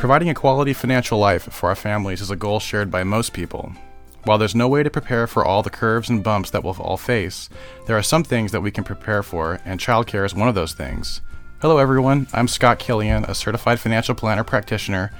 Providing 0.00 0.30
a 0.30 0.34
quality 0.34 0.72
financial 0.72 1.18
life 1.18 1.42
for 1.52 1.68
our 1.68 1.76
families 1.76 2.22
is 2.22 2.30
a 2.30 2.34
goal 2.34 2.58
shared 2.58 2.90
by 2.90 3.04
most 3.04 3.34
people. 3.34 3.70
While 4.24 4.38
there's 4.38 4.54
no 4.54 4.66
way 4.66 4.82
to 4.82 4.88
prepare 4.88 5.26
for 5.26 5.44
all 5.44 5.62
the 5.62 5.68
curves 5.68 6.08
and 6.08 6.24
bumps 6.24 6.48
that 6.50 6.64
we'll 6.64 6.74
all 6.80 6.96
face, 6.96 7.50
there 7.86 7.98
are 7.98 8.02
some 8.02 8.24
things 8.24 8.50
that 8.52 8.62
we 8.62 8.70
can 8.70 8.82
prepare 8.82 9.22
for, 9.22 9.60
and 9.66 9.78
childcare 9.78 10.24
is 10.24 10.34
one 10.34 10.48
of 10.48 10.54
those 10.54 10.72
things. 10.72 11.20
Hello, 11.60 11.76
everyone. 11.76 12.28
I'm 12.32 12.48
Scott 12.48 12.78
Killian, 12.78 13.24
a 13.24 13.34
certified 13.34 13.78
financial 13.78 14.14
planner 14.14 14.42
practitioner, 14.42 15.12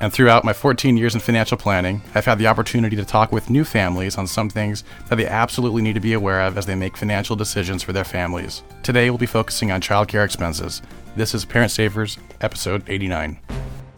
and 0.00 0.12
throughout 0.12 0.44
my 0.44 0.54
14 0.54 0.96
years 0.96 1.14
in 1.14 1.20
financial 1.20 1.56
planning, 1.56 2.02
I've 2.12 2.26
had 2.26 2.40
the 2.40 2.48
opportunity 2.48 2.96
to 2.96 3.04
talk 3.04 3.30
with 3.30 3.48
new 3.48 3.64
families 3.64 4.18
on 4.18 4.26
some 4.26 4.50
things 4.50 4.82
that 5.08 5.14
they 5.14 5.26
absolutely 5.28 5.82
need 5.82 5.94
to 5.94 6.00
be 6.00 6.14
aware 6.14 6.40
of 6.40 6.58
as 6.58 6.66
they 6.66 6.74
make 6.74 6.96
financial 6.96 7.36
decisions 7.36 7.84
for 7.84 7.92
their 7.92 8.02
families. 8.02 8.64
Today, 8.82 9.08
we'll 9.08 9.18
be 9.18 9.26
focusing 9.26 9.70
on 9.70 9.80
childcare 9.80 10.24
expenses. 10.24 10.82
This 11.14 11.32
is 11.32 11.44
Parent 11.44 11.70
Savers, 11.70 12.18
episode 12.40 12.82
89 12.88 13.38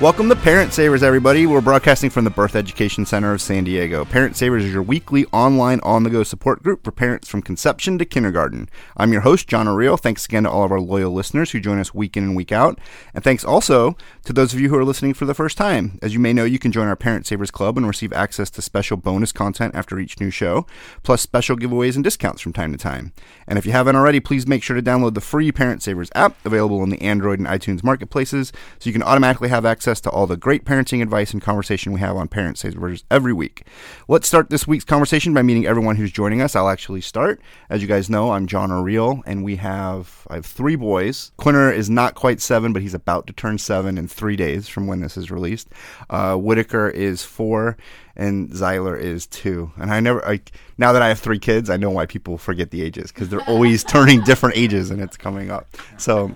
Welcome 0.00 0.30
to 0.30 0.36
Parent 0.36 0.72
Savers, 0.72 1.02
everybody. 1.02 1.44
We're 1.44 1.60
broadcasting 1.60 2.08
from 2.08 2.24
the 2.24 2.30
Birth 2.30 2.56
Education 2.56 3.04
Center 3.04 3.34
of 3.34 3.42
San 3.42 3.64
Diego. 3.64 4.06
Parent 4.06 4.34
Savers 4.34 4.64
is 4.64 4.72
your 4.72 4.82
weekly 4.82 5.26
online 5.26 5.78
on 5.82 6.04
the 6.04 6.08
go 6.08 6.22
support 6.22 6.62
group 6.62 6.82
for 6.82 6.90
parents 6.90 7.28
from 7.28 7.42
conception 7.42 7.98
to 7.98 8.06
kindergarten. 8.06 8.70
I'm 8.96 9.12
your 9.12 9.20
host, 9.20 9.46
John 9.46 9.68
O'Reilly. 9.68 9.98
Thanks 9.98 10.24
again 10.24 10.44
to 10.44 10.50
all 10.50 10.64
of 10.64 10.72
our 10.72 10.80
loyal 10.80 11.12
listeners 11.12 11.50
who 11.50 11.60
join 11.60 11.78
us 11.78 11.92
week 11.92 12.16
in 12.16 12.24
and 12.24 12.34
week 12.34 12.50
out. 12.50 12.78
And 13.12 13.22
thanks 13.22 13.44
also 13.44 13.94
to 14.24 14.32
those 14.32 14.54
of 14.54 14.60
you 14.60 14.70
who 14.70 14.78
are 14.78 14.86
listening 14.86 15.12
for 15.12 15.26
the 15.26 15.34
first 15.34 15.58
time. 15.58 15.98
As 16.00 16.14
you 16.14 16.18
may 16.18 16.32
know, 16.32 16.44
you 16.44 16.58
can 16.58 16.72
join 16.72 16.88
our 16.88 16.96
Parent 16.96 17.26
Savers 17.26 17.50
Club 17.50 17.76
and 17.76 17.86
receive 17.86 18.14
access 18.14 18.48
to 18.52 18.62
special 18.62 18.96
bonus 18.96 19.32
content 19.32 19.74
after 19.74 19.98
each 19.98 20.18
new 20.18 20.30
show, 20.30 20.64
plus 21.02 21.20
special 21.20 21.56
giveaways 21.56 21.94
and 21.94 22.02
discounts 22.02 22.40
from 22.40 22.54
time 22.54 22.72
to 22.72 22.78
time. 22.78 23.12
And 23.46 23.58
if 23.58 23.66
you 23.66 23.72
haven't 23.72 23.96
already, 23.96 24.20
please 24.20 24.46
make 24.46 24.62
sure 24.62 24.76
to 24.76 24.82
download 24.82 25.12
the 25.12 25.20
free 25.20 25.52
Parent 25.52 25.82
Savers 25.82 26.08
app 26.14 26.36
available 26.46 26.82
in 26.82 26.88
the 26.88 27.02
Android 27.02 27.38
and 27.38 27.46
iTunes 27.46 27.84
marketplaces 27.84 28.50
so 28.78 28.88
you 28.88 28.94
can 28.94 29.02
automatically 29.02 29.50
have 29.50 29.66
access 29.66 29.89
access 29.90 30.00
to 30.00 30.10
all 30.10 30.28
the 30.28 30.36
great 30.36 30.64
parenting 30.64 31.02
advice 31.02 31.32
and 31.32 31.42
conversation 31.42 31.92
we 31.92 31.98
have 31.98 32.16
on 32.16 32.28
Parent 32.28 32.56
Savers 32.56 33.02
every 33.10 33.32
week. 33.32 33.64
Let's 34.06 34.28
start 34.28 34.48
this 34.48 34.64
week's 34.64 34.84
conversation 34.84 35.34
by 35.34 35.42
meeting 35.42 35.66
everyone 35.66 35.96
who's 35.96 36.12
joining 36.12 36.40
us. 36.40 36.54
I'll 36.54 36.68
actually 36.68 37.00
start. 37.00 37.40
As 37.68 37.82
you 37.82 37.88
guys 37.88 38.08
know, 38.08 38.30
I'm 38.30 38.46
John 38.46 38.70
O'Reilly, 38.70 39.20
and 39.26 39.42
we 39.42 39.56
have 39.56 40.28
I 40.30 40.36
have 40.36 40.46
three 40.46 40.76
boys. 40.76 41.32
Quinner 41.38 41.72
is 41.72 41.90
not 41.90 42.14
quite 42.14 42.40
seven, 42.40 42.72
but 42.72 42.82
he's 42.82 42.94
about 42.94 43.26
to 43.26 43.32
turn 43.32 43.58
seven 43.58 43.98
in 43.98 44.06
three 44.06 44.36
days 44.36 44.68
from 44.68 44.86
when 44.86 45.00
this 45.00 45.16
is 45.16 45.28
released. 45.28 45.68
Uh, 46.08 46.36
Whitaker 46.36 46.88
is 46.88 47.24
four, 47.24 47.76
and 48.14 48.48
Zyler 48.50 48.96
is 48.96 49.26
two. 49.26 49.72
And 49.76 49.90
I 49.90 49.98
never, 49.98 50.20
like, 50.20 50.52
now 50.78 50.92
that 50.92 51.02
I 51.02 51.08
have 51.08 51.18
three 51.18 51.40
kids, 51.40 51.68
I 51.68 51.78
know 51.78 51.90
why 51.90 52.06
people 52.06 52.38
forget 52.38 52.70
the 52.70 52.82
ages 52.82 53.10
because 53.10 53.28
they're 53.28 53.48
always 53.48 53.82
turning 53.96 54.22
different 54.22 54.56
ages 54.56 54.92
and 54.92 55.02
it's 55.02 55.16
coming 55.16 55.50
up. 55.50 55.66
So, 55.98 56.32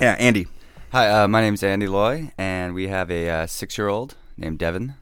yeah, 0.00 0.16
Andy. 0.18 0.46
Hi, 0.96 1.10
uh, 1.10 1.28
my 1.28 1.42
name 1.42 1.52
is 1.52 1.62
Andy 1.62 1.88
Loy, 1.88 2.32
and 2.38 2.72
we 2.72 2.88
have 2.88 3.10
a 3.10 3.28
uh, 3.28 3.46
six-year-old 3.46 4.14
named 4.38 4.58
Devin, 4.58 4.94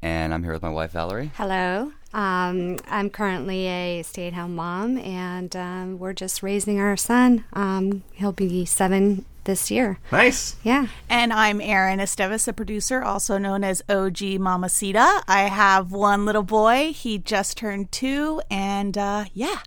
and 0.00 0.32
I'm 0.32 0.44
here 0.44 0.52
with 0.52 0.62
my 0.62 0.68
wife 0.68 0.92
Valerie. 0.92 1.32
Hello. 1.34 1.90
Um, 2.14 2.78
I'm 2.86 3.10
currently 3.10 3.66
a 3.66 4.02
stay-at-home 4.04 4.54
mom, 4.54 4.96
and 4.98 5.56
um, 5.56 5.98
we're 5.98 6.12
just 6.12 6.44
raising 6.44 6.78
our 6.78 6.96
son. 6.96 7.42
Um, 7.52 8.04
he'll 8.12 8.30
be 8.30 8.64
seven 8.64 9.24
this 9.42 9.72
year. 9.72 9.98
Nice. 10.12 10.54
Yeah. 10.62 10.86
And 11.08 11.32
I'm 11.32 11.60
Erin 11.60 11.98
Esteves, 11.98 12.46
a 12.46 12.52
producer, 12.52 13.02
also 13.02 13.36
known 13.36 13.64
as 13.64 13.82
OG 13.88 14.38
Mamacita. 14.38 15.24
I 15.26 15.48
have 15.48 15.90
one 15.90 16.24
little 16.24 16.44
boy. 16.44 16.92
He 16.92 17.18
just 17.18 17.56
turned 17.56 17.90
two, 17.90 18.40
and 18.52 18.96
uh, 18.96 19.24
yeah, 19.34 19.62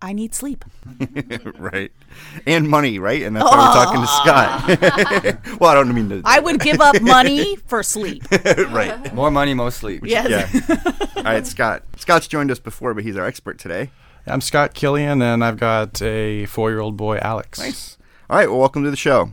I 0.00 0.14
need 0.14 0.34
sleep. 0.34 0.64
right. 1.58 1.92
And 2.46 2.68
money, 2.68 2.98
right? 2.98 3.22
And 3.22 3.34
that's 3.34 3.44
why 3.44 3.56
we're 3.56 3.84
talking 3.84 4.00
to 4.00 4.06
Scott. 4.06 5.48
Oh. 5.48 5.56
well, 5.60 5.70
I 5.70 5.74
don't 5.74 5.92
mean 5.94 6.08
to. 6.10 6.22
I 6.24 6.38
would 6.38 6.60
give 6.60 6.80
up 6.80 7.00
money 7.00 7.56
for 7.56 7.82
sleep. 7.82 8.24
right. 8.30 9.12
More 9.14 9.30
money, 9.30 9.54
more 9.54 9.70
sleep. 9.70 10.02
Yes. 10.04 10.52
Yeah. 10.52 10.92
All 11.16 11.22
right, 11.22 11.46
Scott. 11.46 11.82
Scott's 11.96 12.28
joined 12.28 12.50
us 12.50 12.58
before, 12.58 12.92
but 12.94 13.04
he's 13.04 13.16
our 13.16 13.26
expert 13.26 13.58
today. 13.58 13.90
I'm 14.26 14.40
Scott 14.40 14.74
Killian, 14.74 15.22
and 15.22 15.42
I've 15.42 15.56
got 15.56 16.00
a 16.02 16.46
four 16.46 16.70
year 16.70 16.80
old 16.80 16.96
boy, 16.96 17.18
Alex. 17.18 17.58
Nice. 17.58 17.96
All 18.28 18.36
right, 18.36 18.50
well, 18.50 18.58
welcome 18.58 18.84
to 18.84 18.90
the 18.90 18.96
show. 18.96 19.32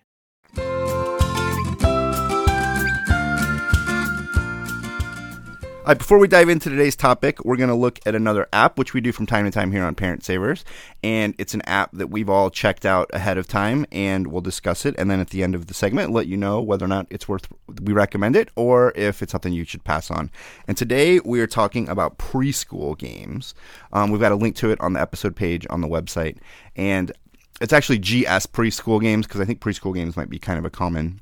Right, 5.85 5.97
before 5.97 6.17
we 6.19 6.27
dive 6.27 6.49
into 6.49 6.69
today's 6.69 6.95
topic, 6.95 7.43
we're 7.43 7.55
going 7.57 7.69
to 7.69 7.75
look 7.75 7.99
at 8.05 8.15
another 8.15 8.47
app, 8.53 8.77
which 8.77 8.93
we 8.93 9.01
do 9.01 9.11
from 9.11 9.25
time 9.25 9.45
to 9.45 9.51
time 9.51 9.71
here 9.71 9.83
on 9.83 9.95
Parent 9.95 10.23
Savers. 10.23 10.63
And 11.03 11.33
it's 11.37 11.53
an 11.53 11.61
app 11.63 11.91
that 11.93 12.07
we've 12.07 12.29
all 12.29 12.49
checked 12.49 12.85
out 12.85 13.09
ahead 13.13 13.37
of 13.37 13.47
time, 13.47 13.85
and 13.91 14.27
we'll 14.27 14.41
discuss 14.41 14.85
it. 14.85 14.95
And 14.97 15.09
then 15.09 15.19
at 15.19 15.29
the 15.29 15.43
end 15.43 15.55
of 15.55 15.67
the 15.67 15.73
segment, 15.73 16.11
let 16.11 16.27
you 16.27 16.37
know 16.37 16.61
whether 16.61 16.85
or 16.85 16.87
not 16.87 17.07
it's 17.09 17.27
worth, 17.27 17.47
we 17.81 17.93
recommend 17.93 18.35
it, 18.35 18.49
or 18.55 18.93
if 18.95 19.21
it's 19.21 19.31
something 19.31 19.53
you 19.53 19.65
should 19.65 19.83
pass 19.83 20.11
on. 20.11 20.29
And 20.67 20.77
today 20.77 21.19
we 21.25 21.39
are 21.41 21.47
talking 21.47 21.89
about 21.89 22.17
preschool 22.17 22.97
games. 22.97 23.55
Um, 23.91 24.11
we've 24.11 24.21
got 24.21 24.31
a 24.31 24.35
link 24.35 24.55
to 24.57 24.69
it 24.69 24.79
on 24.81 24.93
the 24.93 25.01
episode 25.01 25.35
page 25.35 25.65
on 25.69 25.81
the 25.81 25.87
website. 25.87 26.37
And 26.75 27.11
it's 27.59 27.73
actually 27.73 27.99
GS 27.99 28.45
preschool 28.47 29.01
games, 29.01 29.25
because 29.25 29.41
I 29.41 29.45
think 29.45 29.59
preschool 29.59 29.95
games 29.95 30.15
might 30.15 30.29
be 30.29 30.39
kind 30.39 30.59
of 30.59 30.65
a 30.65 30.69
common 30.69 31.21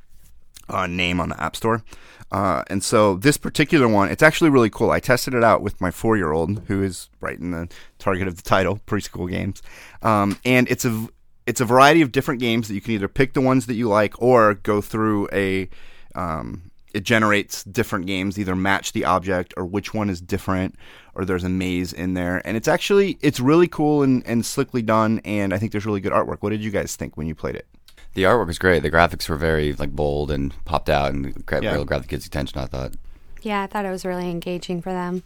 uh, 0.69 0.87
name 0.87 1.19
on 1.19 1.29
the 1.29 1.41
App 1.41 1.55
Store. 1.55 1.83
Uh, 2.31 2.63
and 2.67 2.83
so 2.83 3.15
this 3.15 3.37
particular 3.37 3.87
one, 3.87 4.09
it's 4.09 4.21
actually 4.21 4.49
really 4.49 4.69
cool. 4.69 4.91
I 4.91 4.99
tested 4.99 5.33
it 5.33 5.43
out 5.43 5.61
with 5.61 5.81
my 5.81 5.91
four 5.91 6.15
year 6.15 6.31
old, 6.31 6.61
who 6.67 6.83
is 6.83 7.09
right 7.21 7.39
in 7.39 7.51
the 7.51 7.67
target 7.97 8.27
of 8.27 8.35
the 8.35 8.43
title, 8.43 8.79
preschool 8.85 9.29
games. 9.29 9.61
Um, 10.03 10.37
and 10.45 10.69
it's 10.69 10.85
a 10.85 11.07
it's 11.47 11.61
a 11.61 11.65
variety 11.65 12.01
of 12.01 12.11
different 12.11 12.39
games 12.39 12.67
that 12.67 12.75
you 12.75 12.81
can 12.81 12.93
either 12.93 13.07
pick 13.07 13.33
the 13.33 13.41
ones 13.41 13.65
that 13.65 13.73
you 13.73 13.89
like 13.89 14.21
or 14.21 14.53
go 14.53 14.81
through 14.81 15.27
a 15.33 15.67
um, 16.13 16.69
it 16.93 17.03
generates 17.03 17.63
different 17.63 18.05
games 18.05 18.37
either 18.37 18.55
match 18.55 18.91
the 18.93 19.05
object 19.05 19.53
or 19.57 19.65
which 19.65 19.93
one 19.93 20.09
is 20.09 20.21
different 20.21 20.75
or 21.15 21.25
there's 21.25 21.43
a 21.43 21.49
maze 21.49 21.93
in 21.93 22.13
there 22.13 22.41
and 22.45 22.55
it's 22.55 22.67
actually 22.67 23.17
it's 23.21 23.39
really 23.39 23.67
cool 23.67 24.03
and, 24.03 24.25
and 24.27 24.45
slickly 24.45 24.81
done 24.81 25.19
and 25.25 25.53
i 25.53 25.57
think 25.57 25.71
there's 25.71 25.85
really 25.85 26.01
good 26.01 26.11
artwork 26.11 26.37
what 26.41 26.49
did 26.49 26.63
you 26.63 26.71
guys 26.71 26.95
think 26.95 27.17
when 27.17 27.27
you 27.27 27.35
played 27.35 27.55
it 27.55 27.67
The 28.13 28.23
artwork 28.23 28.47
was 28.47 28.59
great. 28.59 28.81
The 28.83 28.91
graphics 28.91 29.29
were 29.29 29.37
very 29.37 29.73
like 29.73 29.91
bold 29.95 30.31
and 30.31 30.53
popped 30.65 30.89
out 30.89 31.13
and 31.13 31.45
gra- 31.45 31.61
Yeah. 31.63 31.73
really 31.73 31.85
grabbed 31.85 32.05
the 32.05 32.09
kids' 32.09 32.25
attention. 32.25 32.59
I 32.59 32.65
thought. 32.65 32.93
Yeah, 33.41 33.61
I 33.63 33.67
thought 33.67 33.85
it 33.85 33.91
was 33.91 34.05
really 34.05 34.29
engaging 34.29 34.81
for 34.81 34.91
them 34.91 35.23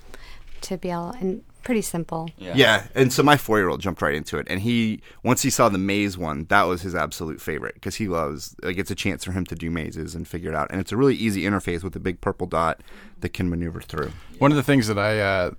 to 0.61 0.77
be 0.77 0.89
able 0.91 1.11
and 1.11 1.43
pretty 1.63 1.81
simple. 1.81 2.29
Yeah. 2.37 2.83
and 2.93 3.11
so 3.13 3.23
my 3.23 3.37
four 3.37 3.57
year 3.57 3.69
old 3.69 3.79
jumped 3.81 4.01
right 4.01 4.13
into 4.13 4.37
it, 4.37 4.45
and 4.49 4.59
he 4.61 5.01
once 5.23 5.41
he 5.41 5.49
saw 5.49 5.69
the 5.69 5.77
maze 5.77 6.17
one, 6.17 6.45
that 6.49 6.63
was 6.63 6.81
his 6.81 6.93
absolute 6.93 7.41
favorite 7.41 7.75
because 7.75 7.95
he 7.95 8.07
loves 8.09 8.53
like 8.61 8.77
it's 8.77 8.91
a 8.91 8.95
chance 8.95 9.23
for 9.23 9.31
him 9.31 9.45
to 9.45 9.55
do 9.55 9.71
mazes 9.71 10.13
and 10.13 10.27
figure 10.27 10.49
it 10.51 10.55
out, 10.55 10.69
and 10.71 10.79
it's 10.81 10.91
a 10.91 10.97
really 10.97 11.15
easy 11.15 11.43
interface 11.43 11.83
with 11.83 11.95
a 11.95 11.99
big 11.99 12.19
purple 12.21 12.47
dot 12.47 12.81
that 13.21 13.29
can 13.29 13.49
maneuver 13.49 13.81
through. 13.81 14.11
One 14.39 14.51
of 14.51 14.57
the 14.57 14.63
things 14.63 14.87
that 14.87 14.99
I, 14.99 15.19
uh, 15.21 15.51
w- 15.51 15.57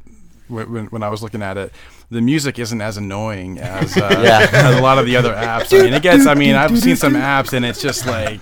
when, 0.49 0.87
when 0.87 1.03
I 1.03 1.09
was 1.09 1.23
looking 1.23 1.43
at 1.43 1.57
it, 1.57 1.73
the 2.11 2.21
music 2.21 2.59
isn't 2.59 2.81
as 2.81 2.97
annoying 2.97 3.59
as, 3.59 3.97
uh, 3.97 4.09
Yeah. 4.23 4.47
as 4.53 4.77
a 4.77 4.81
lot 4.83 4.99
of 4.99 5.07
the 5.07 5.17
other 5.17 5.33
apps. 5.33 5.73
I 5.79 5.85
mean, 5.85 5.95
it 5.95 6.03
gets. 6.03 6.27
I 6.27 6.35
mean, 6.35 6.55
I've 6.55 6.79
seen 6.79 6.97
some 6.97 7.15
apps 7.15 7.53
and 7.53 7.65
it's 7.65 7.81
just 7.81 8.07
like, 8.07 8.41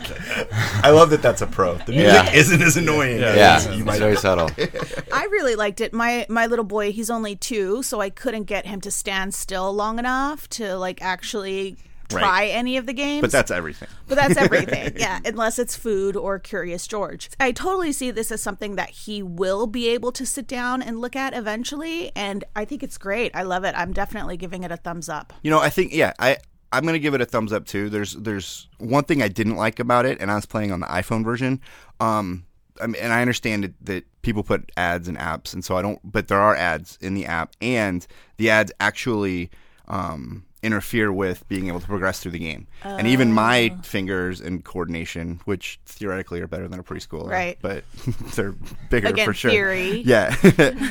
I 0.84 0.90
love 0.90 1.10
that 1.10 1.22
that's 1.22 1.42
a 1.42 1.46
pro. 1.46 1.74
The 1.76 1.92
music 1.92 2.12
Yeah. 2.12 2.32
isn't 2.32 2.60
as 2.62 2.76
annoying. 2.76 3.20
Yeah. 3.20 3.54
as 3.56 3.66
Yeah, 3.66 3.72
you 3.74 3.84
might 3.84 3.98
very 4.00 4.16
subtle. 4.16 4.50
I 5.12 5.24
really 5.30 5.54
liked 5.54 5.80
it. 5.80 5.92
My 5.92 6.26
my 6.28 6.46
little 6.46 6.64
boy, 6.64 6.92
he's 6.92 7.08
only 7.10 7.36
two, 7.36 7.82
so 7.82 8.00
I 8.00 8.10
couldn't 8.10 8.44
get 8.44 8.66
him 8.66 8.80
to 8.82 8.90
stand 8.90 9.32
still 9.34 9.72
long 9.72 9.98
enough 9.98 10.48
to 10.50 10.76
like 10.76 11.00
actually 11.02 11.76
Right. 12.12 12.20
try 12.20 12.46
any 12.46 12.76
of 12.76 12.86
the 12.86 12.92
games. 12.92 13.20
But 13.22 13.30
that's 13.30 13.50
everything. 13.50 13.88
But 14.08 14.16
that's 14.16 14.36
everything. 14.38 14.94
yeah, 14.96 15.20
unless 15.24 15.58
it's 15.58 15.76
food 15.76 16.16
or 16.16 16.38
Curious 16.38 16.86
George. 16.86 17.30
I 17.40 17.52
totally 17.52 17.92
see 17.92 18.10
this 18.10 18.30
as 18.32 18.42
something 18.42 18.76
that 18.76 18.90
he 18.90 19.22
will 19.22 19.66
be 19.66 19.88
able 19.88 20.12
to 20.12 20.26
sit 20.26 20.46
down 20.46 20.82
and 20.82 21.00
look 21.00 21.16
at 21.16 21.34
eventually, 21.34 22.12
and 22.14 22.44
I 22.54 22.64
think 22.64 22.82
it's 22.82 22.98
great. 22.98 23.34
I 23.34 23.42
love 23.42 23.64
it. 23.64 23.74
I'm 23.76 23.92
definitely 23.92 24.36
giving 24.36 24.62
it 24.62 24.72
a 24.72 24.76
thumbs 24.76 25.08
up. 25.08 25.32
You 25.42 25.50
know, 25.50 25.60
I 25.60 25.70
think 25.70 25.92
yeah, 25.92 26.12
I 26.18 26.36
I'm 26.72 26.86
gonna 26.86 26.98
give 26.98 27.14
it 27.14 27.20
a 27.20 27.26
thumbs 27.26 27.52
up 27.52 27.66
too. 27.66 27.90
There's 27.90 28.14
there's 28.14 28.68
one 28.78 29.04
thing 29.04 29.22
I 29.22 29.28
didn't 29.28 29.56
like 29.56 29.78
about 29.78 30.06
it, 30.06 30.20
and 30.20 30.30
I 30.30 30.34
was 30.36 30.46
playing 30.46 30.72
on 30.72 30.80
the 30.80 30.86
iPhone 30.86 31.24
version. 31.24 31.60
Um, 32.00 32.44
I 32.80 32.86
mean, 32.86 33.02
and 33.02 33.12
I 33.12 33.20
understand 33.20 33.64
that, 33.64 33.74
that 33.82 34.22
people 34.22 34.42
put 34.42 34.72
ads 34.76 35.06
in 35.06 35.16
apps, 35.16 35.52
and 35.52 35.64
so 35.64 35.76
I 35.76 35.82
don't. 35.82 36.00
But 36.02 36.28
there 36.28 36.40
are 36.40 36.56
ads 36.56 36.96
in 37.00 37.14
the 37.14 37.26
app, 37.26 37.54
and 37.60 38.06
the 38.38 38.48
ads 38.50 38.72
actually 38.80 39.50
um, 39.88 40.44
interfere 40.62 41.12
with 41.12 41.46
being 41.48 41.68
able 41.68 41.80
to 41.80 41.86
progress 41.86 42.20
through 42.20 42.32
the 42.32 42.38
game. 42.38 42.66
And 42.84 43.06
even 43.06 43.32
my 43.32 43.76
fingers 43.82 44.40
and 44.40 44.64
coordination, 44.64 45.40
which 45.44 45.80
theoretically 45.86 46.40
are 46.40 46.46
better 46.46 46.68
than 46.68 46.78
a 46.78 46.82
preschooler, 46.82 47.28
Right. 47.28 47.58
But 47.60 47.84
they're 48.34 48.54
bigger 48.90 49.08
Again, 49.08 49.26
for 49.26 49.34
sure. 49.34 49.50
theory. 49.50 50.02
Yeah, 50.12 50.34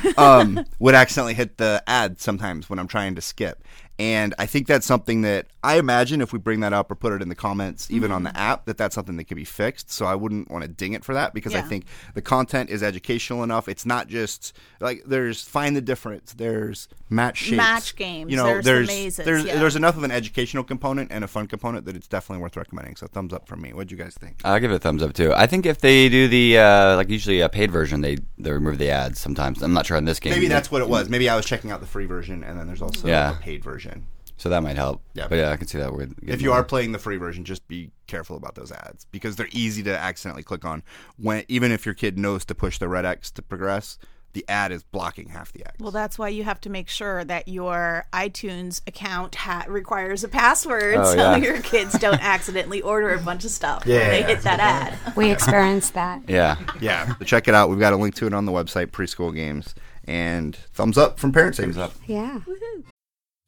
um, 0.18 0.66
would 0.80 0.96
accidentally 0.96 1.34
hit 1.34 1.58
the 1.58 1.84
ad 1.88 2.20
sometimes 2.20 2.70
when 2.70 2.80
I'm 2.80 2.88
trying 2.88 3.16
to 3.16 3.22
skip. 3.22 3.64
And 4.00 4.34
I 4.40 4.46
think 4.48 4.68
that's 4.68 4.86
something 4.86 5.22
that 5.22 5.48
I 5.64 5.78
imagine 5.78 6.22
if 6.22 6.34
we 6.34 6.40
bring 6.40 6.62
that 6.62 6.74
up 6.74 6.90
or 6.90 6.96
put 6.96 7.14
it 7.14 7.22
in 7.22 7.30
the 7.30 7.36
comments, 7.36 7.92
even 7.92 8.12
on 8.12 8.24
the 8.24 8.36
app, 8.36 8.66
that 8.66 8.78
that's 8.78 8.96
something 8.96 9.16
that 9.18 9.26
could 9.26 9.38
be 9.38 9.46
fixed. 9.46 9.92
So 9.92 10.06
I 10.06 10.16
wouldn't 10.16 10.50
want 10.50 10.64
to 10.64 10.68
ding 10.68 10.94
it 10.94 11.06
for 11.06 11.14
that 11.14 11.34
because 11.34 11.54
I 11.54 11.62
think 11.62 11.86
the 12.16 12.22
content 12.22 12.70
is 12.70 12.82
educational 12.82 13.44
enough. 13.44 13.68
It's 13.68 13.86
not 13.86 14.08
just 14.08 14.54
like 14.80 15.04
there's 15.06 15.44
find 15.44 15.76
the 15.76 15.82
difference. 15.82 16.34
There's 16.34 16.88
match 17.10 17.38
shapes, 17.38 17.58
Match 17.58 17.96
games, 17.96 18.32
You 18.32 18.38
know, 18.38 18.46
there's 18.46 18.66
the 18.66 18.72
there's 18.72 18.88
mazes, 18.88 19.26
there's 19.26 19.46
yeah. 19.46 19.60
there's 19.60 19.76
enough 19.76 19.98
of 19.98 20.04
an 20.04 20.12
educational 20.12 20.64
component 20.64 21.12
and 21.12 21.24
a 21.24 21.28
fun 21.28 21.46
component 21.48 21.86
that 21.86 21.96
it's 21.96 22.08
definitely 22.08 22.42
worth 22.42 22.58
recommending. 22.58 22.96
So 22.96 23.06
thumbs 23.08 23.34
up 23.34 23.48
from 23.48 23.62
me. 23.62 23.74
What 23.74 23.88
do 23.88 23.96
you 23.96 24.02
guys 24.02 24.16
think? 24.16 24.42
I'll 24.44 24.60
give 24.60 24.72
it 24.72 24.76
a 24.76 24.80
thumbs 24.80 25.04
up 25.04 25.14
too. 25.14 25.34
I 25.34 25.46
think 25.46 25.66
if 25.66 25.80
they 25.80 26.10
do 26.10 26.28
the 26.28 26.58
uh, 26.58 26.96
like 26.96 27.10
usually 27.10 27.42
a 27.42 27.50
paid 27.50 27.72
version, 27.72 28.02
they 28.02 28.18
they 28.40 28.52
remove 28.52 28.80
the 28.80 28.90
ads 28.90 29.20
sometimes. 29.20 29.62
I'm 29.62 29.74
not 29.74 29.86
sure 29.86 29.98
on 29.98 30.06
this 30.06 30.20
game. 30.20 30.34
Maybe 30.34 30.48
that's 30.48 30.72
what 30.72 30.82
it 30.82 30.90
was. 30.90 31.08
Maybe 31.10 31.30
I 31.30 31.36
was 31.36 31.46
checking 31.46 31.70
out 31.70 31.82
the 31.82 31.88
free 31.88 32.06
version 32.08 32.44
and 32.44 32.60
then 32.60 32.66
there's 32.68 32.82
also 32.82 33.08
Yeah. 33.08 33.38
a 33.38 33.42
paid 33.42 33.64
version. 33.64 34.08
So 34.42 34.50
that 34.50 34.64
might 34.64 34.76
help. 34.76 35.04
Yeah. 35.14 35.28
But 35.28 35.36
yeah, 35.36 35.52
I 35.52 35.56
can 35.56 35.68
see 35.68 35.78
that. 35.78 35.94
With 35.94 36.16
if 36.24 36.42
you 36.42 36.52
are 36.52 36.64
playing 36.64 36.94
the 36.94 36.98
free 36.98 37.18
version, 37.18 37.46
just 37.46 37.68
be 37.68 37.92
careful 38.08 38.36
about 38.38 38.56
those 38.56 38.72
ads 38.72 39.06
because 39.12 39.36
they're 39.36 39.48
easy 39.52 39.84
to 39.84 39.96
accidentally 39.96 40.42
click 40.42 40.66
on. 40.66 40.82
When 41.18 41.44
even 41.48 41.72
if 41.72 41.86
your 41.86 41.94
kid 41.94 42.18
knows 42.18 42.44
to 42.46 42.56
push 42.56 42.80
the 42.80 42.88
red 42.88 43.06
X 43.06 43.30
to 43.32 43.44
progress, 43.44 44.00
the 44.34 44.44
ad 44.50 44.72
is 44.72 44.82
blocking 44.82 45.30
half 45.30 45.52
the 45.54 45.64
X. 45.64 45.76
Well, 45.80 45.92
that's 45.92 46.18
why 46.18 46.30
you 46.30 46.44
have 46.44 46.60
to 46.62 46.72
make 46.72 46.90
sure 46.90 47.24
that 47.26 47.48
your 47.50 48.06
iTunes 48.14 48.82
account 48.88 49.36
ha- 49.36 49.66
requires 49.68 50.24
a 50.24 50.28
password 50.28 50.96
Oh, 50.96 51.04
so 51.04 51.16
yeah. 51.18 51.36
your 51.36 51.62
kids 51.62 52.00
don't 52.00 52.20
accidentally 52.24 52.82
order 52.82 53.12
a 53.12 53.20
bunch 53.20 53.46
of 53.46 53.52
stuff 53.52 53.84
Yeah. 53.86 53.98
when 54.00 54.10
they 54.10 54.24
hit 54.24 54.42
that 54.42 54.60
ad. 54.60 55.16
We 55.16 55.30
experienced 55.30 55.94
that. 55.94 56.28
yeah. 56.28 56.56
yeah, 56.80 57.14
so 57.20 57.26
check 57.26 57.48
it 57.48 57.54
out. 57.54 57.70
We've 57.70 57.78
got 57.80 57.94
a 57.94 57.98
link 57.98 58.16
to 58.16 58.26
it 58.26 58.34
on 58.34 58.46
the 58.46 58.52
website, 58.54 58.88
preschool 58.88 59.36
games, 59.36 59.76
and 60.06 60.56
thumbs 60.74 60.98
up 60.98 61.20
from 61.20 61.32
Parent 61.32 61.56
Savers. 61.58 61.76
Thumbs 61.76 61.92
up. 61.92 61.98
Yeah. 62.08 62.40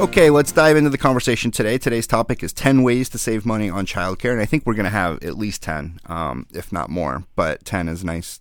Okay, 0.00 0.28
let's 0.28 0.50
dive 0.50 0.76
into 0.76 0.90
the 0.90 0.98
conversation 0.98 1.52
today. 1.52 1.78
Today's 1.78 2.08
topic 2.08 2.42
is 2.42 2.52
10 2.52 2.82
ways 2.82 3.08
to 3.10 3.18
save 3.18 3.46
money 3.46 3.70
on 3.70 3.86
childcare, 3.86 4.32
and 4.32 4.40
I 4.40 4.44
think 4.44 4.66
we're 4.66 4.74
going 4.74 4.84
to 4.84 4.90
have 4.90 5.22
at 5.22 5.38
least 5.38 5.62
10, 5.62 6.00
um, 6.06 6.48
if 6.52 6.72
not 6.72 6.90
more, 6.90 7.24
but 7.36 7.64
10 7.64 7.88
is 7.88 8.02
a 8.02 8.06
nice 8.06 8.40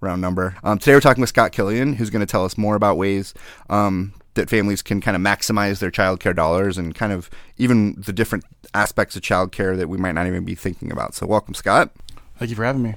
round 0.00 0.22
number. 0.22 0.56
Um, 0.64 0.78
today 0.78 0.94
we're 0.94 1.00
talking 1.00 1.20
with 1.20 1.28
Scott 1.28 1.52
Killian, 1.52 1.92
who's 1.92 2.08
going 2.08 2.20
to 2.20 2.26
tell 2.26 2.46
us 2.46 2.56
more 2.56 2.74
about 2.74 2.96
ways 2.96 3.34
um, 3.68 4.14
that 4.32 4.48
families 4.48 4.80
can 4.80 5.02
kind 5.02 5.14
of 5.14 5.20
maximize 5.22 5.78
their 5.78 5.90
childcare 5.90 6.34
dollars 6.34 6.78
and 6.78 6.94
kind 6.94 7.12
of 7.12 7.28
even 7.58 8.00
the 8.00 8.12
different 8.12 8.46
aspects 8.72 9.14
of 9.14 9.20
childcare 9.20 9.76
that 9.76 9.90
we 9.90 9.98
might 9.98 10.12
not 10.12 10.26
even 10.26 10.42
be 10.42 10.54
thinking 10.54 10.90
about. 10.90 11.14
So, 11.14 11.26
welcome, 11.26 11.52
Scott. 11.52 11.90
thank 12.38 12.48
you 12.48 12.56
for 12.56 12.64
having 12.64 12.82
me. 12.82 12.94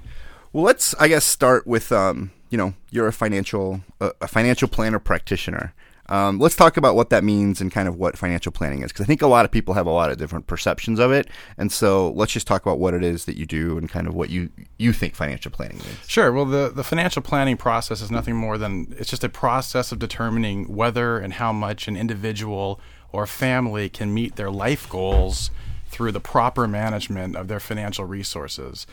Well, 0.54 0.64
let's 0.64 0.96
I 0.96 1.10
guess 1.10 1.26
start 1.26 1.68
with 1.68 1.92
um, 1.92 2.32
you 2.50 2.58
know 2.58 2.74
you're 2.90 3.08
a 3.08 3.14
financial 3.14 3.82
a, 4.00 4.14
a 4.22 4.28
financial 4.30 4.70
planner 4.70 4.98
practitioner. 4.98 5.74
Um, 6.10 6.40
let's 6.40 6.56
talk 6.56 6.78
about 6.78 6.96
what 6.96 7.10
that 7.10 7.24
means 7.24 7.60
and 7.60 7.72
kind 7.72 7.88
of 7.88 7.98
what 7.98 8.18
financial 8.18 8.52
planning 8.52 8.82
is, 8.82 8.92
because 8.92 9.04
I 9.04 9.08
think 9.08 9.22
a 9.22 9.28
lot 9.28 9.46
of 9.46 9.52
people 9.52 9.74
have 9.74 9.86
a 9.86 9.92
lot 9.92 10.12
of 10.12 10.18
different 10.18 10.48
perceptions 10.48 11.00
of 11.00 11.12
it. 11.12 11.28
And 11.58 11.72
so 11.72 12.12
let's 12.12 12.32
just 12.32 12.48
talk 12.48 12.62
about 12.62 12.80
what 12.80 12.94
it 12.94 13.04
is 13.04 13.26
that 13.26 13.38
you 13.38 13.46
do 13.46 13.78
and 13.78 13.90
kind 13.90 14.08
of 14.08 14.16
what 14.16 14.30
you 14.30 14.50
you 14.78 14.94
think 14.94 15.16
financial 15.16 15.52
planning 15.52 15.78
is. 15.78 15.98
Sure. 16.08 16.32
Well, 16.32 16.46
the, 16.46 16.72
the 16.74 16.84
financial 16.84 17.22
planning 17.22 17.58
process 17.58 18.02
is 18.02 18.10
nothing 18.12 18.36
more 18.36 18.58
than 18.58 18.96
it's 18.98 19.10
just 19.10 19.24
a 19.24 19.30
process 19.30 19.92
of 19.92 20.00
determining 20.00 20.74
whether 20.74 21.18
and 21.18 21.34
how 21.34 21.52
much 21.52 21.88
an 21.88 21.98
individual 21.98 22.80
or 23.12 23.28
family 23.28 23.90
can 23.90 24.14
meet 24.14 24.36
their 24.36 24.52
life 24.52 24.88
goals 24.90 25.52
through 25.90 26.12
the 26.12 26.20
proper 26.20 26.68
management 26.68 27.36
of 27.36 27.48
their 27.48 27.60
financial 27.60 28.06
resources. 28.06 28.86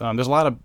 Um, 0.00 0.16
there's 0.16 0.26
a 0.26 0.30
lot 0.30 0.46
of 0.46 0.58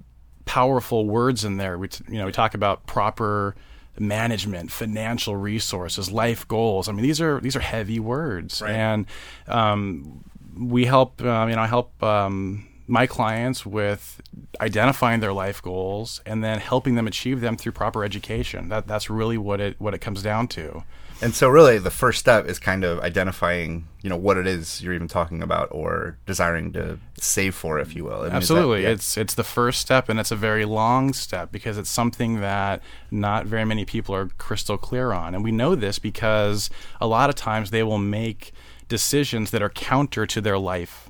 powerful 0.46 1.06
words 1.08 1.46
in 1.46 1.58
there. 1.58 1.78
We 1.78 1.88
t- 1.88 2.04
you 2.10 2.18
know 2.18 2.26
we 2.26 2.32
talk 2.32 2.54
about 2.54 2.86
proper 2.88 3.56
management, 4.00 4.72
financial 4.72 5.36
resources, 5.36 6.12
life 6.12 6.48
goals. 6.48 6.88
I 6.90 6.92
mean 6.92 7.04
these 7.04 7.22
are 7.22 7.40
these 7.40 7.56
are 7.56 7.60
heavy 7.62 8.00
words, 8.00 8.62
Right. 8.62 8.72
and 8.72 9.06
um, 9.48 10.24
we 10.58 10.86
help. 10.86 11.22
Um, 11.22 11.50
you 11.50 11.56
know, 11.56 11.62
I 11.62 11.68
help. 11.68 12.02
Um, 12.04 12.68
my 12.86 13.08
clients 13.08 13.66
with 13.66 14.22
identifying 14.60 15.22
their 15.22 15.32
life 15.32 15.62
goals 15.62 16.22
and 16.26 16.44
then 16.44 16.60
helping 16.60 16.96
them 16.96 17.08
achieve 17.08 17.40
them 17.40 17.56
through 17.56 17.72
proper 17.72 18.04
education. 18.04 18.68
That 18.68 18.88
that's 18.88 19.10
really 19.10 19.38
what 19.38 19.62
it 19.62 19.80
what 19.80 19.94
it 19.94 20.00
comes 20.00 20.22
down 20.22 20.48
to. 20.50 20.84
And 21.22 21.34
so, 21.34 21.48
really, 21.48 21.78
the 21.78 21.92
first 21.92 22.20
step 22.20 22.48
is 22.48 22.60
kind 22.60 22.84
of 22.84 23.00
identifying, 23.00 23.88
you 24.02 24.10
know, 24.10 24.18
what 24.18 24.38
it 24.38 24.46
is 24.46 24.82
you're 24.82 24.94
even 24.94 25.08
talking 25.08 25.42
about 25.42 25.70
or 25.72 26.18
desiring 26.26 26.74
to 26.74 27.00
save 27.20 27.56
for, 27.56 27.80
if 27.80 27.96
you 27.96 28.04
will. 28.04 28.22
I 28.22 28.24
mean, 28.24 28.26
is 28.26 28.32
that- 28.32 28.38
Absolutely, 28.38 28.84
yeah. 28.84 28.90
it's 28.90 29.18
it's 29.18 29.34
the 29.34 29.44
first 29.44 29.80
step, 29.80 30.10
and 30.10 30.20
it's 30.20 30.32
a 30.32 30.36
very 30.36 30.66
long 30.66 31.14
step 31.14 31.52
because 31.52 31.78
it's 31.78 31.90
something 31.90 32.42
that 32.42 32.82
not 33.10 33.46
very 33.46 33.66
many 33.66 33.86
people 33.86 34.14
are 34.14 34.28
crystal 34.38 34.78
clear 34.78 35.12
on, 35.14 35.34
and 35.34 35.44
we 35.44 35.52
know 35.52 35.76
this 35.76 36.00
because 36.00 36.70
a 37.00 37.08
lot 37.08 37.30
of 37.30 37.36
times 37.36 37.72
they 37.72 37.84
will 37.84 37.98
make 38.00 38.52
decisions 38.90 39.52
that 39.52 39.62
are 39.62 39.70
counter 39.70 40.26
to 40.28 40.42
their 40.42 40.58
life 40.58 41.10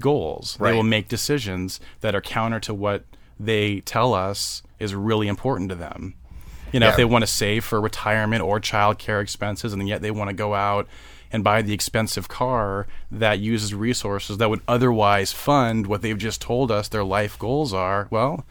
goals. 0.00 0.58
Right. 0.58 0.70
They 0.70 0.76
will 0.76 0.82
make 0.84 1.08
decisions 1.08 1.80
that 2.00 2.14
are 2.14 2.20
counter 2.20 2.60
to 2.60 2.74
what 2.74 3.04
they 3.38 3.80
tell 3.80 4.14
us 4.14 4.62
is 4.78 4.94
really 4.94 5.28
important 5.28 5.68
to 5.70 5.74
them. 5.74 6.14
You 6.74 6.80
know, 6.80 6.86
Yeah. 6.86 6.90
if 6.90 6.96
they 6.96 7.04
want 7.04 7.22
to 7.22 7.28
save 7.28 7.64
for 7.64 7.80
retirement 7.80 8.42
or 8.42 8.58
childcare 8.58 9.22
expenses, 9.22 9.72
and 9.72 9.88
yet 9.88 10.02
they 10.02 10.10
want 10.10 10.28
to 10.30 10.34
go 10.34 10.54
out 10.54 10.88
and 11.30 11.44
buy 11.44 11.62
the 11.62 11.72
expensive 11.72 12.26
car 12.26 12.88
that 13.12 13.38
uses 13.38 13.72
resources 13.72 14.38
that 14.38 14.50
would 14.50 14.60
otherwise 14.66 15.32
fund 15.32 15.86
what 15.86 16.02
they've 16.02 16.18
just 16.18 16.40
told 16.42 16.72
us 16.72 16.88
their 16.88 17.04
life 17.04 17.38
goals 17.38 17.72
are, 17.72 18.08
well, 18.10 18.44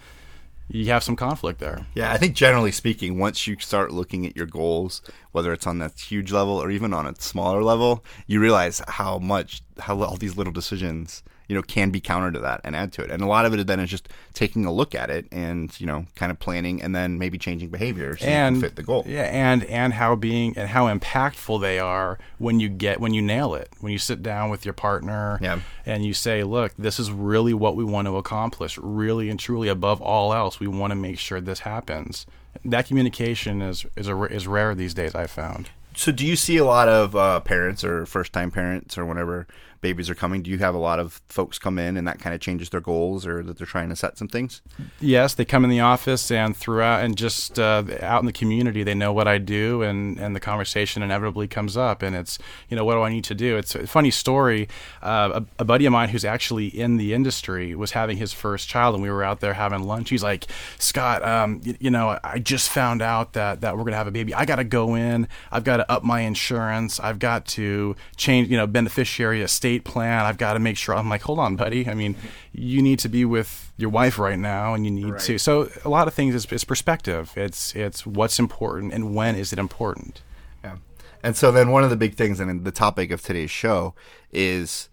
you 0.69 0.85
have 0.85 1.03
some 1.03 1.17
conflict 1.17 1.59
there. 1.59 1.85
Yeah, 1.93 2.13
I 2.13 2.17
think 2.17 2.33
generally 2.33 2.71
speaking, 2.71 3.19
once 3.19 3.45
you 3.45 3.57
start 3.59 3.91
looking 3.91 4.25
at 4.25 4.37
your 4.37 4.45
goals, 4.45 5.01
whether 5.33 5.51
it's 5.51 5.67
on 5.67 5.79
that 5.79 5.99
huge 5.99 6.31
level 6.31 6.53
or 6.55 6.71
even 6.71 6.93
on 6.93 7.05
a 7.05 7.19
smaller 7.19 7.61
level, 7.61 8.05
you 8.25 8.39
realize 8.39 8.81
how 8.87 9.19
much 9.19 9.61
how 9.79 10.01
all 10.01 10.15
these 10.15 10.37
little 10.37 10.53
decisions, 10.53 11.23
you 11.47 11.55
know, 11.55 11.61
can 11.61 11.89
be 11.89 11.99
counter 11.99 12.31
to 12.31 12.39
that 12.39 12.61
and 12.63 12.75
add 12.75 12.91
to 12.93 13.01
it. 13.03 13.11
And 13.11 13.21
a 13.21 13.25
lot 13.27 13.45
of 13.45 13.53
it 13.53 13.67
then 13.67 13.79
is 13.79 13.89
just 13.89 14.09
taking 14.33 14.65
a 14.65 14.71
look 14.71 14.95
at 14.95 15.09
it 15.09 15.25
and 15.31 15.77
you 15.79 15.85
know, 15.85 16.05
kind 16.15 16.31
of 16.31 16.39
planning 16.39 16.81
and 16.81 16.95
then 16.95 17.17
maybe 17.19 17.37
changing 17.37 17.69
behavior 17.69 18.15
so 18.17 18.25
and 18.25 18.55
you 18.55 18.61
can 18.61 18.69
fit 18.69 18.75
the 18.75 18.83
goal. 18.83 19.03
Yeah, 19.07 19.23
and 19.23 19.63
and 19.65 19.93
how 19.93 20.15
being 20.15 20.57
and 20.57 20.69
how 20.69 20.87
impactful 20.93 21.61
they 21.61 21.79
are 21.79 22.17
when 22.37 22.59
you 22.59 22.69
get 22.69 22.99
when 22.99 23.13
you 23.13 23.21
nail 23.21 23.55
it. 23.55 23.69
When 23.79 23.91
you 23.91 23.97
sit 23.97 24.23
down 24.23 24.49
with 24.49 24.65
your 24.65 24.73
partner 24.73 25.39
Yeah. 25.41 25.59
and 25.85 26.05
you 26.05 26.13
say, 26.13 26.43
"Look, 26.43 26.73
this 26.77 26.99
is 26.99 27.11
really 27.11 27.53
what 27.53 27.75
we 27.75 27.83
want 27.83 28.07
to 28.07 28.17
accomplish. 28.17 28.77
Really 28.77 29.29
and 29.29 29.39
truly 29.39 29.67
above 29.67 30.01
all 30.01 30.33
else, 30.33 30.59
we 30.59 30.67
want 30.67 30.91
to 30.91 30.95
make 30.95 31.19
sure 31.19 31.41
this 31.41 31.59
happens." 31.59 32.25
That 32.65 32.85
communication 32.87 33.61
is 33.61 33.85
is 33.97 34.07
a, 34.07 34.23
is 34.23 34.47
rare 34.47 34.75
these 34.75 34.93
days. 34.93 35.15
I've 35.15 35.31
found. 35.31 35.69
So, 35.95 36.11
do 36.11 36.25
you 36.25 36.35
see 36.35 36.57
a 36.57 36.65
lot 36.65 36.87
of 36.87 37.15
uh, 37.15 37.39
parents 37.41 37.83
or 37.83 38.05
first 38.07 38.33
time 38.33 38.49
parents 38.51 38.97
or 38.97 39.05
whenever 39.05 39.45
babies 39.83 40.09
are 40.09 40.15
coming? 40.15 40.41
Do 40.41 40.49
you 40.49 40.57
have 40.57 40.73
a 40.73 40.79
lot 40.79 40.97
of 40.97 41.21
folks 41.27 41.59
come 41.59 41.77
in 41.77 41.97
and 41.97 42.07
that 42.07 42.17
kind 42.17 42.33
of 42.33 42.41
changes 42.41 42.69
their 42.69 42.81
goals 42.81 43.27
or 43.27 43.43
that 43.43 43.57
they're 43.57 43.67
trying 43.67 43.89
to 43.89 43.95
set 43.95 44.17
some 44.17 44.27
things? 44.27 44.63
Yes, 44.99 45.35
they 45.35 45.45
come 45.45 45.63
in 45.63 45.69
the 45.69 45.81
office 45.81 46.31
and 46.31 46.57
throughout 46.57 47.03
and 47.03 47.15
just 47.15 47.59
uh, 47.59 47.83
out 48.01 48.21
in 48.21 48.25
the 48.25 48.33
community, 48.33 48.81
they 48.81 48.95
know 48.95 49.13
what 49.13 49.27
I 49.27 49.37
do, 49.37 49.83
and, 49.83 50.17
and 50.17 50.35
the 50.35 50.39
conversation 50.39 51.03
inevitably 51.03 51.47
comes 51.47 51.77
up. 51.77 52.01
And 52.01 52.15
it's, 52.15 52.39
you 52.69 52.77
know, 52.77 52.85
what 52.85 52.95
do 52.95 53.01
I 53.01 53.09
need 53.09 53.25
to 53.25 53.35
do? 53.35 53.57
It's 53.57 53.75
a 53.75 53.85
funny 53.85 54.09
story. 54.09 54.69
Uh, 55.01 55.41
a, 55.59 55.61
a 55.61 55.65
buddy 55.65 55.85
of 55.85 55.91
mine 55.91 56.09
who's 56.09 56.25
actually 56.25 56.67
in 56.67 56.97
the 56.97 57.13
industry 57.13 57.75
was 57.75 57.91
having 57.91 58.17
his 58.17 58.31
first 58.31 58.69
child, 58.69 58.95
and 58.95 59.03
we 59.03 59.11
were 59.11 59.23
out 59.23 59.41
there 59.41 59.53
having 59.53 59.83
lunch. 59.83 60.09
He's 60.09 60.23
like, 60.23 60.45
Scott, 60.79 61.23
um, 61.23 61.59
you, 61.63 61.75
you 61.79 61.91
know, 61.91 62.17
I 62.23 62.39
just 62.39 62.69
found 62.69 63.01
out 63.01 63.33
that, 63.33 63.59
that 63.61 63.75
we're 63.75 63.83
going 63.83 63.91
to 63.91 63.97
have 63.97 64.07
a 64.07 64.11
baby. 64.11 64.33
I 64.33 64.45
got 64.45 64.55
to 64.55 64.63
go 64.63 64.95
in, 64.95 65.27
I've 65.51 65.65
got 65.65 65.77
to 65.77 65.91
up 65.91 66.03
my 66.03 66.21
insurance, 66.21 67.01
I've 67.01 67.19
got 67.19 67.45
to 67.47 67.97
change, 68.15 68.47
you 68.49 68.55
know, 68.55 68.65
beneficiary 68.65 69.41
estate 69.41 69.72
plan, 69.79 70.25
I've 70.25 70.37
got 70.37 70.53
to 70.53 70.59
make 70.59 70.77
sure. 70.77 70.95
I'm 70.95 71.09
like, 71.09 71.21
hold 71.21 71.39
on, 71.39 71.55
buddy. 71.55 71.87
I 71.87 71.93
mean, 71.93 72.15
you 72.51 72.81
need 72.81 72.99
to 72.99 73.09
be 73.09 73.25
with 73.25 73.71
your 73.77 73.89
wife 73.89 74.19
right 74.19 74.37
now 74.37 74.73
and 74.73 74.85
you 74.85 74.91
need 74.91 75.17
to 75.17 75.39
so 75.39 75.67
a 75.83 75.89
lot 75.89 76.07
of 76.07 76.13
things 76.13 76.35
is, 76.35 76.45
is 76.51 76.63
perspective 76.63 77.33
it's 77.35 77.75
it's 77.75 78.05
what's 78.05 78.37
important 78.37 78.93
and 78.93 79.15
when 79.15 79.35
is 79.35 79.51
it 79.51 79.57
important 79.57 80.21
Yeah. 80.63 80.77
And 81.23 81.35
so 81.35 81.51
then 81.51 81.71
one 81.71 81.83
of 81.83 81.89
the 81.89 81.95
big 81.95 82.13
things 82.13 82.39
and 82.39 82.63
the 82.63 82.71
topic 82.71 83.09
of 83.09 83.23
today's 83.23 83.49
show 83.49 83.95
is 84.31 84.89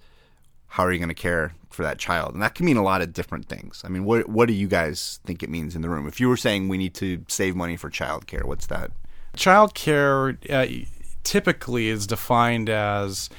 how 0.68 0.84
are 0.84 0.92
you 0.92 0.98
going 0.98 1.08
to 1.08 1.14
care 1.14 1.54
for 1.68 1.82
that 1.82 1.98
child? 1.98 2.32
And 2.32 2.42
that 2.42 2.54
can 2.54 2.64
mean 2.64 2.76
a 2.76 2.82
lot 2.82 3.02
of 3.02 3.12
different 3.12 3.48
things. 3.48 3.82
I 3.84 3.88
mean, 3.88 4.04
what 4.04 4.28
what 4.28 4.46
do 4.46 4.54
you 4.54 4.66
guys 4.66 5.20
think 5.24 5.42
it 5.42 5.50
means 5.50 5.76
in 5.76 5.82
the 5.82 5.90
room? 5.90 6.06
If 6.08 6.20
you 6.20 6.28
were 6.28 6.36
saying 6.36 6.68
we 6.68 6.78
need 6.78 6.94
to 6.94 7.24
save 7.28 7.54
money 7.54 7.76
for 7.76 7.90
childcare, 7.90 8.44
what's 8.44 8.66
that? 8.66 8.92
child 9.36 9.74
care 9.74 10.38
uh, 10.48 10.66
typically 11.22 11.88
is 11.88 12.06
defined 12.06 12.68
as 12.68 13.30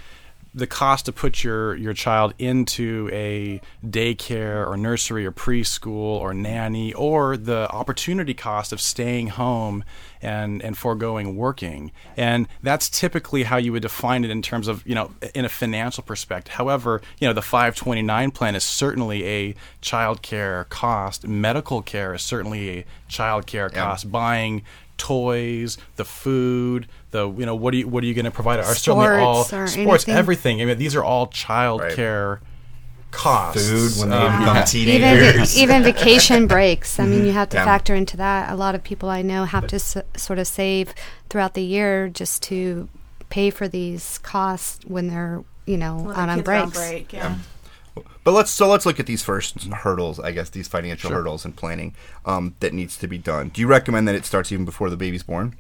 the 0.54 0.68
cost 0.68 1.06
to 1.06 1.12
put 1.12 1.44
your, 1.44 1.76
your 1.76 1.94
child 1.94 2.34
into 2.38 3.10
a 3.14 3.62
daycare 3.86 4.68
or 4.68 4.76
nursery 4.76 5.26
or 5.26 5.32
preschool 5.32 5.92
or 6.20 6.34
nanny 6.34 6.94
or 6.94 7.38
the 7.38 7.70
opportunity 7.72 8.34
cost 8.34 8.74
of 8.74 8.82
staying 8.82 9.28
home 9.28 9.84
and, 10.22 10.62
and 10.62 10.78
foregoing 10.78 11.36
working. 11.36 11.92
And 12.18 12.48
that's 12.62 12.90
typically 12.90 13.44
how 13.44 13.58
you 13.58 13.72
would 13.72 13.82
define 13.82 14.26
it 14.26 14.30
in 14.30 14.42
terms 14.42 14.68
of, 14.68 14.86
you 14.86 14.94
know, 14.94 15.12
in 15.34 15.46
a 15.46 15.50
financial 15.50 16.04
perspective. 16.04 16.54
However, 16.54 17.02
you 17.20 17.28
know, 17.28 17.34
the 17.34 17.42
529 17.42 18.32
plan 18.32 18.56
is 18.56 18.64
certainly 18.64 19.26
a 19.26 19.56
child 19.80 20.22
care 20.22 20.66
cost. 20.66 21.26
Medical 21.28 21.82
care 21.82 22.14
is 22.14 22.22
certainly 22.22 22.80
a 22.80 22.86
child 23.08 23.48
care 23.48 23.70
cost. 23.70 24.12
Buying 24.12 24.64
toys, 25.02 25.78
the 25.96 26.06
food, 26.06 26.88
the 27.10 27.28
you 27.32 27.46
know 27.46 27.56
what 27.56 27.74
are 27.74 27.78
you 27.78 27.88
what 27.88 28.04
are 28.04 28.08
you 28.08 28.14
going 28.14 28.26
to 28.26 28.32
provide? 28.32 28.60
Are 28.60 28.76
certainly 28.76 29.08
all 29.08 29.44
Sports 29.44 29.54
or 29.54 29.68
sports, 29.82 30.04
anything. 30.08 30.20
everything. 30.20 30.62
I 30.62 30.66
mean, 30.66 30.78
these 30.78 30.96
are 30.96 31.04
all 31.04 31.28
child 31.28 31.82
Right. 31.82 31.94
care 31.96 32.40
costs. 33.10 33.68
Food 33.70 34.00
when 34.00 34.10
they 34.12 34.16
Um, 34.16 34.40
become 34.40 34.56
even 34.58 34.68
teenagers. 34.68 35.58
even 35.58 35.84
vacation 35.92 36.48
breaks. 36.48 37.00
I 37.00 37.06
mean, 37.06 37.26
you 37.26 37.34
have 37.34 37.50
to 37.50 37.58
Yeah. 37.58 37.66
factor 37.66 37.94
into 37.96 38.16
that. 38.18 38.52
A 38.52 38.56
lot 38.56 38.76
of 38.76 38.84
people 38.84 39.10
I 39.10 39.22
know 39.22 39.44
have 39.46 39.68
to 39.68 39.76
s- 39.78 39.98
sort 40.16 40.40
of 40.40 40.48
save 40.48 40.94
throughout 41.30 41.54
the 41.56 41.64
year 41.64 42.08
just 42.08 42.42
to 42.44 42.88
pay 43.30 43.50
for 43.50 43.68
these 43.68 44.18
costs 44.20 44.80
when 44.86 45.08
they're 45.08 45.44
you 45.66 45.78
know 45.78 45.96
When 45.98 46.16
out 46.16 46.30
on 46.30 46.38
kids 46.38 46.50
on 46.50 46.70
breaks. 46.70 46.78
break, 46.78 47.14
yeah. 47.14 47.36
But 48.24 48.32
let's 48.32 48.52
so 48.52 48.68
let's 48.68 48.86
look 48.86 49.00
at 49.00 49.06
these 49.06 49.24
first 49.24 49.64
hurdles, 49.64 50.20
I 50.20 50.32
guess, 50.32 50.50
these 50.50 50.68
financial 50.68 51.12
hurdles 51.12 51.44
and 51.44 51.56
planning 51.56 51.96
um, 52.26 52.56
that 52.60 52.74
needs 52.74 52.98
to 52.98 53.08
be 53.08 53.18
done. 53.18 53.50
Do 53.50 53.62
you 53.62 53.68
recommend 53.68 54.08
that 54.08 54.16
it 54.16 54.26
starts 54.26 54.52
even 54.52 54.66
before 54.66 54.90
the 54.90 54.98
baby's 54.98 55.24
born? 55.24 55.56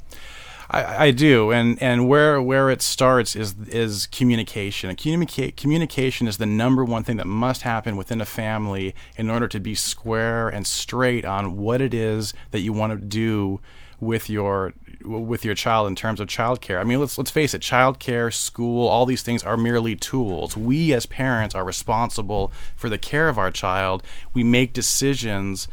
I, 0.71 1.07
I 1.07 1.11
do, 1.11 1.51
and 1.51 1.81
and 1.81 2.07
where 2.07 2.41
where 2.41 2.69
it 2.69 2.81
starts 2.81 3.35
is 3.35 3.55
is 3.67 4.07
communication. 4.07 4.95
Communica- 4.95 5.55
communication 5.57 6.27
is 6.27 6.37
the 6.37 6.45
number 6.45 6.85
one 6.85 7.03
thing 7.03 7.17
that 7.17 7.27
must 7.27 7.63
happen 7.63 7.97
within 7.97 8.21
a 8.21 8.25
family 8.25 8.95
in 9.17 9.29
order 9.29 9.47
to 9.49 9.59
be 9.59 9.75
square 9.75 10.47
and 10.47 10.65
straight 10.65 11.25
on 11.25 11.57
what 11.57 11.81
it 11.81 11.93
is 11.93 12.33
that 12.51 12.61
you 12.61 12.71
want 12.71 12.93
to 12.93 13.05
do 13.05 13.59
with 14.01 14.29
your 14.29 14.73
with 15.03 15.45
your 15.45 15.55
child 15.55 15.87
in 15.87 15.95
terms 15.95 16.19
of 16.19 16.27
childcare. 16.27 16.79
I 16.79 16.83
mean, 16.83 16.99
let's 16.99 17.17
let's 17.17 17.31
face 17.31 17.53
it, 17.53 17.61
childcare, 17.61 18.33
school, 18.33 18.87
all 18.87 19.05
these 19.05 19.21
things 19.21 19.43
are 19.43 19.55
merely 19.55 19.95
tools. 19.95 20.57
We 20.57 20.91
as 20.93 21.05
parents 21.05 21.55
are 21.55 21.63
responsible 21.63 22.51
for 22.75 22.89
the 22.89 22.97
care 22.97 23.29
of 23.29 23.37
our 23.37 23.51
child. 23.51 24.03
We 24.33 24.43
make 24.43 24.73
decisions 24.73 25.67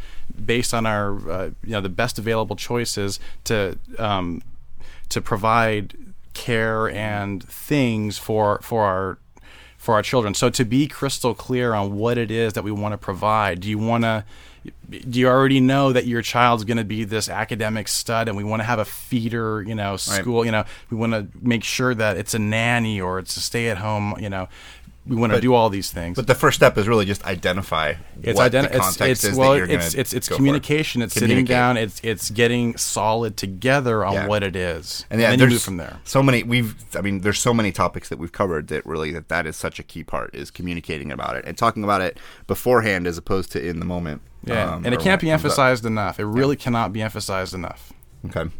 based 0.45 0.73
on 0.73 0.87
our 0.87 1.31
uh, 1.31 1.51
you 1.65 1.73
know 1.73 1.81
the 1.81 1.89
best 1.89 2.19
available 2.19 2.55
choices 2.55 3.19
to 3.45 3.79
um, 3.99 4.43
to 5.09 5.21
provide 5.21 5.97
care 6.35 6.89
and 6.91 7.43
things 7.43 8.19
for 8.19 8.61
for 8.63 8.85
our 8.85 9.19
for 9.79 9.95
our 9.95 10.03
children. 10.03 10.35
So 10.35 10.51
to 10.51 10.65
be 10.65 10.87
crystal 10.87 11.35
clear 11.35 11.73
on 11.73 11.97
what 11.97 12.19
it 12.19 12.31
is 12.31 12.53
that 12.53 12.63
we 12.63 12.71
want 12.71 12.93
to 12.93 12.99
provide. 12.99 13.61
Do 13.61 13.71
you 13.71 13.79
want 13.79 14.05
to 14.05 14.25
do 14.91 15.19
you 15.21 15.29
already 15.29 15.61
know 15.61 15.93
that 15.93 16.07
your 16.07 16.23
child's 16.23 16.65
going 16.65 16.77
to 16.79 16.85
be 16.85 17.05
this 17.05 17.29
academic 17.29 17.89
stud 17.89 18.29
and 18.29 18.37
we 18.37 18.45
want 18.45 18.61
to 18.61 18.65
have 18.65 18.79
a 18.79 18.85
feeder, 18.85 19.63
you 19.63 19.75
know, 19.75 19.97
school, 19.97 20.45
you 20.45 20.53
know, 20.53 20.65
we 20.91 20.97
want 20.97 21.13
to 21.13 21.27
make 21.41 21.65
sure 21.65 21.95
that 21.95 22.17
it's 22.17 22.35
a 22.35 22.39
nanny 22.39 23.01
or 23.01 23.19
it's 23.19 23.37
a 23.37 23.41
stay 23.41 23.69
at 23.69 23.79
home, 23.79 24.15
you 24.19 24.31
know, 24.31 24.49
we 25.07 25.17
want 25.17 25.33
to 25.33 25.41
do 25.41 25.55
all 25.55 25.71
these 25.71 25.91
things. 25.91 26.17
But 26.17 26.27
the 26.27 26.35
first 26.35 26.57
step 26.57 26.77
is 26.77 26.87
really 26.87 27.07
just 27.07 27.25
identify 27.25 27.95
it's 28.23 28.37
what 28.37 28.53
identi- 28.53 28.69
the 28.71 28.77
it's, 28.77 28.79
context 28.79 29.01
it's 29.01 29.25
is 29.25 29.39
well 29.39 29.53
that 29.53 29.57
you're 29.57 29.65
it's 29.71 29.95
gonna 29.95 30.01
it's 30.03 30.13
it's 30.13 30.29
for. 30.29 30.35
communication 30.35 31.01
it's 31.01 31.15
sitting 31.15 31.47
down 31.47 31.79
it's 31.79 31.99
it's 32.05 32.29
getting 32.31 32.77
solid 32.77 33.39
together 33.39 34.05
on 34.05 34.13
Yeah. 34.13 34.27
what 34.27 34.43
it 34.43 34.55
is 34.55 35.07
And 35.11 35.19
yeah, 35.19 35.31
then 35.31 35.39
you 35.39 35.47
there's 35.47 35.53
move 35.55 35.63
from 35.63 35.77
there 35.79 35.99
So 36.05 36.23
many 36.23 36.43
we've 36.43 36.75
I 36.95 37.01
mean, 37.01 37.21
there's 37.23 37.39
so 37.41 37.55
many 37.55 37.73
topics 37.73 38.11
that 38.11 38.19
we've 38.19 38.33
covered 38.33 38.69
that 38.69 38.85
really 38.85 39.11
that 39.13 39.29
that 39.29 39.47
is 39.47 39.57
such 39.57 39.79
a 39.79 39.83
key 39.83 40.05
part 40.05 40.35
is 40.35 40.51
communicating 40.51 41.11
about 41.11 41.37
it 41.37 41.45
and 41.47 41.57
talking 41.57 41.85
about 41.85 42.03
it 42.03 42.19
beforehand 42.47 43.07
as 43.07 43.17
opposed 43.17 43.51
to 43.53 43.67
in 43.67 43.79
the 43.79 43.87
moment. 43.87 44.21
Yeah 44.45 44.75
um, 44.75 44.85
and 44.85 44.95
it 44.95 45.01
can't 45.01 45.21
be 45.21 45.29
comes 45.29 45.41
up. 45.41 45.45
emphasized 45.45 45.85
enough 45.87 46.19
it 46.21 46.25
really 46.25 46.57
cannot 46.57 46.93
be 46.93 47.03
emphasized 47.03 47.55
enough 47.55 47.93
Okay. 48.29 48.51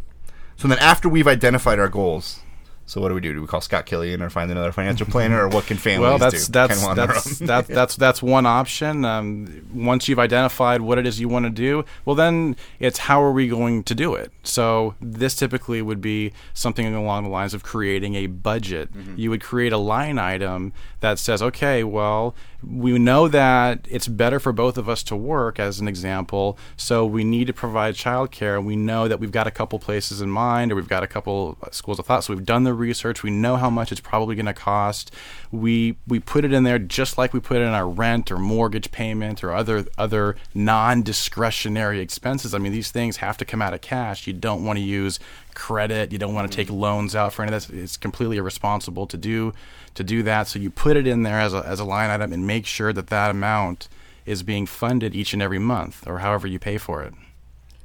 So 0.57 0.69
then 0.69 0.79
after 0.79 1.09
we've 1.09 1.27
identified 1.29 1.79
our 1.79 1.89
goals, 1.89 2.41
so 2.87 3.01
what 3.03 3.09
do 3.09 3.15
we 3.15 3.21
do? 3.21 3.35
Do 3.35 3.41
we 3.43 3.47
call 3.47 3.61
Scott 3.61 3.85
Killian 3.87 4.23
or 4.23 4.31
find 4.31 4.51
another 4.51 4.73
financial 4.73 5.07
planner 5.11 5.43
or 5.45 5.49
what 5.49 5.67
can 5.67 5.77
families 5.77 6.09
well 6.09 6.19
that's 6.19 6.47
do? 6.47 6.53
that's 6.53 6.85
Kind 6.85 6.99
of 6.99 7.09
that's 7.09 7.41
own. 7.43 7.47
that's 7.75 7.97
that's 7.97 8.23
one 8.23 8.47
option 8.47 9.05
um, 9.05 9.67
once 9.75 10.09
you've 10.09 10.19
identified 10.19 10.81
what 10.81 10.97
it 10.97 11.07
is 11.07 11.21
you 11.21 11.29
want 11.29 11.45
to 11.45 11.51
do 11.51 11.85
well 12.07 12.17
then 12.17 12.57
it's 12.79 12.99
how 13.01 13.23
are 13.23 13.31
we 13.33 13.47
going 13.47 13.83
to 13.85 13.95
do 13.95 14.15
it 14.15 14.33
so 14.43 14.95
this 15.03 15.35
typically 15.37 15.83
would 15.83 16.01
be 16.01 16.33
something 16.55 16.95
along 16.95 17.25
the 17.25 17.31
lines 17.31 17.53
of 17.53 17.63
creating 17.63 18.15
a 18.15 18.27
budget 18.27 18.89
you 19.17 19.29
would 19.29 19.43
create 19.43 19.73
a 19.73 19.79
line 19.79 20.19
item 20.19 20.73
that 21.01 21.19
says 21.19 21.43
okay 21.43 21.85
well 21.85 22.35
we 22.63 22.99
know 22.99 23.29
that 23.29 23.87
it's 23.89 24.09
better 24.09 24.41
for 24.41 24.53
both 24.53 24.77
of 24.77 24.89
us 24.89 25.05
to 25.05 25.15
work 25.15 25.61
as 25.61 25.79
an 25.79 25.87
example 25.87 26.59
so 26.77 27.07
we 27.07 27.23
need 27.23 27.47
to 27.47 27.53
provide 27.53 27.95
childcare. 27.95 28.63
We 28.63 28.75
know 28.75 29.07
that 29.07 29.21
we've 29.21 29.31
got 29.31 29.47
a 29.47 29.53
couple 29.53 29.79
places 29.79 30.21
in 30.21 30.29
mind 30.29 30.73
or 30.73 30.75
we've 30.75 30.89
got 30.89 31.05
a 31.05 31.07
couple 31.07 31.57
uh, 31.63 31.71
schools 31.71 32.01
of 32.01 32.07
thought 32.07 32.25
so 32.25 32.35
we've 32.35 32.45
done 32.45 32.65
the 32.65 32.75
research. 32.75 33.23
We 33.23 33.31
know 33.31 33.57
how 33.57 33.71
much 33.71 33.93
it's 33.93 34.01
probably 34.01 34.35
going 34.35 34.47
to 34.47 34.55
cost. 34.55 35.13
We 35.53 35.97
we 36.09 36.19
put 36.19 36.45
it 36.45 36.53
in 36.53 36.65
there 36.65 36.81
just 36.81 37.17
like 37.17 37.33
we 37.33 37.41
put 37.41 37.59
it 37.59 37.61
in 37.61 37.69
our 37.69 37.89
rent 37.89 38.33
or 38.33 38.39
mortgage 38.39 38.91
payment 38.91 39.45
or 39.45 39.53
other 39.53 39.87
other 39.97 40.37
non-discretionary 40.53 42.01
expenses. 42.01 42.55
I 42.55 42.59
mean 42.59 42.73
these 42.73 42.91
things 42.91 43.19
have 43.19 43.37
to 43.39 43.45
come 43.45 43.63
out 43.63 43.73
of 43.73 43.83
cash. 43.83 44.27
You 44.27 44.33
don't 44.33 44.65
want 44.65 44.79
to 44.79 44.85
use 44.85 45.21
credit 45.59 46.13
you 46.13 46.19
don't 46.19 46.35
want 46.35 46.51
to 46.51 46.57
mm-hmm. 46.57 46.69
take 46.69 46.81
loans 46.81 47.17
out 47.17 47.33
for 47.33 47.43
any 47.43 47.53
of 47.53 47.67
this 47.67 47.83
it's 47.83 47.97
completely 47.97 48.37
irresponsible 48.37 49.07
to 49.07 49.17
do 49.17 49.53
to 49.95 50.05
do 50.05 50.23
that 50.23 50.47
so 50.47 50.59
you 50.59 50.71
put 50.71 50.97
it 50.97 51.07
in 51.07 51.25
there 51.25 51.41
as 51.41 51.53
a, 51.53 51.59
as 51.67 51.81
a 51.81 51.85
line 51.85 52.11
item 52.11 52.33
and 52.33 52.47
make 52.47 52.65
sure 52.65 52.93
that 52.93 53.09
that 53.09 53.31
amount 53.31 53.89
is 54.25 54.43
being 54.43 54.67
funded 54.67 55.15
each 55.15 55.33
and 55.33 55.43
every 55.43 55.59
month 55.59 56.07
or 56.07 56.19
however 56.19 56.47
you 56.47 56.59
pay 56.59 56.79
for 56.79 57.03
it 57.03 57.13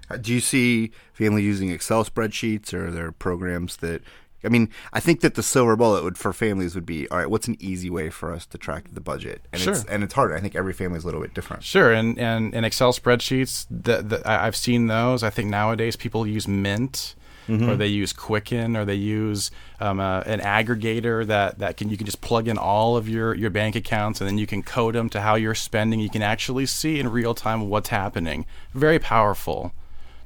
uh, 0.10 0.18
Do 0.18 0.34
you 0.34 0.40
see 0.40 0.92
families 1.14 1.46
using 1.46 1.70
Excel 1.70 2.04
spreadsheets 2.06 2.74
or 2.74 2.88
are 2.88 2.92
there 2.92 3.12
programs 3.12 3.78
that? 3.78 4.02
I 4.46 4.50
mean, 4.50 4.70
I 4.92 5.00
think 5.00 5.22
that 5.22 5.36
the 5.36 5.44
silver 5.44 5.78
bullet 5.78 6.04
would 6.04 6.18
for 6.18 6.34
families 6.34 6.76
would 6.76 6.86
be 6.86 7.08
all 7.10 7.18
right. 7.18 7.30
What's 7.30 7.48
an 7.48 7.56
easy 7.62 7.90
way 7.90 8.10
for 8.10 8.34
us 8.34 8.46
to 8.48 8.58
track 8.58 8.90
the 8.92 9.00
budget? 9.00 9.42
And 9.54 9.62
it's, 9.62 9.82
Sure. 9.84 9.90
and 9.90 10.04
it's 10.04 10.14
hard. 10.14 10.34
I 10.34 10.42
think 10.42 10.54
every 10.54 10.74
family 10.74 10.98
is 10.98 11.06
a 11.06 11.08
little 11.08 11.22
bit 11.22 11.34
different. 11.34 11.64
Sure, 11.64 11.94
and 11.94 12.20
and, 12.20 12.54
and 12.54 12.66
Excel 12.66 12.92
spreadsheets. 12.92 13.66
The, 13.72 14.02
the, 14.02 14.22
I've 14.30 14.58
seen 14.58 14.88
those. 14.88 15.24
I 15.24 15.30
think 15.30 15.50
nowadays 15.50 15.96
people 15.96 16.28
use 16.28 16.46
Mint, 16.46 17.16
or 17.50 17.76
they 17.76 17.88
use 17.88 18.14
Quicken, 18.14 18.76
or 18.76 18.86
they 18.86 18.96
use 18.96 19.52
um, 19.80 20.00
uh, 20.00 20.22
an 20.22 20.40
aggregator 20.40 21.26
that, 21.28 21.60
that 21.60 21.78
can 21.78 21.90
you 21.90 21.98
can 21.98 22.06
just 22.06 22.22
plug 22.22 22.48
in 22.48 22.58
all 22.58 22.98
of 22.98 23.08
your, 23.10 23.34
your 23.34 23.50
bank 23.50 23.76
accounts, 23.76 24.22
and 24.22 24.30
then 24.30 24.38
you 24.38 24.48
can 24.48 24.64
code 24.64 24.96
them 24.96 25.10
to 25.10 25.22
how 25.22 25.36
you're 25.36 25.56
spending. 25.56 26.00
You 26.00 26.10
can 26.10 26.22
actually 26.22 26.66
see 26.66 27.00
in 27.00 27.10
real 27.10 27.34
time 27.34 27.70
what's 27.70 27.90
happening. 27.90 28.46
Very 28.74 29.00
powerful 29.00 29.74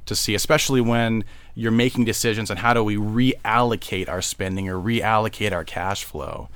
to 0.06 0.14
see, 0.14 0.34
especially 0.34 0.80
when 0.80 1.24
you're 1.54 1.72
making 1.72 2.04
decisions 2.04 2.50
on 2.50 2.58
how 2.58 2.72
do 2.72 2.82
we 2.82 2.96
reallocate 2.96 4.08
our 4.08 4.22
spending 4.22 4.68
or 4.68 4.76
reallocate 4.76 5.52
our 5.52 5.64
cash 5.64 6.04
flow 6.04 6.48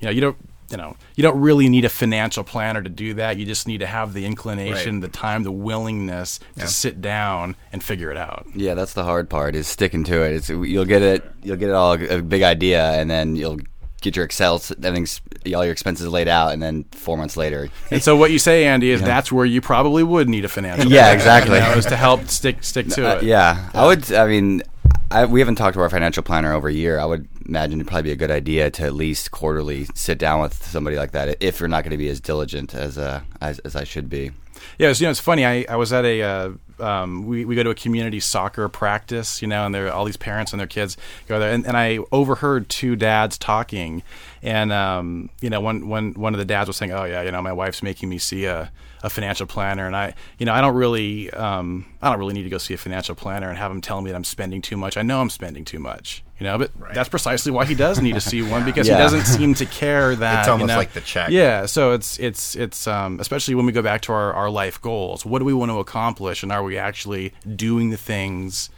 you 0.00 0.06
know 0.06 0.10
you 0.10 0.20
don't 0.20 0.36
you 0.70 0.76
know 0.76 0.96
you 1.16 1.22
don't 1.22 1.40
really 1.40 1.68
need 1.68 1.84
a 1.84 1.88
financial 1.88 2.44
planner 2.44 2.82
to 2.82 2.90
do 2.90 3.14
that 3.14 3.36
you 3.38 3.46
just 3.46 3.66
need 3.66 3.78
to 3.78 3.86
have 3.86 4.12
the 4.12 4.24
inclination 4.26 4.96
Right. 5.00 5.10
the 5.10 5.16
time 5.16 5.42
the 5.42 5.52
willingness 5.52 6.40
to 6.58 6.66
sit 6.68 7.00
down 7.00 7.56
and 7.72 7.82
figure 7.82 8.10
it 8.10 8.16
out 8.16 8.46
Yeah, 8.54 8.74
that's 8.74 8.92
the 8.92 9.04
hard 9.04 9.30
part 9.30 9.54
is 9.54 9.66
sticking 9.66 10.04
to 10.04 10.22
it. 10.22 10.32
It's 10.34 10.48
you'll 10.48 10.84
get 10.84 11.02
it, 11.02 11.24
you'll 11.42 11.56
get 11.56 11.70
it 11.70 11.74
all 11.74 11.92
a 11.94 12.20
big 12.22 12.42
idea, 12.42 12.92
and 12.92 13.10
then 13.10 13.34
you'll 13.36 13.58
get 14.00 14.14
your 14.14 14.24
Excel, 14.24 14.62
everything's 14.82 15.20
all 15.54 15.64
your 15.64 15.72
expenses 15.72 16.06
laid 16.08 16.28
out, 16.28 16.52
and 16.52 16.62
then 16.62 16.84
four 16.92 17.16
months 17.16 17.36
later, 17.36 17.68
and 17.90 18.02
so 18.02 18.14
what 18.16 18.30
you 18.30 18.38
say 18.38 18.66
andy 18.66 18.90
is 18.90 19.00
that's 19.00 19.32
where 19.32 19.46
you 19.46 19.60
probably 19.60 20.02
would 20.02 20.28
need 20.28 20.44
a 20.44 20.48
financial 20.48 20.84
planner. 20.84 20.94
Yeah, 20.94 21.02
planner, 21.02 21.14
exactly. 21.16 21.54
you 21.56 21.60
know, 21.62 21.72
is 21.72 21.86
to 21.86 21.96
help 21.96 22.28
stick 22.28 22.62
stick 22.62 22.88
to 22.96 23.08
Uh, 23.12 23.16
it 23.16 23.22
yeah, 23.24 23.70
I 23.74 23.86
would. 23.86 24.12
I 24.12 24.26
mean, 24.26 24.62
I, 25.10 25.24
we 25.24 25.40
haven't 25.40 25.54
talked 25.54 25.74
to 25.74 25.80
our 25.80 25.88
financial 25.88 26.22
planner 26.22 26.52
over 26.52 26.68
a 26.68 26.72
year. 26.72 26.98
I 26.98 27.06
would 27.06 27.28
imagine 27.46 27.80
it'd 27.80 27.88
probably 27.88 28.02
be 28.02 28.12
a 28.12 28.16
good 28.16 28.30
idea 28.30 28.70
to 28.72 28.84
at 28.84 28.92
least 28.92 29.30
quarterly 29.30 29.86
sit 29.94 30.18
down 30.18 30.40
with 30.40 30.62
somebody 30.66 30.96
like 30.96 31.12
that 31.12 31.42
if 31.42 31.60
you're 31.60 31.68
not 31.68 31.82
going 31.82 31.92
to 31.92 31.96
be 31.96 32.08
as 32.08 32.20
diligent 32.20 32.74
as 32.74 32.98
uh, 32.98 33.22
as, 33.40 33.58
as 33.60 33.74
I 33.74 33.84
should 33.84 34.10
be. 34.10 34.32
Yeah, 34.78 34.90
it's, 34.90 35.00
you 35.00 35.06
know, 35.06 35.10
it's 35.10 35.20
funny. 35.20 35.46
I, 35.46 35.64
I 35.68 35.76
was 35.76 35.92
at 35.92 36.04
a 36.04 36.22
uh, 36.22 36.50
um, 36.78 37.26
we 37.26 37.44
we 37.46 37.54
go 37.54 37.62
to 37.62 37.70
a 37.70 37.74
community 37.74 38.20
soccer 38.20 38.68
practice, 38.68 39.40
you 39.40 39.48
know, 39.48 39.64
and 39.64 39.74
there 39.74 39.90
all 39.92 40.04
these 40.04 40.16
parents 40.18 40.52
and 40.52 40.60
their 40.60 40.66
kids 40.66 40.96
go 41.26 41.38
there, 41.38 41.52
and, 41.52 41.66
and 41.66 41.76
I 41.76 42.00
overheard 42.12 42.68
two 42.68 42.94
dads 42.94 43.38
talking, 43.38 44.02
and 44.42 44.72
um, 44.72 45.30
you 45.40 45.48
know, 45.48 45.60
one 45.60 45.88
one 45.88 46.12
one 46.14 46.34
of 46.34 46.38
the 46.38 46.44
dads 46.44 46.68
was 46.68 46.76
saying, 46.76 46.92
"Oh 46.92 47.04
yeah, 47.04 47.22
you 47.22 47.32
know, 47.32 47.40
my 47.40 47.52
wife's 47.52 47.82
making 47.82 48.08
me 48.08 48.18
see 48.18 48.44
a, 48.44 48.70
a 49.02 49.10
financial 49.10 49.46
planner, 49.46 49.86
and 49.86 49.96
I, 49.96 50.14
you 50.38 50.46
know, 50.46 50.52
I 50.52 50.60
don't 50.60 50.74
really 50.74 51.30
um, 51.30 51.86
I 52.02 52.10
don't 52.10 52.18
really 52.18 52.34
need 52.34 52.42
to 52.44 52.48
go 52.50 52.58
see 52.58 52.74
a 52.74 52.78
financial 52.78 53.14
planner 53.14 53.48
and 53.48 53.56
have 53.58 53.70
him 53.70 53.80
tell 53.80 54.00
me 54.00 54.10
that 54.10 54.16
I'm 54.16 54.24
spending 54.24 54.60
too 54.62 54.76
much. 54.76 54.96
I 54.96 55.02
know 55.02 55.20
I'm 55.20 55.30
spending 55.30 55.64
too 55.64 55.78
much." 55.78 56.22
You 56.40 56.44
know, 56.44 56.56
but 56.56 56.70
that's 56.94 57.08
precisely 57.08 57.50
why 57.50 57.64
he 57.64 57.74
does 57.74 58.00
need 58.00 58.14
to 58.14 58.20
see 58.20 58.42
one 58.42 58.64
because 58.70 58.86
Yeah. 58.86 58.94
he 58.96 59.02
doesn't 59.02 59.24
seem 59.24 59.54
to 59.54 59.66
care 59.66 60.14
that. 60.24 60.38
It's 60.40 60.46
you 60.46 60.52
almost 60.52 60.68
know? 60.68 60.76
like 60.76 60.92
the 60.92 61.00
check. 61.00 61.30
Yeah, 61.30 61.66
so 61.66 61.92
it's 61.92 62.18
it's 62.20 62.54
it's 62.54 62.86
um, 62.86 63.18
especially 63.20 63.54
when 63.56 63.66
we 63.66 63.72
go 63.72 63.82
back 63.82 64.02
to 64.02 64.12
our, 64.12 64.32
our 64.32 64.48
life 64.50 64.80
goals. 64.80 65.26
What 65.26 65.40
do 65.40 65.44
we 65.44 65.52
want 65.54 65.70
to 65.72 65.78
accomplish, 65.80 66.42
and 66.44 66.52
are 66.52 66.62
we 66.62 66.78
actually 66.78 67.32
doing 67.56 67.90
the 67.90 67.96
things 67.96 68.70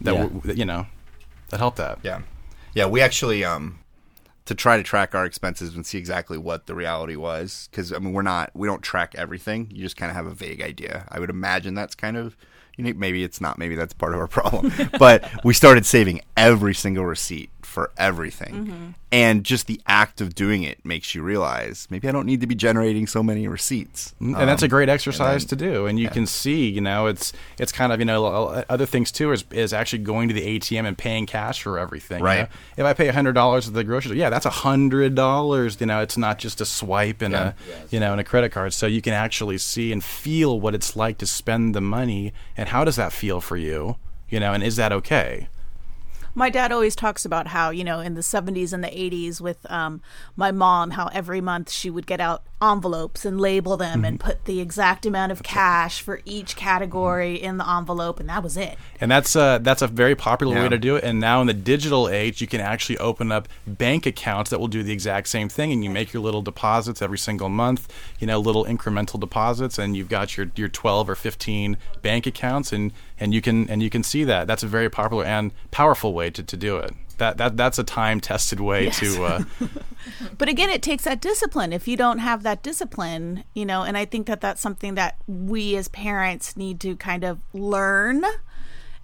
that 0.00 0.14
Yeah. 0.14 0.24
we're, 0.26 0.40
that, 0.42 0.56
you 0.56 0.64
know 0.64 0.86
that 1.50 1.58
help 1.58 1.76
that? 1.76 1.98
Yeah, 2.04 2.20
yeah. 2.74 2.86
We 2.86 3.00
actually 3.00 3.44
um 3.44 3.78
to 4.46 4.54
try 4.54 4.76
to 4.76 4.82
track 4.82 5.14
our 5.14 5.24
expenses 5.24 5.74
and 5.74 5.86
see 5.86 5.98
exactly 5.98 6.36
what 6.36 6.66
the 6.66 6.74
reality 6.74 7.16
was 7.16 7.68
because 7.70 7.92
I 7.92 7.98
mean 7.98 8.12
we're 8.12 8.22
not 8.22 8.50
we 8.54 8.68
don't 8.68 8.82
track 8.82 9.14
everything. 9.16 9.70
You 9.72 9.82
just 9.82 9.96
kind 9.96 10.10
of 10.10 10.16
have 10.16 10.26
a 10.26 10.34
vague 10.34 10.60
idea. 10.60 11.06
I 11.08 11.20
would 11.20 11.30
imagine 11.30 11.74
that's 11.74 11.94
kind 11.94 12.16
of 12.16 12.36
you 12.76 12.84
know 12.84 12.92
maybe 12.96 13.22
it's 13.24 13.40
not. 13.40 13.58
Maybe 13.58 13.74
that's 13.76 13.92
part 13.94 14.14
of 14.14 14.20
our 14.20 14.26
problem. 14.38 14.72
but 14.98 15.28
we 15.44 15.54
started 15.54 15.86
saving 15.86 16.20
every 16.36 16.74
single 16.74 17.04
receipt 17.04 17.50
for 17.62 17.90
everything, 17.96 18.94
and 19.10 19.42
just 19.42 19.66
the 19.66 19.80
act 19.86 20.20
of 20.20 20.32
doing 20.36 20.62
it 20.62 20.84
makes 20.84 21.12
you 21.12 21.22
realize 21.24 21.88
maybe 21.90 22.08
I 22.08 22.12
don't 22.12 22.26
need 22.26 22.40
to 22.42 22.46
be 22.46 22.54
generating 22.54 23.08
so 23.08 23.20
many 23.20 23.48
receipts. 23.48 24.14
and 24.20 24.34
that's 24.36 24.62
a 24.62 24.66
Um, 24.66 24.70
great 24.70 24.88
exercise 24.88 25.44
then- 25.44 25.58
to 25.58 25.64
do 25.72 25.86
and 25.86 25.98
you 25.98 26.08
can 26.08 26.24
see 26.26 26.68
you 26.68 26.80
know 26.80 27.06
it's 27.06 27.32
it's 27.58 27.72
kind 27.72 27.92
of 27.92 27.98
you 27.98 28.04
know 28.04 28.26
other 28.68 28.86
things 28.86 29.10
too 29.10 29.32
is, 29.32 29.44
is 29.50 29.72
actually 29.72 30.00
going 30.04 30.28
to 30.28 30.34
the 30.34 30.58
atm 30.60 30.86
and 30.86 30.96
paying 30.96 31.26
cash 31.26 31.62
for 31.62 31.78
everything 31.78 32.20
you 32.20 32.24
Right. 32.24 32.40
know? 32.42 32.46
if 32.76 32.84
i 32.84 32.92
pay 32.92 33.08
$100 33.08 33.66
at 33.66 33.74
the 33.74 33.82
grocery 33.84 34.10
store 34.10 34.16
yeah 34.16 34.30
that's 34.30 34.46
$100 34.46 35.80
you 35.80 35.86
know 35.86 36.00
it's 36.00 36.16
not 36.16 36.38
just 36.38 36.60
a 36.60 36.64
swipe 36.64 37.22
and 37.22 37.34
a 37.34 37.54
you 37.90 37.98
know 38.00 38.12
and 38.12 38.20
a 38.20 38.24
credit 38.24 38.50
card 38.52 38.72
so 38.72 38.86
you 38.86 39.00
can 39.02 39.12
actually 39.12 39.58
see 39.58 39.92
and 39.92 40.02
feel 40.04 40.60
what 40.60 40.74
it's 40.74 40.96
like 40.96 41.18
to 41.18 41.26
spend 41.26 41.74
the 41.74 41.80
money 41.80 42.32
and 42.56 42.63
how 42.68 42.84
does 42.84 42.96
that 42.96 43.12
feel 43.12 43.40
for 43.40 43.56
you? 43.56 43.96
You 44.28 44.40
know 44.40 44.52
and 44.52 44.62
is 44.62 44.76
that 44.76 44.92
okay? 44.92 45.48
My 46.36 46.50
dad 46.50 46.72
always 46.72 46.96
talks 46.96 47.24
about 47.24 47.46
how, 47.46 47.70
you 47.70 47.84
know, 47.84 48.00
in 48.00 48.14
the 48.14 48.20
70s 48.20 48.72
and 48.72 48.82
the 48.82 48.88
80s 48.88 49.40
with 49.40 49.70
um, 49.70 50.02
my 50.34 50.50
mom, 50.50 50.90
how 50.90 51.06
every 51.12 51.40
month 51.40 51.70
she 51.70 51.90
would 51.90 52.08
get 52.08 52.20
out 52.20 52.42
envelopes 52.72 53.24
and 53.24 53.40
label 53.40 53.76
them 53.76 54.04
and 54.04 54.18
put 54.18 54.44
the 54.46 54.60
exact 54.60 55.04
amount 55.06 55.32
of 55.32 55.42
cash 55.42 56.00
for 56.00 56.20
each 56.24 56.56
category 56.56 57.34
in 57.36 57.58
the 57.58 57.68
envelope, 57.68 58.18
and 58.20 58.28
that 58.28 58.42
was 58.42 58.56
it. 58.56 58.78
And 59.00 59.10
that's 59.10 59.36
uh, 59.36 59.58
that's 59.58 59.82
a 59.82 59.86
very 59.86 60.14
popular 60.14 60.54
Yeah. 60.56 60.62
way 60.64 60.68
to 60.70 60.78
do 60.78 60.96
it. 60.96 61.04
And 61.04 61.20
now 61.20 61.40
in 61.40 61.46
the 61.46 61.54
digital 61.54 62.08
age, 62.08 62.40
you 62.40 62.46
can 62.46 62.60
actually 62.60 62.98
open 62.98 63.30
up 63.30 63.48
bank 63.66 64.06
accounts 64.06 64.50
that 64.50 64.58
will 64.60 64.68
do 64.68 64.82
the 64.82 64.92
exact 64.92 65.28
same 65.28 65.48
thing, 65.48 65.72
and 65.72 65.84
you 65.84 65.90
make 65.90 66.12
your 66.12 66.22
little 66.22 66.42
deposits 66.42 67.02
every 67.02 67.18
single 67.18 67.48
month. 67.48 67.92
You 68.18 68.26
know, 68.26 68.38
little 68.40 68.64
incremental 68.64 69.20
deposits, 69.20 69.78
and 69.78 69.96
you've 69.96 70.08
got 70.08 70.36
your 70.36 70.50
your 70.56 70.68
twelve 70.68 71.08
or 71.10 71.14
fifteen 71.14 71.76
bank 72.02 72.26
accounts, 72.26 72.72
and 72.72 72.92
and 73.20 73.34
you 73.34 73.40
can 73.42 73.68
and 73.68 73.82
you 73.82 73.90
can 73.90 74.02
see 74.02 74.24
that. 74.24 74.46
That's 74.46 74.62
a 74.62 74.68
very 74.68 74.88
popular 74.88 75.24
and 75.24 75.52
powerful 75.70 76.14
way 76.14 76.30
to, 76.30 76.42
to 76.42 76.56
do 76.56 76.76
it. 76.78 76.92
That 77.18 77.36
that 77.38 77.56
that's 77.56 77.78
a 77.78 77.84
time 77.84 78.20
tested 78.20 78.60
way 78.60 78.90
to. 78.90 79.24
Uh, 79.24 79.44
But 80.36 80.48
again, 80.50 80.68
it 80.68 80.82
takes 80.82 81.04
that 81.04 81.20
discipline. 81.22 81.72
If 81.72 81.88
you 81.88 81.96
don't 81.96 82.18
have 82.18 82.42
that 82.42 82.62
discipline, 82.62 83.44
you 83.54 83.64
know, 83.64 83.82
and 83.84 83.96
I 83.96 84.04
think 84.04 84.26
that 84.26 84.42
that's 84.42 84.60
something 84.60 84.96
that 84.96 85.16
we 85.26 85.76
as 85.76 85.88
parents 85.88 86.56
need 86.58 86.78
to 86.80 86.94
kind 86.96 87.24
of 87.24 87.40
learn 87.54 88.22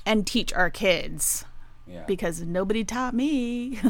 and 0.05 0.27
teach 0.27 0.53
our 0.53 0.69
kids. 0.69 1.45
yeah. 1.87 2.05
Because 2.07 2.43
nobody 2.43 2.85
taught 2.85 3.15
me. 3.15 3.81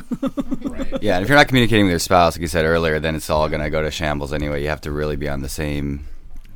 right. 0.62 0.98
Yeah, 1.02 1.16
and 1.16 1.24
if 1.24 1.28
you're 1.28 1.38
not 1.38 1.48
communicating 1.48 1.86
with 1.86 1.92
your 1.92 1.98
spouse, 1.98 2.36
like 2.36 2.42
you 2.42 2.46
said 2.46 2.64
earlier, 2.64 3.00
then 3.00 3.16
it's 3.16 3.28
all 3.28 3.48
going 3.48 3.62
to 3.62 3.70
go 3.70 3.82
to 3.82 3.90
shambles 3.90 4.32
anyway. 4.32 4.62
You 4.62 4.68
have 4.68 4.80
to 4.82 4.92
really 4.92 5.16
be 5.16 5.28
on 5.28 5.40
the 5.42 5.48
same 5.48 6.06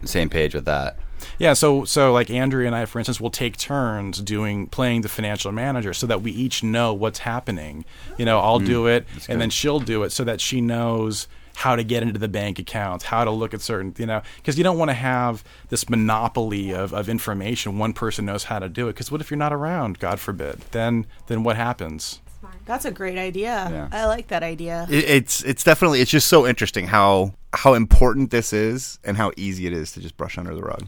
same 0.05 0.29
page 0.29 0.55
with 0.55 0.67
that. 0.67 0.99
Yeah, 1.39 1.53
so 1.53 1.85
so 1.85 2.13
like 2.13 2.31
Andrea 2.31 2.67
and 2.67 2.77
I, 2.77 2.85
for 2.87 2.99
instance, 2.99 3.21
will 3.21 3.31
take 3.31 3.57
turns 3.57 4.21
doing 4.21 4.67
playing 4.67 5.03
the 5.03 5.09
financial 5.09 5.53
manager, 5.53 5.95
so 5.95 6.07
that 6.07 6.23
we 6.23 6.31
each 6.31 6.63
know 6.63 6.95
what's 6.95 7.21
happening. 7.21 7.85
You 8.19 8.25
know, 8.25 8.41
I'll 8.41 8.61
mm, 8.61 8.67
do 8.67 8.87
it, 8.87 9.07
and 9.29 9.41
then 9.41 9.51
she'll 9.51 9.81
do 9.81 10.03
it, 10.03 10.11
so 10.13 10.25
that 10.25 10.41
she 10.41 10.61
knows. 10.61 11.29
how 11.57 11.77
to 11.77 11.85
get 11.85 12.03
into 12.03 12.19
the 12.19 12.29
bank 12.29 12.59
accounts, 12.59 13.05
how 13.05 13.25
to 13.25 13.31
look 13.31 13.55
at 13.55 13.61
certain, 13.61 13.95
you 13.97 14.07
know, 14.07 14.21
because 14.37 14.59
you 14.59 14.65
don't 14.65 14.77
want 14.77 14.91
to 14.91 14.95
have 14.95 15.45
this 15.69 15.89
monopoly 15.89 16.73
of, 16.73 16.93
of 16.93 17.09
information. 17.09 17.79
One 17.79 17.93
person 17.93 18.27
knows 18.27 18.45
how 18.45 18.59
to 18.59 18.69
do 18.69 18.89
it. 18.89 18.95
Because 18.95 19.13
what 19.13 19.21
if 19.21 19.31
you're 19.31 19.39
not 19.39 19.53
around? 19.53 20.01
God 20.01 20.19
forbid. 20.19 20.61
Then 20.73 21.07
then 21.29 21.45
what 21.45 21.57
happens? 21.57 22.21
That's 22.67 22.85
a 22.85 22.91
great 22.91 23.19
idea. 23.19 23.69
Yeah. 23.71 23.89
I 23.93 24.07
like 24.07 24.29
that 24.29 24.43
idea. 24.43 24.87
It, 24.91 25.05
it's 25.05 25.43
it's 25.45 25.63
definitely 25.63 26.01
it's 26.01 26.11
just 26.11 26.29
so 26.29 26.47
interesting 26.47 26.89
how 26.89 27.35
how 27.55 27.75
important 27.75 28.31
this 28.31 28.53
is 28.53 28.99
and 29.05 29.17
how 29.17 29.33
easy 29.37 29.67
it 29.67 29.73
is 29.73 29.93
to 29.93 30.01
just 30.01 30.17
brush 30.17 30.39
under 30.39 30.55
the 30.55 30.63
rug. 30.63 30.87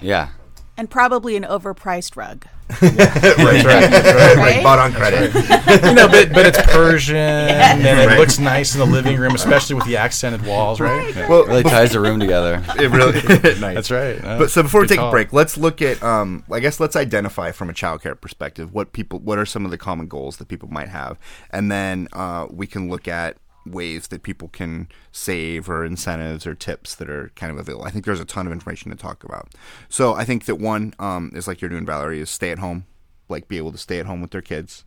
Yeah. 0.00 0.28
and 0.76 0.88
probably 0.90 1.36
an 1.36 1.44
overpriced 1.44 2.16
rug. 2.16 2.46
right, 2.80 2.90
right, 2.96 3.64
right, 3.64 4.36
Right? 4.36 4.62
Bought 4.62 4.78
on 4.78 4.92
credit. 4.94 5.34
you 5.84 5.94
know, 5.94 6.08
but 6.08 6.32
but 6.32 6.46
it's 6.46 6.60
Persian 6.72 7.16
and 7.16 7.82
it 7.86 8.06
Right. 8.06 8.18
looks 8.18 8.38
nice 8.38 8.72
in 8.74 8.80
the 8.80 8.86
living 8.86 9.18
room, 9.18 9.34
especially 9.34 9.76
with 9.76 9.84
the 9.84 9.98
accented 9.98 10.44
walls, 10.46 10.80
right? 10.80 11.14
Yeah. 11.14 11.28
well, 11.28 11.44
Really 11.44 11.62
ties 11.64 11.92
the 11.92 12.00
room 12.00 12.18
together. 12.18 12.64
it 12.78 12.90
really 12.90 13.12
nice. 13.60 13.74
That's 13.74 13.90
right. 13.90 14.24
Uh, 14.24 14.38
But 14.38 14.50
so 14.50 14.62
before 14.62 14.80
we 14.80 14.86
good 14.86 14.96
take 14.96 15.04
a 15.04 15.10
break, 15.10 15.32
let's 15.34 15.58
look 15.58 15.82
at 15.82 16.02
um 16.02 16.44
I 16.50 16.60
guess 16.60 16.80
let's 16.80 16.96
identify 16.96 17.52
from 17.52 17.68
a 17.68 17.74
childcare 17.74 18.18
perspective 18.18 18.72
what 18.72 18.92
people 18.94 19.18
what 19.18 19.38
are 19.38 19.46
some 19.46 19.66
of 19.66 19.70
the 19.70 19.78
common 19.78 20.06
goals 20.08 20.38
that 20.38 20.48
people 20.48 20.70
might 20.70 20.88
have. 20.88 21.18
And 21.50 21.70
then 21.70 22.08
uh, 22.14 22.46
we 22.50 22.66
can 22.66 22.88
look 22.88 23.06
at 23.06 23.36
ways 23.64 24.08
that 24.08 24.22
people 24.22 24.48
can 24.48 24.88
save 25.12 25.68
or 25.68 25.84
incentives 25.84 26.46
or 26.46 26.54
tips 26.54 26.94
that 26.96 27.08
are 27.08 27.30
kind 27.36 27.52
of 27.52 27.58
available. 27.58 27.84
I 27.84 27.90
think 27.90 28.04
there's 28.04 28.20
a 28.20 28.24
ton 28.24 28.46
of 28.46 28.52
information 28.52 28.90
to 28.90 28.96
talk 28.96 29.24
about. 29.24 29.48
So 29.88 30.14
I 30.14 30.24
think 30.24 30.46
that 30.46 30.56
one 30.56 30.94
um, 30.98 31.30
is 31.34 31.46
like 31.46 31.60
you're 31.60 31.68
doing 31.70 31.86
Valerie 31.86 32.20
is 32.20 32.30
stay 32.30 32.50
at 32.50 32.58
home, 32.58 32.86
like 33.28 33.48
be 33.48 33.56
able 33.58 33.72
to 33.72 33.78
stay 33.78 33.98
at 33.98 34.06
home 34.06 34.20
with 34.20 34.32
their 34.32 34.42
kids. 34.42 34.84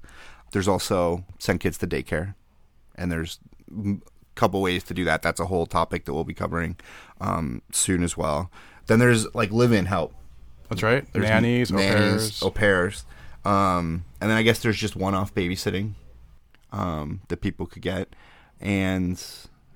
There's 0.51 0.67
also 0.67 1.25
send 1.39 1.59
kids 1.59 1.77
to 1.79 1.88
daycare. 1.88 2.35
And 2.95 3.11
there's 3.11 3.39
a 3.69 3.95
couple 4.35 4.61
ways 4.61 4.83
to 4.85 4.93
do 4.93 5.03
that. 5.05 5.21
That's 5.21 5.39
a 5.39 5.45
whole 5.47 5.65
topic 5.65 6.05
that 6.05 6.13
we'll 6.13 6.23
be 6.23 6.33
covering 6.33 6.77
um, 7.19 7.61
soon 7.71 8.03
as 8.03 8.15
well. 8.15 8.51
Then 8.88 8.99
there's 8.99 9.33
like 9.35 9.51
live-in 9.51 9.85
help. 9.85 10.13
That's 10.69 10.81
right. 10.81 11.05
There's 11.13 11.25
nannies, 11.25 11.71
au 11.71 11.75
nannies, 11.75 11.95
pairs. 11.95 12.43
au 12.43 12.49
pairs. 12.51 13.05
Um, 13.43 14.05
and 14.19 14.29
then 14.29 14.38
I 14.38 14.41
guess 14.41 14.59
there's 14.59 14.77
just 14.77 14.95
one-off 14.95 15.35
babysitting 15.35 15.93
um, 16.71 17.21
that 17.27 17.41
people 17.41 17.65
could 17.67 17.81
get, 17.81 18.15
and 18.62 19.22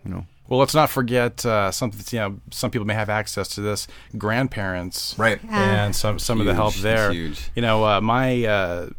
you 0.06 0.12
know, 0.12 0.26
Well, 0.48 0.60
let's 0.60 0.74
not 0.76 0.90
forget 0.90 1.46
uh, 1.46 1.72
something. 1.72 2.02
You 2.12 2.20
know, 2.20 2.40
some 2.52 2.72
people 2.72 2.86
may 2.88 2.94
have 2.94 3.10
access 3.10 3.48
to 3.50 3.62
this. 3.62 3.88
Grandparents, 4.18 5.16
right? 5.18 5.40
And 5.50 5.96
some 5.96 6.20
some 6.20 6.40
of 6.40 6.46
the 6.46 6.54
help 6.56 6.74
there. 6.76 7.08
It's 7.10 7.16
huge. 7.16 7.52
You 7.56 7.62
know, 7.62 7.86
uh, 7.86 8.02
my 8.02 8.46
uh, 8.46 8.90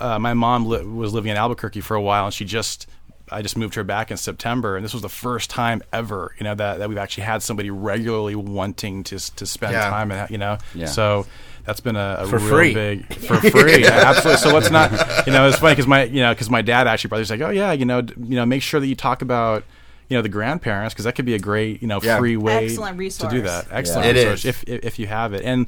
uh, 0.00 0.18
my 0.18 0.34
mom 0.34 0.66
li- 0.66 0.84
was 0.84 1.12
living 1.12 1.30
in 1.30 1.36
Albuquerque 1.36 1.80
for 1.82 1.94
a 1.94 2.02
while, 2.02 2.24
and 2.26 2.34
she 2.34 2.44
just 2.44 2.88
I 3.30 3.40
just 3.42 3.56
moved 3.56 3.74
her 3.76 3.84
back 3.84 4.10
in 4.10 4.16
September, 4.16 4.76
and 4.76 4.84
this 4.84 4.92
was 4.92 5.02
the 5.02 5.08
first 5.08 5.48
time 5.50 5.82
ever, 5.92 6.34
you 6.38 6.44
know, 6.44 6.54
that, 6.54 6.78
that 6.78 6.88
we've 6.88 6.98
actually 6.98 7.24
had 7.24 7.42
somebody 7.42 7.70
regularly 7.70 8.34
wanting 8.34 9.02
to 9.04 9.18
to 9.36 9.46
spend 9.46 9.72
Yeah. 9.72 9.88
time, 9.90 10.10
and 10.12 10.30
you 10.30 10.38
know, 10.38 10.58
Yeah. 10.74 10.86
so 10.86 11.26
that's 11.64 11.80
been 11.80 11.96
a, 11.96 12.16
a 12.20 12.26
For 12.26 12.38
real 12.38 12.48
free. 12.48 12.74
big 12.74 13.14
for 13.26 13.36
free, 13.40 13.82
yeah, 13.82 14.02
absolutely. 14.06 14.36
So 14.42 14.52
let's 14.52 14.70
not, 14.70 14.90
you 15.26 15.32
know, 15.32 15.48
it's 15.48 15.58
funny 15.58 15.72
because 15.72 15.86
my 15.86 16.04
you 16.04 16.20
know 16.20 16.32
because 16.34 16.50
my 16.50 16.60
dad 16.62 16.86
actually 16.86 17.08
probably 17.08 17.24
brother's 17.24 17.30
like, 17.30 17.48
oh 17.48 17.50
yeah, 17.50 17.72
you 17.72 17.86
know, 17.86 18.02
d- 18.02 18.14
you 18.24 18.36
know, 18.36 18.44
make 18.44 18.62
sure 18.62 18.78
that 18.80 18.86
you 18.86 18.94
talk 18.96 19.22
about. 19.22 19.64
You 20.10 20.18
know 20.18 20.22
the 20.22 20.28
grandparents 20.28 20.92
because 20.92 21.06
that 21.06 21.14
could 21.14 21.24
be 21.24 21.32
a 21.32 21.38
great 21.38 21.80
you 21.80 21.88
know 21.88 21.98
Yeah. 22.02 22.18
free 22.18 22.36
way 22.36 22.66
Excellent 22.66 22.98
to 22.98 23.26
do 23.26 23.40
that. 23.40 23.68
Excellent 23.70 24.06
It 24.08 24.16
resource 24.16 24.40
is. 24.40 24.44
if 24.44 24.64
if 24.68 24.84
if 24.84 24.98
you 24.98 25.06
have 25.06 25.32
it 25.32 25.42
and 25.46 25.66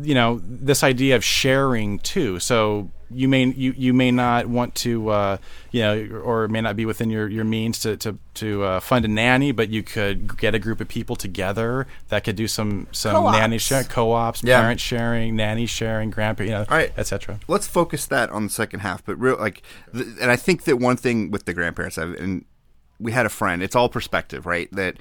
you 0.00 0.14
know 0.14 0.40
this 0.44 0.82
idea 0.82 1.16
of 1.16 1.24
sharing 1.24 1.98
too 2.00 2.38
so 2.38 2.90
you 3.12 3.26
may 3.26 3.44
you, 3.46 3.72
you 3.76 3.92
may 3.92 4.12
not 4.12 4.46
want 4.46 4.72
to 4.76 5.08
uh, 5.08 5.36
you 5.72 5.82
know 5.82 6.20
or 6.22 6.46
may 6.46 6.60
not 6.60 6.76
be 6.76 6.86
within 6.86 7.10
your, 7.10 7.26
your 7.28 7.44
means 7.44 7.80
to 7.80 7.96
to, 7.96 8.16
to 8.34 8.62
uh, 8.62 8.78
fund 8.80 9.04
a 9.04 9.08
nanny 9.08 9.50
but 9.50 9.68
you 9.68 9.82
could 9.82 10.38
get 10.38 10.54
a 10.54 10.58
group 10.60 10.80
of 10.80 10.86
people 10.86 11.16
together 11.16 11.88
that 12.08 12.22
could 12.22 12.36
do 12.36 12.46
some 12.46 12.86
some 12.92 13.14
Co-ops. 13.16 13.36
nanny 13.36 13.58
share 13.58 13.82
co-ops 13.82 14.42
Yeah. 14.44 14.60
parent 14.60 14.78
sharing 14.80 15.34
nanny 15.34 15.66
sharing 15.66 16.10
grandpa 16.10 16.44
you 16.44 16.50
know 16.50 16.60
All 16.68 16.76
right. 16.76 16.92
etc 16.96 17.40
let's 17.48 17.66
focus 17.66 18.06
that 18.06 18.30
on 18.30 18.44
the 18.44 18.50
second 18.50 18.80
half. 18.80 19.04
But 19.04 19.16
real 19.18 19.36
like, 19.38 19.62
th- 19.92 20.06
and 20.20 20.30
I 20.30 20.36
think 20.36 20.64
that 20.64 20.76
one 20.78 20.96
thing 20.96 21.30
with 21.32 21.46
the 21.46 21.52
grandparents, 21.54 21.98
I've, 21.98 22.14
and 22.14 22.44
we 23.00 23.10
had 23.12 23.26
a 23.26 23.30
friend. 23.30 23.62
It's 23.62 23.74
all 23.74 23.88
perspective, 23.88 24.46
right? 24.46 24.68
That 24.72 24.96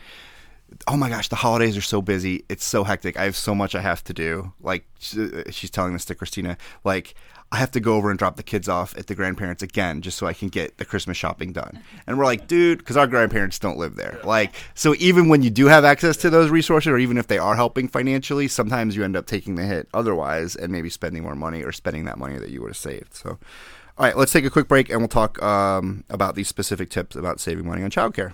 oh 0.88 0.98
my 0.98 1.10
gosh, 1.10 1.30
the 1.30 1.36
holidays 1.36 1.78
are 1.78 1.82
so 1.82 2.02
busy. 2.02 2.46
It's 2.50 2.66
so 2.66 2.84
hectic. 2.84 3.18
I 3.18 3.24
have 3.24 3.36
so 3.36 3.54
much 3.56 3.76
I 3.76 3.82
have 3.82 4.04
to 4.06 4.14
do. 4.14 4.54
Like 4.62 4.86
she's 5.00 5.70
telling 5.70 5.94
this 5.94 6.06
to 6.06 6.16
Christina, 6.16 6.58
like. 6.84 7.16
I 7.52 7.58
have 7.58 7.72
to 7.72 7.80
go 7.80 7.96
over 7.96 8.12
and 8.12 8.20
drop 8.20 8.36
the 8.36 8.44
kids 8.44 8.70
off 8.70 8.96
at 8.96 9.08
the 9.08 9.16
grandparents 9.16 9.64
again 9.64 10.02
just 10.04 10.20
so 10.20 10.28
I 10.28 10.34
can 10.34 10.50
get 10.50 10.78
the 10.78 10.86
Christmas 10.86 11.18
shopping 11.18 11.52
done. 11.52 11.80
And 12.06 12.16
we're 12.16 12.26
like, 12.26 12.48
dude, 12.48 12.78
because 12.78 12.96
our 12.96 13.08
grandparents 13.08 13.58
don't 13.58 13.80
live 13.80 13.96
there. 13.96 14.20
Like, 14.24 14.54
so 14.76 14.94
even 15.00 15.30
when 15.30 15.42
you 15.42 15.50
do 15.50 15.66
have 15.66 15.84
access 15.84 16.16
to 16.18 16.30
those 16.30 16.52
resources, 16.52 16.90
or 16.90 17.00
even 17.00 17.18
if 17.18 17.26
they 17.26 17.40
are 17.40 17.56
helping 17.56 17.88
financially, 17.88 18.48
sometimes 18.48 18.96
you 18.96 19.04
end 19.04 19.16
up 19.18 19.26
taking 19.26 19.56
the 19.56 19.64
hit 19.64 19.88
otherwise 19.96 20.56
and 20.56 20.72
maybe 20.72 20.92
spending 20.92 21.24
more 21.24 21.34
money 21.34 21.64
or 21.64 21.72
spending 21.72 22.06
that 22.06 22.20
money 22.20 22.38
that 22.38 22.52
you 22.52 22.62
would 22.62 22.70
have 22.70 22.78
saved. 22.78 23.16
So, 23.16 23.40
all 23.98 24.06
right, 24.06 24.16
let's 24.16 24.32
take 24.32 24.46
a 24.46 24.52
quick 24.52 24.68
break 24.68 24.92
and 24.92 25.00
we'll 25.00 25.08
talk 25.08 25.42
um, 25.42 26.04
about 26.08 26.36
these 26.36 26.48
specific 26.48 26.92
tips 26.92 27.16
about 27.16 27.40
saving 27.40 27.66
money 27.66 27.82
on 27.82 27.90
childcare. 27.90 28.34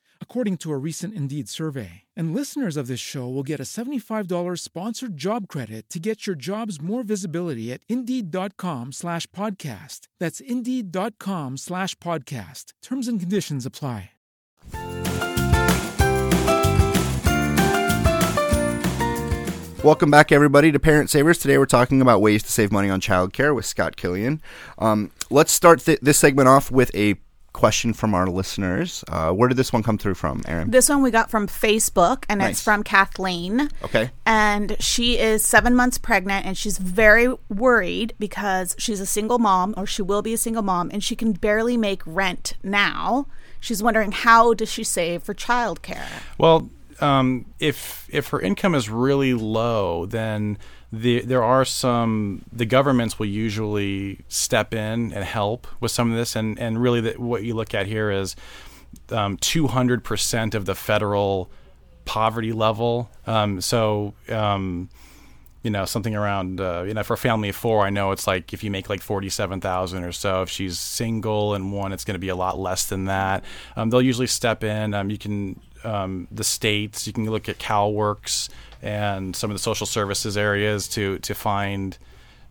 according 0.21 0.55
to 0.57 0.71
a 0.71 0.77
recent 0.77 1.13
Indeed 1.13 1.49
survey. 1.49 2.03
And 2.15 2.33
listeners 2.33 2.77
of 2.77 2.87
this 2.87 3.01
show 3.01 3.27
will 3.27 3.43
get 3.43 3.59
a 3.59 3.63
$75 3.63 4.59
sponsored 4.59 5.17
job 5.17 5.49
credit 5.49 5.89
to 5.89 5.99
get 5.99 6.25
your 6.25 6.37
jobs 6.37 6.81
more 6.81 7.03
visibility 7.03 7.73
at 7.73 7.81
Indeed.com 7.89 8.93
slash 8.93 9.27
podcast. 9.27 10.07
That's 10.17 10.39
Indeed.com 10.39 11.57
slash 11.57 11.95
podcast. 11.95 12.71
Terms 12.81 13.09
and 13.09 13.19
conditions 13.19 13.65
apply. 13.65 14.11
Welcome 19.83 20.11
back, 20.11 20.31
everybody, 20.31 20.71
to 20.71 20.79
Parent 20.79 21.09
Savers. 21.09 21.39
Today 21.39 21.57
we're 21.57 21.65
talking 21.65 22.03
about 22.03 22.21
ways 22.21 22.43
to 22.43 22.51
save 22.51 22.71
money 22.71 22.87
on 22.91 23.01
childcare 23.01 23.55
with 23.55 23.65
Scott 23.65 23.97
Killian. 23.97 24.39
Um, 24.77 25.09
let's 25.31 25.51
start 25.51 25.81
th- 25.81 25.99
this 26.03 26.19
segment 26.19 26.47
off 26.47 26.69
with 26.69 26.93
a 26.93 27.15
question 27.53 27.93
from 27.93 28.13
our 28.13 28.27
listeners. 28.27 29.03
Uh, 29.07 29.31
where 29.31 29.49
did 29.49 29.57
this 29.57 29.73
one 29.73 29.83
come 29.83 29.97
through 29.97 30.13
from, 30.15 30.41
Aaron? 30.47 30.71
This 30.71 30.89
one 30.89 31.01
we 31.01 31.11
got 31.11 31.29
from 31.29 31.47
Facebook, 31.47 32.23
and 32.29 32.39
Nice. 32.39 32.51
it's 32.51 32.63
from 32.63 32.83
Kathleen. 32.83 33.69
Okay. 33.83 34.09
And 34.25 34.77
she 34.79 35.17
is 35.17 35.43
seven 35.43 35.75
months 35.75 35.97
pregnant, 35.97 36.45
and 36.45 36.57
she's 36.57 36.77
very 36.77 37.33
worried 37.49 38.13
because 38.19 38.75
she's 38.79 38.99
a 38.99 39.05
single 39.05 39.39
mom, 39.39 39.73
or 39.77 39.85
she 39.85 40.01
will 40.01 40.21
be 40.21 40.33
a 40.33 40.37
single 40.37 40.63
mom, 40.63 40.89
and 40.93 41.03
she 41.03 41.15
can 41.15 41.33
barely 41.33 41.77
make 41.77 42.01
rent 42.05 42.53
now. 42.63 43.27
She's 43.59 43.83
wondering 43.83 44.11
how 44.11 44.53
does 44.53 44.71
she 44.71 44.83
save 44.83 45.23
for 45.23 45.33
childcare? 45.33 46.07
Well, 46.37 46.69
um, 46.99 47.45
if 47.59 48.07
if 48.11 48.29
her 48.29 48.39
income 48.39 48.75
is 48.75 48.89
really 48.89 49.33
low, 49.33 50.05
then 50.05 50.57
the, 50.91 51.21
there 51.21 51.43
are 51.43 51.63
some 51.63 52.43
the 52.51 52.65
governments 52.65 53.17
will 53.17 53.27
usually 53.27 54.19
step 54.27 54.73
in 54.73 55.13
and 55.13 55.23
help 55.23 55.67
with 55.79 55.91
some 55.91 56.11
of 56.11 56.17
this, 56.17 56.35
and 56.35 56.59
and 56.59 56.81
really 56.81 57.01
the, 57.01 57.11
what 57.13 57.43
you 57.43 57.53
look 57.53 57.73
at 57.73 57.87
here 57.87 58.11
is 58.11 58.35
two 59.39 59.67
hundred 59.67 60.03
percent 60.03 60.53
of 60.53 60.65
the 60.65 60.75
federal 60.75 61.49
poverty 62.05 62.51
level. 62.51 63.09
Um, 63.25 63.61
so. 63.61 64.13
Um, 64.29 64.89
you 65.63 65.69
know 65.69 65.85
something 65.85 66.15
around 66.15 66.59
uh, 66.59 66.83
you 66.87 66.93
know 66.93 67.03
for 67.03 67.13
a 67.13 67.17
family 67.17 67.49
of 67.49 67.55
four 67.55 67.85
i 67.85 67.89
know 67.89 68.11
it's 68.11 68.25
like 68.27 68.53
if 68.53 68.63
you 68.63 68.71
make 68.71 68.89
like 68.89 69.01
47000 69.01 70.03
or 70.03 70.11
so 70.11 70.41
if 70.41 70.49
she's 70.49 70.79
single 70.79 71.53
and 71.53 71.71
one 71.71 71.91
it's 71.91 72.03
going 72.03 72.15
to 72.15 72.19
be 72.19 72.29
a 72.29 72.35
lot 72.35 72.57
less 72.57 72.85
than 72.85 73.05
that 73.05 73.43
um, 73.75 73.89
they'll 73.89 74.01
usually 74.01 74.27
step 74.27 74.63
in 74.63 74.93
um, 74.93 75.09
you 75.09 75.17
can 75.17 75.59
um, 75.83 76.27
the 76.31 76.43
states 76.43 77.05
you 77.07 77.13
can 77.13 77.29
look 77.29 77.47
at 77.47 77.59
calworks 77.59 78.49
and 78.81 79.35
some 79.35 79.49
of 79.49 79.55
the 79.55 79.61
social 79.61 79.87
services 79.87 80.37
areas 80.37 80.87
to 80.87 81.19
to 81.19 81.33
find 81.33 81.97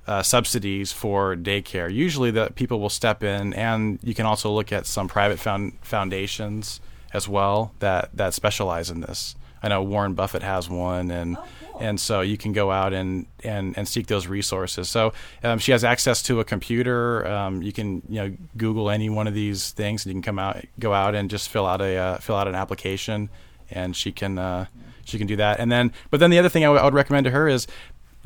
uh, 0.07 0.23
subsidies 0.23 0.93
for 0.93 1.37
daycare 1.37 1.93
usually 1.93 2.31
the 2.31 2.51
people 2.55 2.81
will 2.81 2.89
step 2.89 3.23
in 3.23 3.53
and 3.55 3.99
you 4.03 4.15
can 4.15 4.27
also 4.27 4.51
look 4.51 4.73
at 4.73 4.87
some 4.87 5.07
private 5.07 5.39
found, 5.39 5.73
foundations 5.83 6.81
as 7.13 7.29
well 7.29 7.73
that 7.81 8.11
that 8.15 8.35
specialize 8.35 8.91
in 8.91 9.01
this. 9.01 9.35
I 9.63 9.69
know 9.69 9.83
Warren 9.83 10.15
Buffett 10.15 10.43
has 10.43 10.71
one, 10.71 11.11
and 11.11 11.37
and 11.79 12.01
so 12.01 12.21
you 12.21 12.39
can 12.39 12.53
go 12.53 12.71
out 12.71 12.93
and 12.93 13.27
and, 13.45 13.77
and 13.77 13.87
seek 13.87 14.07
those 14.07 14.27
resources. 14.27 14.89
So 14.89 15.13
um, 15.43 15.59
she 15.59 15.73
has 15.73 15.85
access 15.85 16.23
to 16.25 16.41
a 16.41 16.45
computer. 16.45 17.27
Um, 17.27 17.63
you 17.63 17.73
can 17.73 18.03
you 18.09 18.23
know 18.23 18.37
Google 18.57 18.91
any 18.91 19.11
one 19.11 19.27
of 19.27 19.35
these 19.35 19.73
things, 19.73 20.05
and 20.05 20.11
you 20.11 20.15
can 20.15 20.23
come 20.23 20.39
out, 20.39 20.65
go 20.79 20.95
out, 20.95 21.15
and 21.15 21.29
just 21.29 21.49
fill 21.49 21.67
out 21.67 21.81
a 21.81 21.97
uh, 21.97 22.19
fill 22.19 22.37
out 22.37 22.49
an 22.49 22.55
application, 22.55 23.29
and 23.71 23.95
she 23.95 24.13
can 24.13 24.39
uh, 24.39 24.67
she 25.11 25.19
can 25.19 25.27
do 25.27 25.37
that. 25.37 25.61
And 25.61 25.71
then, 25.71 25.93
but 26.11 26.21
then 26.21 26.31
the 26.31 26.39
other 26.39 26.49
thing 26.49 26.65
I 26.65 26.69
would- 26.69 26.95
recommend 26.95 27.25
to 27.25 27.31
her 27.31 27.49
is 27.49 27.67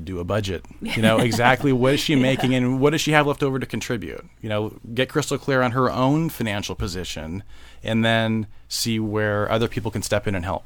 do 0.03 0.19
a 0.19 0.25
budget. 0.25 0.65
You 0.81 1.03
know 1.03 1.19
exactly 1.31 1.73
what 1.73 1.95
is 1.95 2.01
she 2.01 2.17
making 2.17 2.55
and 2.55 2.81
what 2.81 2.91
does 2.91 3.01
she 3.01 3.13
have 3.13 3.27
left 3.27 3.43
over 3.43 3.59
to 3.59 3.67
contribute. 3.67 4.25
You 4.41 4.49
know, 4.49 4.73
get 4.93 5.09
crystal 5.09 5.39
clear 5.39 5.63
on 5.63 5.73
her 5.73 5.91
own 5.91 6.31
financial 6.31 6.75
position, 6.75 7.43
and 7.83 8.05
then 8.05 8.47
see 8.69 8.99
where 8.99 9.51
other 9.51 9.69
people 9.69 9.91
can 9.91 10.03
step 10.03 10.27
in 10.27 10.35
and 10.35 10.45
help. 10.45 10.65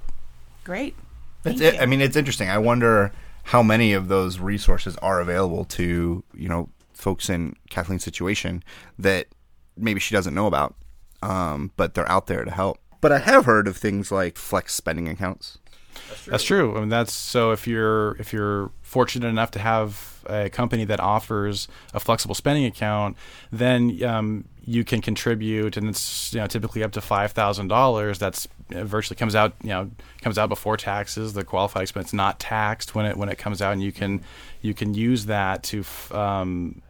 Great. 0.65 0.95
It's, 1.45 1.61
it. 1.61 1.81
I 1.81 1.87
mean, 1.87 2.01
it's 2.01 2.17
interesting. 2.17 2.49
I 2.49 2.59
wonder 2.59 3.13
how 3.45 3.63
many 3.63 3.93
of 3.93 4.09
those 4.09 4.39
resources 4.39 4.97
are 4.99 5.21
available 5.21 5.65
to 5.65 6.23
you 6.35 6.49
know 6.49 6.69
folks 6.93 7.29
in 7.31 7.55
Kathleen's 7.71 8.05
situation 8.05 8.63
that 8.99 9.27
maybe 9.77 10.01
she 10.01 10.15
doesn't 10.15 10.35
know 10.35 10.47
about, 10.47 10.75
um, 11.23 11.71
but 11.77 11.95
they're 11.95 12.11
out 12.11 12.27
there 12.27 12.45
to 12.45 12.51
help. 12.51 12.79
But 13.01 13.13
I 13.13 13.19
have 13.19 13.45
heard 13.45 13.69
of 13.69 13.77
things 13.77 14.11
like 14.11 14.37
flex 14.37 14.75
spending 14.75 15.09
accounts. 15.09 15.59
That's 16.27 16.45
true. 16.45 16.77
I 16.77 16.81
mean, 16.81 16.89
that's 16.89 17.13
so 17.13 17.53
if 17.53 17.67
you're 17.67 18.17
if 18.19 18.33
you're 18.33 18.71
fortunate 18.83 19.29
enough 19.29 19.51
to 19.53 19.59
have 19.59 20.23
a 20.27 20.51
company 20.51 20.85
that 20.85 21.01
offers 21.01 21.69
a 21.95 22.01
flexible 22.01 22.35
spending 22.35 22.65
account, 22.67 23.17
then 23.51 24.03
um, 24.05 24.45
you 24.65 24.85
can 24.85 25.01
contribute, 25.01 25.77
and 25.77 25.89
it's 25.89 26.33
you 26.35 26.41
know 26.41 26.47
typically 26.47 26.83
up 26.83 26.93
to 26.93 27.01
five 27.01 27.33
thousand 27.33 27.69
dollars. 27.69 28.19
That's 28.19 28.47
virtually 28.69 29.17
comes 29.17 29.35
out 29.35 29.55
you 29.63 29.71
know 29.71 29.91
comes 30.21 30.39
out 30.39 30.49
before 30.49 30.77
taxes. 30.77 31.33
The 31.33 31.45
qualified 31.45 31.83
expense 31.83 32.13
not 32.13 32.39
taxed 32.39 32.95
when 32.95 33.07
it 33.07 33.17
when 33.17 33.29
it 33.29 33.39
comes 33.39 33.63
out, 33.63 33.73
and 33.73 33.83
you 33.83 33.93
can 33.93 34.23
you 34.61 34.75
can 34.75 34.95
use 34.95 35.27
that 35.27 35.63
to 35.65 35.81
f- 35.81 36.13
um, 36.13 36.83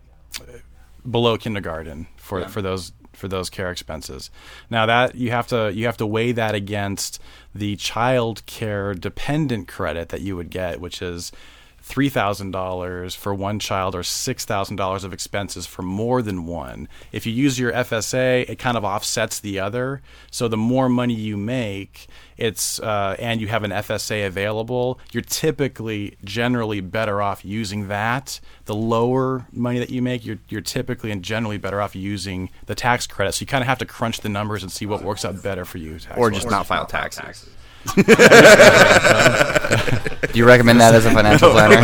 below 1.09 1.37
kindergarten 1.37 2.09
for 2.17 2.49
for 2.49 2.63
those 2.63 2.93
for 3.19 3.29
those 3.29 3.51
care 3.51 3.71
expenses. 3.71 4.31
Now 4.71 4.87
that 4.87 5.15
you 5.15 5.31
have 5.31 5.47
to 5.49 5.73
you 5.75 5.87
have 5.87 5.97
to 5.99 6.07
weigh 6.07 6.33
that 6.33 6.55
against 6.55 7.21
the 7.55 7.77
child 7.77 8.47
care 8.47 8.95
dependent 8.95 9.69
credit 9.69 10.09
that 10.11 10.23
you 10.23 10.37
would 10.37 10.51
get, 10.51 10.81
which 10.81 11.03
is 11.03 11.33
three 11.81 12.09
thousand 12.09 12.51
dollars 12.51 13.15
for 13.15 13.35
one 13.35 13.59
child 13.59 13.95
or 13.95 14.03
six 14.03 14.45
thousand 14.45 14.77
dollars 14.77 15.05
of 15.05 15.13
expenses 15.13 15.67
for 15.67 15.83
more 15.83 16.23
than 16.23 16.47
one. 16.47 16.89
If 17.13 17.27
you 17.27 17.33
use 17.33 17.59
your 17.59 17.73
FSA, 17.73 18.49
it 18.49 18.59
kind 18.59 18.77
of 18.77 18.85
offsets 18.85 19.41
the 19.41 19.59
other. 19.59 20.03
So 20.31 20.49
the 20.49 20.57
more 20.57 20.89
money 20.89 21.15
you 21.15 21.37
make, 21.37 22.07
it's 22.37 22.79
uh, 22.81 23.17
and 23.19 23.41
you 23.41 23.49
have 23.49 23.65
an 23.65 23.71
FSA 23.71 24.27
available, 24.27 25.01
you're 25.13 25.23
typically 25.23 26.17
generally 26.25 26.81
better 26.81 27.23
off 27.23 27.45
using 27.45 27.89
that. 27.89 28.41
The 28.67 28.75
lower 28.75 29.47
money 29.53 29.79
that 29.79 29.91
you 29.91 30.03
make, 30.03 30.25
you're 30.25 30.39
you're 30.49 30.61
typically 30.61 31.11
and 31.11 31.23
generally 31.23 31.59
better 31.59 31.81
off 31.81 31.97
using 31.97 32.51
the 32.67 32.75
tax 32.75 33.07
credit. 33.07 33.33
So 33.33 33.43
you 33.43 33.47
kind 33.47 33.63
of 33.63 33.69
have 33.69 33.79
to 33.79 33.87
crunch 33.87 34.21
the 34.21 34.29
numbers 34.29 34.63
and 34.63 34.71
see 34.71 34.87
what 34.87 35.03
works 35.03 35.25
out 35.25 35.43
better 35.43 35.65
for 35.65 35.79
you. 35.79 35.99
Or 36.17 36.31
just 36.31 36.51
not 36.51 36.67
file 36.67 36.87
taxes. 36.87 37.49
Do 37.97 38.03
you 40.35 40.45
recommend 40.45 40.81
that 40.81 40.95
as 40.95 41.07
a 41.07 41.11
financial 41.11 41.51
planner? 41.51 41.77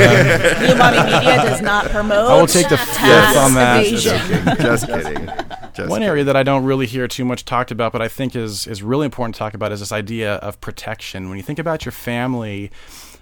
New 0.67 0.75
Mommy 0.77 0.99
Media 0.99 1.37
does 1.37 1.63
not 1.63 1.87
promote. 1.87 2.31
I 2.31 2.37
will 2.39 2.47
take 2.47 2.69
the 2.69 2.77
tax 2.77 3.33
fifth 3.33 3.43
on 3.43 3.55
that. 3.55 3.87
evasion. 3.87 4.19
Just 4.59 4.87
kidding. 4.87 5.27
Just 5.75 5.91
One 5.91 6.01
kidding. 6.01 6.09
area 6.09 6.25
that 6.25 6.37
I 6.37 6.43
don't 6.43 6.65
really 6.65 6.87
hear 6.87 7.09
too 7.09 7.25
much 7.25 7.45
talked 7.45 7.71
about, 7.71 7.93
but 7.93 8.03
I 8.03 8.09
think 8.09 8.37
is 8.37 8.67
is 8.67 8.83
really 8.83 9.05
important 9.07 9.35
to 9.35 9.39
talk 9.39 9.55
about 9.55 9.73
is 9.73 9.81
this 9.81 9.93
idea 9.93 10.35
of 10.37 10.61
protection. 10.61 11.29
When 11.29 11.37
you 11.37 11.43
think 11.43 11.59
about 11.59 11.85
your 11.85 11.93
family, 11.93 12.71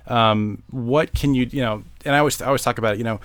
um, 0.07 0.63
what 0.71 1.15
can 1.15 1.35
you 1.35 1.47
you 1.51 1.63
know? 1.63 1.83
And 2.05 2.15
I 2.15 2.19
always 2.19 2.41
I 2.43 2.47
always 2.47 2.63
talk 2.63 2.79
about 2.79 2.95
it. 2.95 2.99
You 2.99 3.05
know, 3.05 3.21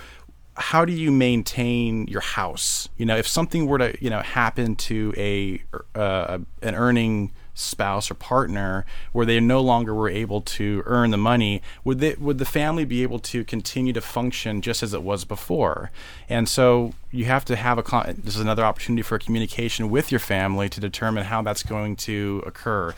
how 0.56 0.86
do 0.86 0.94
you 0.94 1.12
maintain 1.12 2.08
your 2.08 2.22
house? 2.22 2.88
You 2.98 3.06
know, 3.06 3.18
if 3.18 3.28
something 3.28 3.68
were 3.68 3.80
to 3.80 3.98
you 4.04 4.10
know 4.10 4.22
happen 4.22 4.76
to 4.76 5.14
a 5.18 5.62
uh, 5.96 6.40
an 6.62 6.76
earning 6.76 7.32
spouse 7.58 8.12
or 8.12 8.14
partner 8.14 8.86
where 9.12 9.26
they 9.26 9.40
no 9.40 9.60
longer 9.62 9.94
were 9.94 10.10
able 10.10 10.42
to 10.42 10.84
earn 10.86 11.12
the 11.12 11.18
money 11.18 11.62
would 11.84 12.00
they 12.00 12.14
would 12.16 12.38
the 12.38 12.46
family 12.46 12.86
be 12.86 13.02
able 13.04 13.20
to 13.20 13.44
continue 13.44 13.92
to 13.94 14.02
function 14.02 14.62
just 14.62 14.84
as 14.84 14.94
it 14.94 15.02
was 15.02 15.26
before? 15.26 15.92
And 16.30 16.48
so 16.48 16.94
you 17.12 17.26
have 17.26 17.46
to 17.46 17.56
have 17.56 17.78
a 17.78 18.14
this 18.18 18.36
is 18.36 18.42
another 18.42 18.64
opportunity 18.64 19.02
for 19.02 19.18
communication 19.18 19.90
with 19.90 20.12
your 20.12 20.20
family 20.20 20.70
to 20.70 20.80
determine 20.80 21.24
how 21.26 21.42
that's 21.42 21.64
going 21.64 21.96
to 21.96 22.44
occur. 22.46 22.94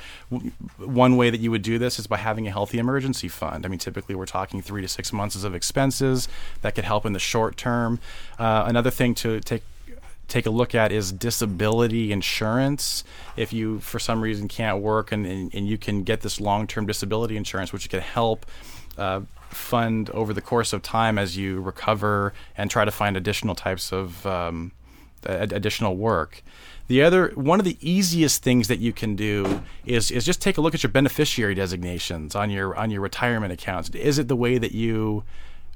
One 0.78 1.16
way 1.16 1.30
that 1.30 1.40
you 1.40 1.52
would 1.52 1.62
do 1.62 1.78
this 1.80 2.00
is 2.00 2.08
by 2.08 2.18
having 2.18 2.48
a 2.48 2.52
healthy 2.52 2.80
emergency 2.80 3.30
fund. 3.30 3.66
I 3.66 3.70
mean 3.70 3.80
typically 3.80 4.16
we're 4.16 4.26
talking 4.26 4.62
three 4.62 4.82
to 4.82 4.88
six 4.88 5.14
months 5.14 5.42
of 5.44 5.56
expenses 5.56 6.28
that 6.62 6.76
could 6.76 6.86
help 6.86 7.06
in 7.06 7.14
the 7.14 7.20
short 7.20 7.56
term. 7.56 8.00
Uh, 8.38 8.64
another 8.68 8.92
thing 8.92 9.16
to 9.16 9.40
take 9.40 9.64
take 10.30 10.46
a 10.46 10.50
look 10.50 10.74
at 10.76 10.92
is 10.92 11.12
disability 11.12 12.12
insurance. 12.12 13.04
If 13.36 13.52
you, 13.52 13.80
for 13.80 14.00
some 14.00 14.22
reason, 14.22 14.48
can't 14.48 14.82
work 14.82 15.12
and, 15.12 15.26
and, 15.26 15.54
and 15.54 15.68
you 15.68 15.78
can 15.78 16.04
get 16.04 16.22
this 16.22 16.40
long 16.40 16.68
term 16.68 16.86
disability 16.86 17.36
insurance, 17.36 17.74
which 17.74 17.90
can 17.90 18.02
help 18.02 18.46
uh, 18.98 19.22
fund 19.50 20.10
over 20.12 20.34
the 20.34 20.42
course 20.42 20.74
of 20.74 20.82
time 20.82 21.18
as 21.18 21.36
you 21.36 21.60
recover 21.62 22.34
and 22.56 22.70
try 22.70 22.86
to 22.86 22.92
find 22.92 23.18
additional 23.18 23.56
types 23.56 23.92
of 23.92 24.26
um, 24.26 24.72
ad- 25.26 25.54
additional 25.54 25.96
work. 25.96 26.44
The 26.88 27.04
other 27.04 27.30
one 27.36 27.60
of 27.60 27.66
the 27.66 27.78
easiest 27.82 28.42
things 28.42 28.68
that 28.68 28.80
you 28.80 28.94
can 28.94 29.16
do 29.16 29.62
is 29.86 30.10
is 30.10 30.26
just 30.26 30.42
take 30.42 30.58
a 30.58 30.62
look 30.62 30.74
at 30.74 30.82
your 30.82 30.92
beneficiary 30.92 31.54
designations 31.54 32.36
on 32.36 32.50
your 32.50 32.76
on 32.76 32.90
your 32.90 33.02
retirement 33.02 33.54
accounts. 33.54 33.90
Is 33.90 34.18
it 34.18 34.28
the 34.28 34.36
way 34.36 34.58
that 34.58 34.72
you 34.72 35.24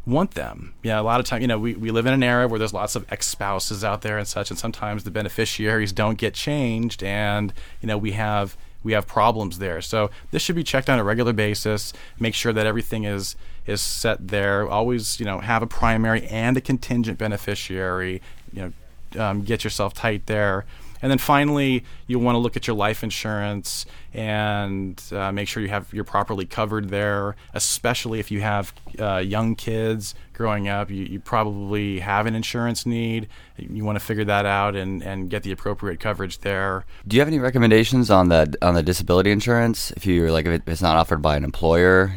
want 0.06 0.32
them. 0.32 0.74
Yeah, 0.84 1.00
a 1.00 1.04
lot 1.04 1.20
of 1.20 1.26
time, 1.26 1.42
you 1.42 1.48
know, 1.48 1.60
we, 1.60 1.76
we 1.76 1.92
live 1.92 2.06
in 2.06 2.14
an 2.14 2.24
era 2.24 2.48
where 2.48 2.60
there's 2.60 2.74
lots 2.74 2.96
of 2.96 3.06
ex 3.12 3.28
spouses 3.28 3.84
out 3.84 4.02
there 4.02 4.18
and 4.18 4.28
such, 4.28 4.50
and 4.50 4.60
sometimes 4.60 5.04
the 5.04 5.12
beneficiaries 5.12 5.92
don't 5.92 6.18
get 6.18 6.34
changed, 6.34 7.04
and 7.04 7.54
you 7.82 7.88
know 7.88 7.98
we 7.98 8.12
have 8.12 8.58
we 8.84 8.92
have 8.92 9.08
problems 9.08 9.60
there. 9.60 9.82
So 9.82 10.12
this 10.32 10.42
should 10.42 10.56
be 10.56 10.64
checked 10.64 10.90
on 10.90 11.00
a 11.00 11.04
regular 11.04 11.34
basis. 11.34 11.94
Make 12.20 12.36
sure 12.36 12.54
that 12.54 12.66
everything 12.66 13.06
is 13.06 13.36
is 13.66 13.82
set 13.82 14.28
there. 14.28 14.68
Always, 14.68 15.20
you 15.20 15.26
know, 15.26 15.40
have 15.40 15.64
a 15.64 15.68
primary 15.68 16.26
and 16.28 16.58
a 16.58 16.62
contingent 16.62 17.18
beneficiary. 17.18 18.22
You 18.52 18.74
know, 19.16 19.24
um, 19.24 19.42
get 19.44 19.64
yourself 19.64 19.94
tight 19.94 20.26
there. 20.26 20.66
And 21.02 21.12
then 21.12 21.18
finally, 21.18 21.84
you 22.08 22.18
want 22.18 22.36
to 22.36 22.40
look 22.40 22.56
at 22.56 22.66
your 22.66 22.78
life 22.78 23.04
insurance 23.04 23.86
and 24.14 25.02
uh, 25.12 25.32
make 25.32 25.48
sure 25.48 25.64
you 25.64 25.70
have 25.70 25.94
you're 25.94 26.04
properly 26.04 26.46
covered 26.46 26.90
there. 26.90 27.36
Especially 27.54 28.20
if 28.20 28.32
you 28.32 28.42
have 28.42 28.74
uh, 29.00 29.18
young 29.18 29.56
kids 29.56 30.16
growing 30.34 30.68
up, 30.68 30.90
you, 30.90 31.04
you 31.04 31.20
probably 31.20 32.00
have 32.00 32.26
an 32.26 32.36
insurance 32.36 32.86
need. 32.86 33.28
You 33.58 33.84
want 33.84 33.98
to 33.98 34.06
figure 34.06 34.26
that 34.26 34.46
out 34.46 34.76
and, 34.76 35.02
and 35.04 35.30
get 35.30 35.44
the 35.44 35.52
appropriate 35.52 36.00
coverage 36.00 36.40
there. 36.40 36.86
Do 37.08 37.16
you 37.16 37.22
have 37.22 37.28
any 37.28 37.40
recommendations 37.40 38.10
on 38.10 38.30
the 38.30 38.56
on 38.62 38.76
the 38.76 38.84
disability 38.84 39.32
insurance? 39.32 39.92
If 39.92 40.06
you're 40.06 40.32
like, 40.32 40.46
if 40.46 40.68
it's 40.68 40.82
not 40.82 40.96
offered 40.96 41.22
by 41.22 41.38
an 41.38 41.44
employer, 41.44 42.16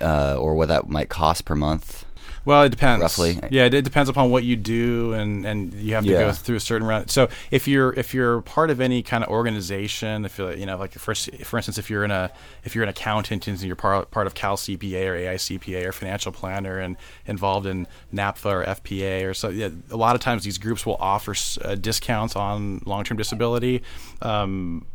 uh, 0.00 0.36
or 0.38 0.54
what 0.54 0.68
that 0.68 0.88
might 0.88 1.08
cost 1.08 1.44
per 1.44 1.54
month? 1.54 2.04
Well, 2.46 2.62
it 2.64 2.68
depends. 2.68 3.00
Roughly. 3.00 3.38
Yeah, 3.50 3.64
it, 3.64 3.74
it 3.74 3.82
depends 3.82 4.10
upon 4.10 4.30
what 4.30 4.44
you 4.44 4.54
do, 4.54 5.14
and, 5.14 5.46
and 5.46 5.72
you 5.72 5.94
have 5.94 6.04
to 6.04 6.10
Yeah. 6.10 6.18
go 6.20 6.32
through 6.32 6.56
a 6.56 6.60
certain 6.60 6.86
round. 6.86 7.10
So 7.10 7.28
if 7.50 7.66
you're 7.66 7.92
if 7.94 8.12
you're 8.12 8.42
part 8.42 8.70
of 8.70 8.80
any 8.82 9.02
kind 9.02 9.24
of 9.24 9.30
organization, 9.30 10.24
if 10.26 10.36
you're 10.36 10.52
you 10.54 10.66
know 10.66 10.76
like 10.76 10.92
for 10.92 11.14
for 11.14 11.56
instance, 11.56 11.78
if 11.78 11.88
you're 11.88 12.04
in 12.04 12.10
a 12.10 12.30
if 12.64 12.74
you're 12.74 12.84
an 12.84 12.90
accountant 12.90 13.48
and 13.48 13.60
you're 13.62 13.76
part 13.76 14.10
part 14.10 14.26
of 14.26 14.34
Cal 14.34 14.56
CPA 14.56 15.06
or 15.06 15.16
AICPA 15.16 15.86
or 15.86 15.92
financial 15.92 16.32
planner 16.32 16.78
and 16.78 16.96
involved 17.26 17.66
in 17.66 17.86
NAPFA 18.12 18.46
or 18.52 18.64
FPA 18.64 19.28
or 19.28 19.32
so, 19.34 19.48
yeah, 19.48 19.70
a 19.90 19.96
lot 19.96 20.14
of 20.14 20.20
times 20.20 20.44
these 20.44 20.58
groups 20.58 20.84
will 20.84 20.96
offer 21.00 21.34
uh, 21.64 21.74
discounts 21.76 22.36
on 22.36 22.82
long 22.84 23.04
term 23.04 23.16
disability. 23.16 23.82
Um, 24.20 24.86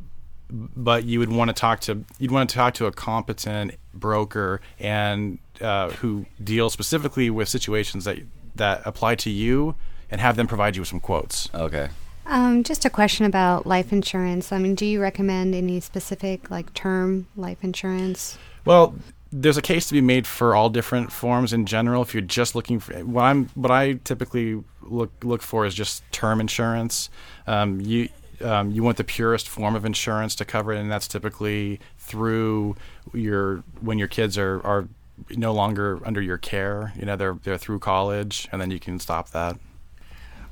but 0.52 1.04
you 1.06 1.20
would 1.20 1.32
want 1.32 1.50
to 1.50 1.54
talk 1.54 1.80
to 1.82 2.04
you'd 2.18 2.32
want 2.32 2.50
to 2.50 2.56
talk 2.56 2.74
to 2.76 2.86
a 2.88 2.92
competent 2.92 3.76
broker 3.94 4.62
and 4.80 5.38
uh, 5.62 5.90
who 5.92 6.26
deal 6.44 6.70
specifically 6.70 7.30
with 7.30 7.50
situations 7.50 8.06
that 8.06 8.20
that 8.56 8.82
apply 8.86 9.16
to 9.16 9.30
you 9.30 9.76
and 10.12 10.20
have 10.20 10.36
them 10.36 10.48
provide 10.48 10.76
you 10.76 10.82
with 10.82 10.90
some 10.90 11.00
quotes. 11.00 11.50
Okay. 11.54 11.90
Um, 12.26 12.64
just 12.64 12.86
a 12.86 12.90
question 12.90 13.26
about 13.26 13.66
life 13.66 13.92
insurance. 13.92 14.52
I 14.52 14.60
mean, 14.60 14.76
do 14.76 14.86
you 14.86 15.02
recommend 15.02 15.56
any 15.56 15.80
specific 15.80 16.52
like 16.52 16.74
term 16.74 17.28
life 17.36 17.64
insurance? 17.64 18.38
Well, 18.66 18.94
there's 19.32 19.58
a 19.58 19.62
case 19.62 19.88
to 19.88 19.94
be 19.94 20.02
made 20.02 20.28
for 20.28 20.56
all 20.56 20.70
different 20.70 21.12
forms 21.12 21.54
in 21.54 21.66
general. 21.66 22.02
If 22.02 22.14
you're 22.14 22.22
just 22.22 22.56
looking 22.56 22.80
for 22.80 22.94
what 23.04 23.24
I'm, 23.24 23.48
what 23.56 23.72
I 23.72 23.94
typically 24.04 24.64
look 24.84 25.12
look 25.24 25.42
for 25.42 25.66
is 25.66 25.74
just 25.74 26.04
term 26.12 26.40
insurance. 26.40 27.10
Um, 27.48 27.82
you 27.82 28.10
um, 28.42 28.72
you 28.72 28.84
want 28.84 28.98
the 28.98 29.04
purest 29.04 29.50
form 29.50 29.76
of 29.76 29.86
insurance 29.86 30.36
to 30.36 30.46
cover 30.46 30.72
it, 30.74 30.80
and 30.80 30.92
that's 30.92 31.08
typically 31.08 31.80
through 31.98 32.76
your 33.14 33.64
when 33.82 33.98
your 33.98 34.08
kids 34.08 34.38
are 34.38 34.62
are 34.66 34.88
no 35.32 35.54
longer 35.54 36.00
under 36.06 36.22
your 36.22 36.38
care. 36.38 36.94
You 36.96 37.06
know, 37.06 37.16
they're 37.16 37.38
they're 37.44 37.58
through 37.58 37.80
college, 37.80 38.48
and 38.52 38.62
then 38.62 38.72
you 38.72 38.80
can 38.80 39.00
stop 39.00 39.32
that. 39.32 39.58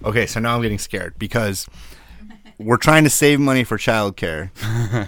Okay, 0.03 0.25
so 0.25 0.39
now 0.39 0.55
I'm 0.55 0.61
getting 0.61 0.77
scared 0.77 1.17
because 1.17 1.67
we're 2.59 2.77
trying 2.77 3.03
to 3.03 3.09
save 3.09 3.39
money 3.39 3.63
for 3.63 3.77
childcare, 3.77 4.49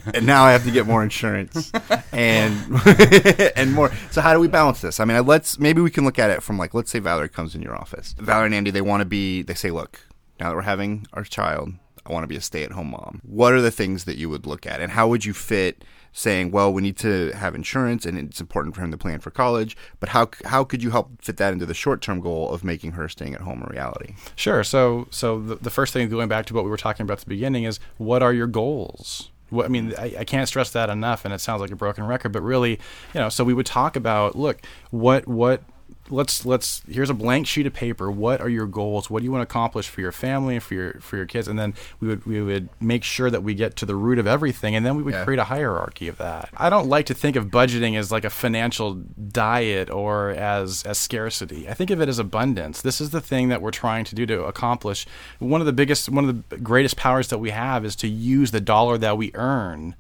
and 0.14 0.26
now 0.26 0.44
I 0.44 0.52
have 0.52 0.64
to 0.66 0.72
get 0.72 0.86
more 0.86 1.04
insurance 1.04 1.72
and 2.12 2.56
and 3.56 3.74
more. 3.74 3.92
So 4.12 4.22
how 4.22 4.34
do 4.34 4.40
we 4.40 4.48
balance 4.48 4.82
this? 4.82 5.00
I 5.00 5.06
mean, 5.06 5.26
let's 5.26 5.60
maybe 5.60 5.82
we 5.82 5.90
can 5.92 6.04
look 6.06 6.20
at 6.20 6.30
it 6.30 6.44
from 6.44 6.58
like 6.58 6.74
let's 6.74 6.92
say 6.92 7.00
Valerie 7.00 7.30
comes 7.30 7.56
in 7.56 7.62
your 7.62 7.76
office. 7.76 8.16
Valerie 8.18 8.48
and 8.48 8.56
Andy, 8.56 8.72
they 8.72 8.82
want 8.82 9.02
to 9.02 9.06
be. 9.06 9.42
They 9.42 9.56
say, 9.56 9.72
look, 9.72 10.02
now 10.40 10.50
that 10.50 10.56
we're 10.56 10.62
having 10.62 11.08
our 11.14 11.24
child, 11.24 11.74
I 12.06 12.12
want 12.14 12.24
to 12.24 12.28
be 12.28 12.36
a 12.36 12.42
stay-at-home 12.42 12.92
mom. 12.92 13.22
What 13.24 13.54
are 13.54 13.62
the 13.62 13.72
things 13.72 14.06
that 14.06 14.18
you 14.18 14.30
would 14.30 14.46
look 14.46 14.66
at, 14.66 14.82
and 14.82 14.92
how 14.92 15.08
would 15.08 15.26
you 15.26 15.34
fit? 15.34 15.84
Saying, 16.12 16.52
well, 16.52 16.72
we 16.72 16.82
need 16.82 16.98
to 16.98 17.32
have 17.32 17.56
insurance 17.56 18.06
and 18.06 18.18
it's 18.18 18.42
important 18.42 18.76
for 18.76 18.82
him 18.82 18.92
to 18.92 18.98
plan 18.98 19.20
for 19.20 19.32
college, 19.32 19.78
but 20.00 20.10
how 20.10 20.30
how 20.46 20.64
could 20.64 20.84
you 20.84 20.92
help 20.92 21.22
fit 21.22 21.38
that 21.38 21.54
into 21.54 21.66
the 21.66 21.74
short-term 21.74 22.20
goal 22.22 22.52
of 22.52 22.64
making 22.64 22.92
her 22.94 23.08
staying 23.08 23.34
at 23.36 23.42
home 23.42 23.64
a 23.64 23.70
reality? 23.72 24.16
Sure. 24.36 24.64
So 24.64 25.08
so 25.12 25.40
the, 25.40 25.56
the 25.56 25.70
first 25.70 25.94
thing 25.94 26.10
going 26.10 26.30
back 26.30 26.46
to 26.48 26.54
what 26.54 26.64
we 26.64 26.70
were 26.70 26.78
talking 26.78 27.04
about 27.04 27.20
at 27.20 27.20
the 27.22 27.30
beginning 27.30 27.64
is 27.64 27.80
what 27.98 28.24
are 28.24 28.34
your 28.34 28.48
goals? 28.48 29.30
What, 29.50 29.66
I 29.66 29.70
mean, 29.70 29.94
I, 29.98 30.16
I 30.20 30.24
can't 30.26 30.48
stress 30.48 30.70
that 30.72 30.92
enough, 30.92 31.26
and 31.26 31.34
it 31.34 31.42
sounds 31.42 31.62
like 31.62 31.72
a 31.72 31.76
broken 31.76 32.06
record, 32.06 32.32
but 32.32 32.44
really, 32.44 32.80
you 33.14 33.20
know, 33.20 33.30
so 33.30 33.44
we 33.44 33.56
would 33.56 33.66
talk 33.66 33.96
about, 33.96 34.36
look, 34.36 34.62
what 34.92 35.28
what 35.28 35.64
let's 36.10 36.46
let's 36.46 36.82
here's 36.90 37.10
a 37.10 37.14
blank 37.14 37.48
sheet 37.48 37.66
of 37.68 37.74
paper. 37.74 38.10
What 38.12 38.42
are 38.42 38.50
your 38.50 38.66
goals? 38.66 39.10
What 39.10 39.20
do 39.20 39.26
you 39.26 39.32
want 39.32 39.42
to 39.42 39.52
accomplish 39.52 39.88
for 39.88 40.02
your 40.02 40.12
family 40.12 40.56
and 40.56 40.64
for 40.64 40.74
your 40.74 40.94
for 41.02 41.18
your 41.18 41.26
kids? 41.26 41.48
And 41.48 41.58
then 41.60 41.74
we 42.00 42.08
would 42.08 42.26
we 42.26 42.42
would 42.42 42.70
make 42.82 43.04
sure 43.04 43.30
that 43.30 43.44
we 43.44 43.54
get 43.54 43.76
to 43.78 43.86
the 43.86 43.96
root 43.96 44.20
of 44.20 44.28
everything 44.28 44.76
and 44.76 44.86
then 44.86 44.96
we 44.96 45.04
would 45.04 45.14
Yeah. 45.14 45.24
create 45.24 45.40
a 45.40 45.46
hierarchy 45.46 46.08
of 46.08 46.18
that. 46.18 46.50
I 46.58 46.70
don't 46.70 46.88
like 46.88 47.06
to 47.08 47.14
think 47.14 47.36
of 47.36 47.48
budgeting 47.48 47.98
as 47.98 48.12
like 48.12 48.26
a 48.26 48.30
financial 48.30 48.96
diet 48.96 49.90
or 49.90 50.30
as 50.32 50.84
as 50.84 50.98
scarcity. 50.98 51.68
I 51.70 51.74
think 51.74 51.90
of 51.90 52.02
it 52.02 52.10
as 52.10 52.20
abundance. 52.20 52.82
This 52.82 53.00
is 53.02 53.12
the 53.12 53.22
thing 53.22 53.50
that 53.50 53.62
we're 53.62 53.72
trying 53.72 54.06
to 54.06 54.16
do 54.16 54.26
to 54.28 54.44
accomplish. 54.46 55.06
One 55.40 55.62
of 55.62 55.68
the 55.68 55.74
biggest 55.74 56.10
one 56.10 56.28
of 56.28 56.50
the 56.50 56.58
greatest 56.58 56.98
powers 56.98 57.28
that 57.30 57.38
we 57.40 57.52
have 57.52 57.86
is 57.86 57.96
to 57.98 58.08
use 58.08 58.52
the 58.52 58.62
dollar 58.62 58.98
that 58.98 59.18
we 59.18 59.32
earn 59.34 59.96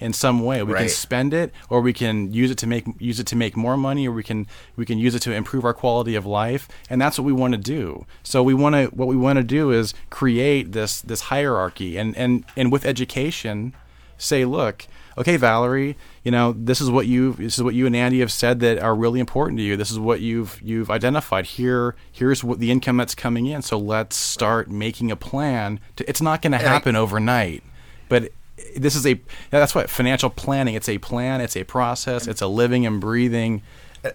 in 0.00 0.12
some 0.12 0.44
way. 0.44 0.62
We 0.62 0.72
can 0.74 0.88
spend 0.88 1.32
it 1.34 1.52
or 1.70 1.80
we 1.80 1.92
can 1.92 2.32
use 2.32 2.50
it 2.50 2.58
to 2.58 2.66
make 2.66 2.84
use 2.98 3.20
it 3.20 3.26
to 3.28 3.36
make 3.36 3.56
more 3.56 3.76
money 3.76 4.08
or 4.08 4.12
we 4.12 4.22
can 4.22 4.46
we 4.76 4.84
can 4.84 4.98
use 4.98 5.14
it 5.14 5.20
to 5.20 5.32
improve 5.32 5.64
our 5.64 5.74
quality 5.74 6.14
of 6.14 6.26
life 6.26 6.68
and 6.90 7.00
that's 7.00 7.18
what 7.18 7.24
we 7.24 7.32
want 7.32 7.52
to 7.54 7.58
do. 7.60 8.04
So 8.22 8.42
we 8.42 8.54
want 8.54 8.74
to 8.74 8.86
what 8.86 9.08
we 9.08 9.16
want 9.16 9.36
to 9.38 9.44
do 9.44 9.70
is 9.70 9.94
create 10.10 10.72
this 10.72 11.00
this 11.00 11.22
hierarchy 11.22 11.96
and 11.96 12.16
and 12.16 12.44
and 12.56 12.72
with 12.72 12.84
education 12.84 13.74
say 14.16 14.44
look 14.44 14.86
okay 15.18 15.36
Valerie 15.36 15.96
you 16.22 16.30
know 16.30 16.54
this 16.56 16.80
is 16.80 16.88
what 16.90 17.06
you 17.06 17.32
this 17.34 17.56
is 17.58 17.62
what 17.62 17.74
you 17.74 17.84
and 17.86 17.96
Andy 17.96 18.20
have 18.20 18.30
said 18.32 18.60
that 18.60 18.78
are 18.78 18.94
really 18.94 19.20
important 19.20 19.58
to 19.58 19.64
you. 19.64 19.76
This 19.76 19.90
is 19.90 19.98
what 19.98 20.20
you've 20.20 20.60
you've 20.62 20.90
identified. 20.90 21.46
Here 21.46 21.94
here's 22.10 22.42
what 22.42 22.58
the 22.58 22.70
income 22.70 22.96
that's 22.96 23.14
coming 23.14 23.46
in. 23.46 23.62
So 23.62 23.78
let's 23.78 24.16
start 24.16 24.70
making 24.70 25.10
a 25.10 25.16
plan 25.16 25.80
to, 25.96 26.08
it's 26.08 26.20
not 26.20 26.42
going 26.42 26.52
to 26.52 26.58
I- 26.58 26.62
happen 26.62 26.96
overnight 26.96 27.62
but 28.08 28.30
this 28.76 28.94
is 28.94 29.06
a 29.06 29.20
that's 29.50 29.74
what 29.74 29.90
financial 29.90 30.30
planning. 30.30 30.74
It's 30.74 30.88
a 30.88 30.98
plan. 30.98 31.40
It's 31.40 31.56
a 31.56 31.64
process. 31.64 32.26
It's 32.26 32.40
a 32.42 32.46
living 32.46 32.86
and 32.86 33.00
breathing. 33.00 33.62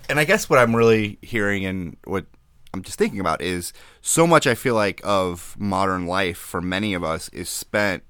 And 0.10 0.20
I 0.20 0.24
guess 0.26 0.50
what 0.50 0.60
I'm 0.60 0.76
really 0.76 1.18
hearing 1.22 1.66
and 1.66 1.98
what 2.06 2.26
I'm 2.74 2.84
just 2.84 2.98
thinking 3.00 3.20
about 3.20 3.42
is 3.42 3.74
so 4.02 4.28
much 4.28 4.46
I 4.46 4.54
feel 4.56 4.76
like 4.76 5.02
of 5.04 5.56
modern 5.58 6.06
life 6.06 6.38
for 6.38 6.62
many 6.62 6.94
of 6.94 7.04
us 7.04 7.28
is 7.30 7.50
spent 7.50 8.04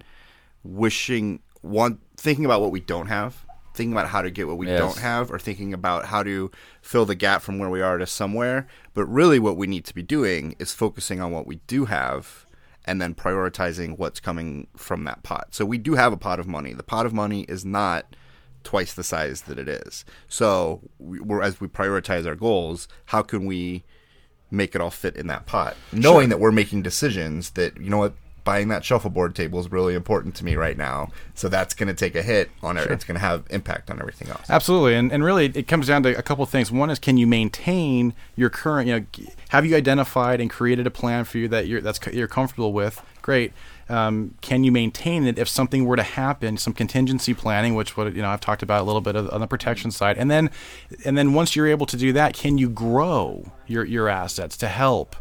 wishing 0.63 1.39
one 1.61 1.99
thinking 2.17 2.45
about 2.45 2.61
what 2.61 2.71
we 2.71 2.79
don't 2.81 3.07
have, 3.07 3.45
thinking 3.73 3.93
about 3.93 4.07
how 4.09 4.21
to 4.21 4.29
get 4.29 4.47
what 4.47 4.57
we 4.57 4.67
Yes. 4.67 4.79
don't 4.79 4.97
have 4.99 5.31
or 5.31 5.39
thinking 5.39 5.73
about 5.73 6.05
how 6.05 6.23
to 6.23 6.51
fill 6.81 7.05
the 7.05 7.15
gap 7.15 7.41
from 7.41 7.59
where 7.59 7.69
we 7.69 7.81
are 7.81 7.97
to 7.97 8.05
somewhere, 8.05 8.67
but 8.93 9.05
really 9.05 9.39
what 9.39 9.55
we 9.57 9.67
need 9.67 9.85
to 9.85 9.95
be 9.95 10.03
doing 10.03 10.55
is 10.59 10.73
focusing 10.73 11.21
on 11.21 11.31
what 11.31 11.47
we 11.47 11.57
do 11.67 11.85
have 11.85 12.45
and 12.89 12.99
then 12.99 13.13
prioritizing 13.13 13.99
what's 13.99 14.19
coming 14.19 14.65
from 14.75 15.03
that 15.03 15.21
pot. 15.21 15.49
So 15.51 15.63
we 15.63 15.77
do 15.77 15.93
have 15.93 16.11
a 16.11 16.17
pot 16.17 16.39
of 16.39 16.47
money. 16.47 16.73
The 16.73 16.81
pot 16.81 17.05
of 17.05 17.13
money 17.13 17.41
is 17.43 17.63
not 17.63 18.15
twice 18.63 18.95
the 18.95 19.03
size 19.03 19.43
that 19.43 19.59
it 19.59 19.69
is. 19.69 20.03
So 20.27 20.81
we, 20.97 21.19
we're, 21.19 21.43
as 21.43 21.61
we 21.61 21.67
prioritize 21.67 22.25
our 22.25 22.33
goals, 22.33 22.87
how 23.05 23.21
can 23.21 23.45
we 23.45 23.83
make 24.49 24.73
it 24.73 24.81
all 24.81 24.89
fit 24.89 25.15
in 25.15 25.27
that 25.27 25.45
pot, 25.45 25.77
knowing 25.93 26.29
that 26.29 26.39
we're 26.39 26.51
making 26.51 26.81
decisions 26.81 27.51
that 27.51 27.79
you 27.79 27.91
know 27.91 27.99
what 27.99 28.15
buying 28.43 28.67
that 28.69 28.83
shuffleboard 28.83 29.35
table 29.35 29.59
is 29.59 29.71
really 29.71 29.95
important 29.95 30.35
to 30.35 30.45
me 30.45 30.55
right 30.55 30.77
now. 30.77 31.09
So 31.35 31.49
that's 31.49 31.73
going 31.73 31.87
to 31.87 31.93
take 31.93 32.15
a 32.15 32.21
hit 32.21 32.49
on 32.61 32.77
it. 32.77 32.89
It's 32.89 33.03
going 33.03 33.15
to 33.15 33.21
have 33.21 33.45
impact 33.49 33.89
on 33.89 33.99
everything 33.99 34.29
else. 34.29 34.49
Absolutely, 34.49 34.95
and 34.95 35.11
and 35.11 35.23
really, 35.23 35.45
it 35.45 35.67
comes 35.67 35.87
down 35.87 36.03
to 36.03 36.17
a 36.17 36.21
couple 36.21 36.43
of 36.43 36.49
things. 36.49 36.71
One 36.71 36.89
is, 36.89 36.99
can 36.99 37.17
you 37.17 37.27
maintain 37.27 38.13
your 38.35 38.49
current? 38.49 38.87
You 38.87 38.99
know, 38.99 39.05
have 39.49 39.65
you 39.65 39.75
identified 39.75 40.41
and 40.41 40.49
created 40.49 40.87
a 40.87 40.91
plan 40.91 41.25
for 41.25 41.37
you 41.37 41.47
that 41.49 41.67
you're 41.67 41.81
that's 41.81 41.99
you're 42.07 42.27
comfortable 42.27 42.73
with? 42.73 43.01
Great. 43.21 43.53
Um, 43.89 44.35
can 44.41 44.63
you 44.63 44.71
maintain 44.71 45.25
it 45.25 45.39
if 45.39 45.49
something 45.49 45.85
were 45.85 45.95
to 45.95 46.03
happen? 46.03 46.57
Some 46.57 46.73
contingency 46.73 47.33
planning, 47.33 47.75
which 47.75 47.97
what 47.97 48.15
you 48.15 48.21
know 48.21 48.29
I've 48.29 48.41
talked 48.41 48.63
about 48.63 48.81
a 48.81 48.83
little 48.83 49.01
bit 49.01 49.15
of, 49.15 49.31
on 49.31 49.41
the 49.41 49.47
protection 49.47 49.91
side, 49.91 50.17
and 50.17 50.29
then 50.29 50.49
and 51.05 51.17
then 51.17 51.33
once 51.33 51.55
you're 51.55 51.67
able 51.67 51.85
to 51.87 51.97
do 51.97 52.13
that, 52.13 52.33
can 52.33 52.57
you 52.57 52.69
grow 52.69 53.51
your 53.67 53.83
your 53.83 54.07
assets 54.07 54.55
to 54.57 54.67
help 54.67 55.15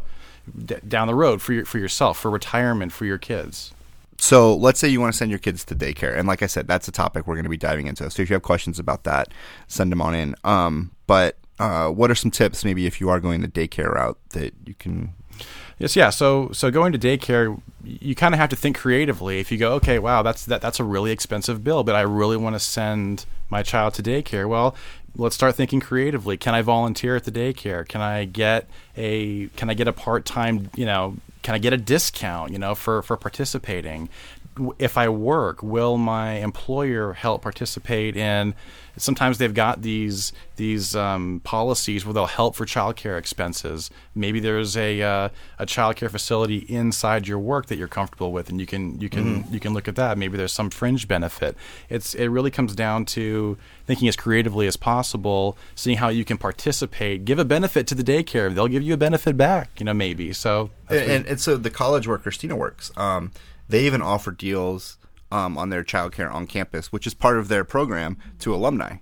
d- 0.65 0.75
down 0.87 1.07
the 1.07 1.15
road 1.15 1.41
for 1.41 1.53
your 1.53 1.65
for 1.65 1.77
yourself, 1.77 2.17
for 2.17 2.31
retirement, 2.31 2.91
for 2.91 3.05
your 3.05 3.17
kids? 3.17 3.73
So 4.17 4.53
let's 4.55 4.79
say 4.79 4.89
you 4.89 4.99
want 4.99 5.13
to 5.13 5.17
send 5.17 5.31
your 5.31 5.39
kids 5.39 5.63
to 5.65 5.75
daycare, 5.75 6.17
and 6.17 6.27
like 6.27 6.43
I 6.43 6.47
said, 6.47 6.67
that's 6.67 6.87
a 6.87 6.91
topic 6.91 7.25
we're 7.25 7.35
going 7.35 7.45
to 7.45 7.49
be 7.49 7.57
diving 7.57 7.87
into. 7.87 8.09
So 8.11 8.21
if 8.21 8.29
you 8.29 8.33
have 8.33 8.43
questions 8.43 8.77
about 8.77 9.05
that, 9.05 9.29
send 9.67 9.91
them 9.91 10.01
on 10.01 10.13
in. 10.13 10.35
Um, 10.43 10.91
but 11.07 11.37
uh, 11.57 11.89
what 11.89 12.11
are 12.11 12.15
some 12.15 12.31
tips, 12.31 12.65
maybe 12.65 12.85
if 12.85 12.99
you 12.99 13.09
are 13.09 13.19
going 13.19 13.41
the 13.41 13.47
daycare 13.47 13.93
route, 13.93 14.17
that 14.29 14.53
you 14.65 14.73
can? 14.75 15.13
Yes, 15.77 15.95
yeah. 15.95 16.09
So 16.09 16.49
so 16.51 16.69
going 16.69 16.91
to 16.91 16.99
daycare, 16.99 17.61
you 17.83 18.13
kind 18.13 18.33
of 18.33 18.39
have 18.39 18.49
to 18.49 18.57
think 18.57 18.77
creatively. 18.77 19.39
If 19.39 19.51
you 19.51 19.57
go, 19.57 19.73
okay, 19.75 19.99
wow, 19.99 20.21
that's 20.21 20.45
that 20.45 20.61
that's 20.61 20.79
a 20.79 20.83
really 20.83 21.11
expensive 21.11 21.63
bill, 21.63 21.83
but 21.83 21.95
I 21.95 22.01
really 22.01 22.35
want 22.35 22.55
to 22.55 22.59
send 22.59 23.25
my 23.49 23.63
child 23.63 23.93
to 23.95 24.03
daycare. 24.03 24.47
Well, 24.47 24.75
let's 25.19 25.35
start 25.35 25.55
thinking 25.55 25.79
creatively. 25.79 26.37
Can 26.37 26.55
I 26.55 26.61
volunteer 26.61 27.15
at 27.15 27.25
the 27.25 27.31
daycare? 27.31 27.87
Can 27.87 28.01
I 28.01 28.25
get 28.25 28.67
a 28.97 29.47
can 29.49 29.69
I 29.69 29.73
get 29.73 29.87
a 29.87 29.93
part 29.93 30.25
time? 30.25 30.69
You 30.75 30.85
know, 30.85 31.17
can 31.43 31.53
I 31.55 31.57
get 31.57 31.73
a 31.73 31.77
discount? 31.77 32.51
You 32.51 32.59
know, 32.59 32.73
for 32.75 33.01
for 33.01 33.17
participating. 33.17 34.09
If 34.77 34.97
I 34.97 35.09
work, 35.09 35.63
will 35.63 35.97
my 35.97 36.33
employer 36.33 37.13
help 37.13 37.41
participate 37.41 38.15
in? 38.15 38.53
Sometimes 38.97 39.37
they've 39.37 39.53
got 39.53 39.81
these 39.81 40.33
these 40.57 40.93
um, 40.95 41.41
policies 41.45 42.05
where 42.05 42.13
they'll 42.13 42.25
help 42.25 42.55
for 42.55 42.65
childcare 42.65 43.17
expenses. 43.17 43.89
Maybe 44.13 44.41
there's 44.41 44.75
a 44.75 45.01
uh, 45.01 45.29
a 45.57 45.65
childcare 45.65 46.11
facility 46.11 46.57
inside 46.67 47.27
your 47.27 47.39
work 47.39 47.67
that 47.67 47.77
you're 47.77 47.87
comfortable 47.87 48.33
with, 48.33 48.49
and 48.49 48.59
you 48.59 48.65
can 48.65 48.99
you 48.99 49.09
can 49.09 49.45
you 49.51 49.59
can 49.59 49.73
look 49.73 49.87
at 49.87 49.95
that. 49.95 50.17
Maybe 50.17 50.37
there's 50.37 50.51
some 50.51 50.69
fringe 50.69 51.07
benefit. 51.07 51.55
It's 51.87 52.13
it 52.13 52.27
really 52.27 52.51
comes 52.51 52.75
down 52.75 53.05
to 53.05 53.57
thinking 53.85 54.09
as 54.09 54.17
creatively 54.17 54.67
as 54.67 54.75
possible, 54.75 55.57
seeing 55.75 55.97
how 55.97 56.09
you 56.09 56.25
can 56.25 56.37
participate, 56.37 57.23
give 57.23 57.39
a 57.39 57.45
benefit 57.45 57.87
to 57.87 57.95
the 57.95 58.03
daycare. 58.03 58.53
They'll 58.53 58.67
give 58.67 58.83
you 58.83 58.93
a 58.93 58.97
benefit 58.97 59.37
back. 59.37 59.79
You 59.79 59.85
know, 59.85 59.93
maybe 59.93 60.33
so. 60.33 60.71
And, 60.89 61.11
and, 61.11 61.25
and 61.25 61.39
so 61.39 61.55
the 61.55 61.69
college 61.69 62.07
where 62.07 62.17
Christina 62.17 62.55
works, 62.55 62.91
um, 62.97 63.31
they 63.69 63.85
even 63.85 64.01
offer 64.01 64.31
deals 64.31 64.97
um, 65.31 65.57
on 65.57 65.69
their 65.69 65.83
childcare 65.83 66.33
on 66.33 66.47
campus, 66.47 66.91
which 66.91 67.05
is 67.07 67.13
part 67.13 67.37
of 67.37 67.47
their 67.47 67.63
program 67.63 68.17
to 68.39 68.53
alumni. 68.53 68.97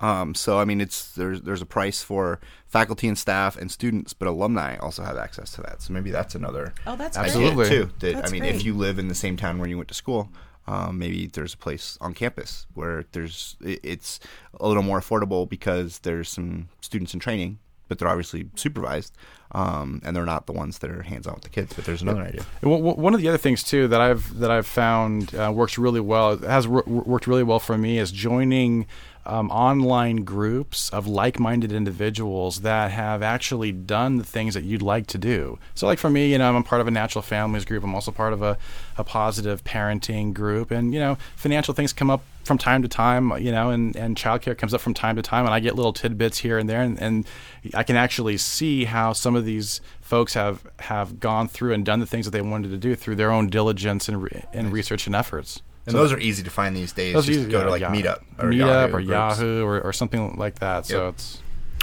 Um, 0.00 0.34
so 0.34 0.58
I 0.60 0.64
mean, 0.64 0.80
it's 0.80 1.12
there's 1.12 1.42
there's 1.42 1.60
a 1.62 1.66
price 1.66 2.02
for 2.02 2.38
faculty 2.66 3.08
and 3.08 3.18
staff 3.18 3.56
and 3.56 3.70
students, 3.70 4.12
but 4.12 4.28
alumni 4.28 4.76
also 4.76 5.02
have 5.02 5.16
access 5.16 5.50
to 5.52 5.60
that. 5.62 5.82
So 5.82 5.92
maybe 5.92 6.10
that's 6.12 6.34
another 6.36 6.72
Oh, 6.86 6.94
that's 6.96 7.16
Absolutely. 7.16 7.68
too. 7.68 7.90
That 7.98 8.14
That's 8.14 8.28
I 8.28 8.32
mean, 8.32 8.42
great. 8.42 8.54
if 8.54 8.64
you 8.64 8.74
live 8.74 8.98
in 8.98 9.08
the 9.08 9.14
same 9.14 9.36
town 9.36 9.58
where 9.58 9.68
you 9.68 9.76
went 9.76 9.88
to 9.88 9.94
school, 9.94 10.30
um, 10.68 10.98
maybe 11.00 11.26
there's 11.26 11.54
a 11.54 11.56
place 11.58 11.98
on 12.00 12.14
campus 12.14 12.66
where 12.74 13.06
there's 13.10 13.56
it- 13.60 13.80
it's 13.82 14.20
a 14.60 14.68
little 14.68 14.84
more 14.84 15.00
affordable 15.00 15.48
because 15.48 15.98
there's 16.00 16.28
some 16.28 16.68
students 16.80 17.12
in 17.12 17.18
training, 17.18 17.58
but 17.88 17.98
they're 17.98 18.08
obviously 18.08 18.48
supervised, 18.54 19.16
um, 19.52 20.00
and 20.04 20.14
they're 20.14 20.26
not 20.26 20.46
the 20.46 20.52
ones 20.52 20.78
that 20.78 20.90
are 20.90 21.02
hands 21.02 21.26
on 21.26 21.34
with 21.34 21.42
the 21.42 21.48
kids. 21.48 21.72
But 21.74 21.84
there's 21.84 22.02
another 22.02 22.22
idea. 22.22 22.44
Well, 22.62 22.80
one 22.80 23.14
of 23.14 23.20
the 23.20 23.28
other 23.28 23.38
things 23.38 23.62
too 23.62 23.88
that 23.88 24.00
I've 24.00 24.38
that 24.38 24.50
I've 24.50 24.66
found 24.66 25.34
uh, 25.34 25.50
works 25.54 25.78
really 25.78 26.00
well 26.00 26.36
has 26.38 26.68
wor- 26.68 26.84
worked 26.86 27.26
really 27.26 27.42
well 27.42 27.60
for 27.60 27.76
me 27.78 27.98
is 27.98 28.12
joining 28.12 28.86
um, 29.28 29.50
online 29.50 30.24
groups 30.24 30.88
of 30.90 31.06
like-minded 31.06 31.70
individuals 31.70 32.62
that 32.62 32.90
have 32.90 33.22
actually 33.22 33.72
done 33.72 34.16
the 34.16 34.24
things 34.24 34.54
that 34.54 34.64
you'd 34.64 34.82
like 34.82 35.06
to 35.08 35.18
do. 35.18 35.58
So, 35.74 35.86
like 35.86 35.98
for 35.98 36.08
me, 36.08 36.32
you 36.32 36.38
know, 36.38 36.48
I'm 36.48 36.56
a 36.56 36.62
part 36.62 36.80
of 36.80 36.88
a 36.88 36.90
natural 36.90 37.22
families 37.22 37.66
group. 37.66 37.84
I'm 37.84 37.94
also 37.94 38.10
part 38.10 38.32
of 38.32 38.42
a, 38.42 38.56
a 38.96 39.04
positive 39.04 39.62
parenting 39.64 40.32
group, 40.32 40.70
and 40.70 40.94
you 40.94 40.98
know, 40.98 41.18
financial 41.36 41.74
things 41.74 41.92
come 41.92 42.10
up 42.10 42.22
from 42.44 42.56
time 42.56 42.80
to 42.82 42.88
time. 42.88 43.30
You 43.38 43.52
know, 43.52 43.70
and 43.70 43.94
and 43.94 44.16
childcare 44.16 44.56
comes 44.56 44.72
up 44.72 44.80
from 44.80 44.94
time 44.94 45.16
to 45.16 45.22
time, 45.22 45.44
and 45.44 45.54
I 45.54 45.60
get 45.60 45.76
little 45.76 45.92
tidbits 45.92 46.38
here 46.38 46.58
and 46.58 46.68
there, 46.68 46.80
and, 46.80 46.98
and 47.00 47.26
I 47.74 47.82
can 47.82 47.96
actually 47.96 48.38
see 48.38 48.86
how 48.86 49.12
some 49.12 49.36
of 49.36 49.44
these 49.44 49.82
folks 50.00 50.32
have 50.34 50.66
have 50.80 51.20
gone 51.20 51.48
through 51.48 51.74
and 51.74 51.84
done 51.84 52.00
the 52.00 52.06
things 52.06 52.24
that 52.24 52.32
they 52.32 52.40
wanted 52.40 52.70
to 52.70 52.78
do 52.78 52.96
through 52.96 53.16
their 53.16 53.30
own 53.30 53.48
diligence 53.48 54.08
and, 54.08 54.46
and 54.54 54.72
research 54.72 55.06
and 55.06 55.14
efforts. 55.14 55.60
And 55.88 55.96
those 55.98 56.12
are 56.12 56.18
easy 56.18 56.42
to 56.42 56.50
find 56.50 56.76
these 56.76 56.92
days. 56.92 57.14
Those 57.14 57.26
Just 57.26 57.36
usually 57.38 57.52
go 57.52 57.64
to 57.64 57.70
like 57.70 57.80
yeah, 57.82 57.90
Meetup 57.92 58.22
or 58.38 58.50
Meetup 58.50 58.56
Yahoo 58.58 58.86
or 58.86 59.00
groups. 59.00 59.08
Yahoo 59.10 59.64
or, 59.64 59.80
or 59.80 59.92
something 59.92 60.36
like 60.36 60.58
that. 60.60 60.86
So 60.86 61.08
it's 61.08 61.40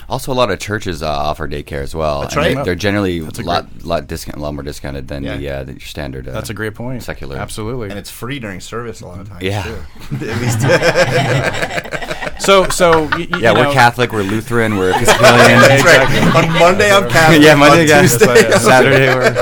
Also, 0.08 0.32
a 0.32 0.36
lot 0.36 0.52
of 0.52 0.60
churches 0.60 1.02
uh, 1.02 1.10
offer 1.10 1.48
daycare 1.48 1.82
as 1.82 1.96
well. 1.96 2.22
That's 2.22 2.36
right. 2.36 2.56
They, 2.56 2.64
they're 2.64 2.76
generally 2.76 3.20
a 3.20 3.24
a 3.24 3.42
lot, 3.44 3.66
lot 3.84 4.06
discount, 4.08 4.38
a 4.38 4.42
lot 4.42 4.54
more 4.54 4.62
discounted 4.64 5.08
than 5.08 5.24
Yeah. 5.24 5.38
the, 5.38 5.50
uh, 5.50 5.64
the 5.64 5.80
standard. 5.80 6.28
Uh, 6.28 6.32
That's 6.34 6.50
a 6.52 6.54
great 6.54 6.76
point. 6.76 7.02
Secular. 7.04 7.38
Absolutely. 7.38 7.90
and 7.90 7.98
it's 7.98 8.12
free 8.12 8.38
during 8.40 8.60
service 8.62 9.02
a 9.02 9.08
lot 9.08 9.20
of 9.20 9.28
times. 9.30 9.42
Yeah. 9.44 9.64
too. 9.64 9.78
At 10.30 10.42
least 10.42 10.62
so 12.46 12.68
so 12.70 13.06
y- 13.06 13.28
y- 13.32 13.40
Yeah, 13.40 13.52
you 13.52 13.58
we're 13.58 13.64
know- 13.64 13.74
Catholic, 13.74 14.12
we're 14.12 14.22
Lutheran, 14.24 14.78
we're 14.78 14.92
Episcopalian. 14.92 15.60
That's 15.62 15.84
right. 15.84 16.36
On 16.36 16.60
Monday 16.60 16.92
I'm 16.92 17.10
Catholic. 17.10 17.42
yeah, 17.42 17.56
Monday, 17.56 17.82
on 17.84 17.88
yeah. 17.88 18.02
Tuesday. 18.02 18.52
Saturday, 18.60 19.08
we're 19.16 19.34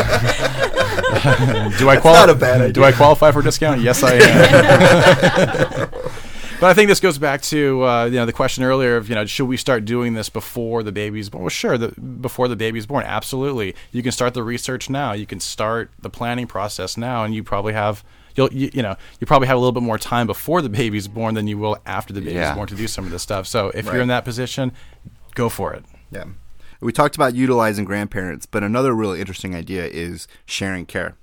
Do 1.78 1.89
I 1.89 1.97
qualify? 1.97 2.32
a 2.32 2.36
bad 2.36 2.61
idea. 2.61 2.74
Do 2.74 2.84
I 2.84 2.91
qualify 2.91 3.32
for 3.32 3.39
a 3.39 3.43
discount? 3.43 3.82
Yes, 3.82 4.03
I 4.03 4.13
am. 4.13 5.89
but 6.59 6.69
I 6.69 6.74
think 6.74 6.88
this 6.89 6.99
goes 6.99 7.17
back 7.17 7.41
to 7.43 7.84
uh, 7.86 8.05
you 8.05 8.15
know 8.15 8.26
the 8.26 8.34
question 8.34 8.63
earlier 8.63 8.95
of 8.97 9.09
you 9.09 9.15
know 9.15 9.26
should 9.26 9.45
we 9.47 9.57
start 9.57 9.86
doing 9.86 10.13
this 10.13 10.30
before 10.30 10.84
the 10.84 10.91
baby's 10.91 11.30
born? 11.30 11.43
Well, 11.43 11.49
sure, 11.49 11.78
the, 11.78 11.89
before 11.99 12.47
the 12.47 12.55
baby's 12.55 12.86
born, 12.86 13.03
absolutely. 13.05 13.76
You 13.91 14.03
can 14.03 14.11
start 14.11 14.34
the 14.34 14.43
research 14.43 14.89
now. 14.89 15.13
You 15.13 15.26
can 15.26 15.39
start 15.39 15.91
the 15.99 16.09
planning 16.09 16.47
process 16.47 16.97
now, 16.97 17.24
and 17.24 17.34
you 17.34 17.43
probably 17.43 17.74
have. 17.74 18.03
You'll, 18.36 18.51
you, 18.51 18.71
you 18.74 18.82
know, 18.82 18.95
you 19.19 19.28
probably 19.28 19.47
have 19.47 19.57
a 19.57 19.59
little 19.59 19.74
bit 19.74 19.84
more 19.84 19.99
time 19.99 20.26
before 20.26 20.63
the 20.63 20.69
baby's 20.69 21.07
born 21.07 21.36
than 21.36 21.45
you 21.47 21.59
will 21.59 21.78
after 21.86 22.13
the 22.13 22.19
baby's 22.19 22.34
Yeah. 22.36 22.55
born 22.55 22.67
to 22.67 22.74
do 22.76 22.88
some 22.88 23.05
of 23.05 23.11
this 23.11 23.21
stuff. 23.21 23.45
So 23.45 23.67
if 23.76 23.86
Right. 23.86 23.93
you're 23.93 24.01
in 24.01 24.07
that 24.07 24.26
position, 24.26 24.71
go 25.36 25.49
for 25.49 25.71
it. 25.74 25.86
Yeah. 26.09 26.24
We 26.84 26.92
talked 26.92 27.16
about 27.16 27.36
utilizing 27.36 27.86
grandparents, 27.86 28.46
but 28.46 28.64
another 28.64 28.94
really 28.94 29.20
interesting 29.20 29.56
idea 29.56 29.86
is 29.86 30.28
sharing 30.46 30.86
care. 30.86 31.16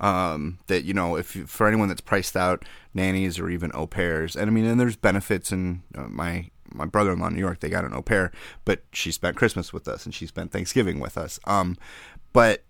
Um, 0.00 0.58
that 0.66 0.84
you 0.84 0.94
know, 0.94 1.16
if 1.16 1.36
you, 1.36 1.46
for 1.46 1.68
anyone 1.68 1.88
that's 1.88 2.00
priced 2.00 2.36
out 2.36 2.64
nannies 2.92 3.38
or 3.38 3.48
even 3.48 3.70
au 3.72 3.86
pairs, 3.86 4.34
and 4.34 4.50
I 4.50 4.52
mean, 4.52 4.64
and 4.64 4.80
there's 4.80 4.96
benefits. 4.96 5.52
And 5.52 5.82
uh, 5.96 6.08
my 6.08 6.50
my 6.74 6.86
brother-in-law 6.86 7.28
in 7.28 7.34
New 7.34 7.40
York, 7.40 7.60
they 7.60 7.68
got 7.68 7.84
an 7.84 7.94
au 7.94 8.02
pair, 8.02 8.32
but 8.64 8.82
she 8.92 9.12
spent 9.12 9.36
Christmas 9.36 9.72
with 9.72 9.86
us 9.86 10.04
and 10.04 10.14
she 10.14 10.26
spent 10.26 10.50
Thanksgiving 10.50 11.00
with 11.00 11.16
us. 11.18 11.38
Um, 11.44 11.76
but 12.32 12.64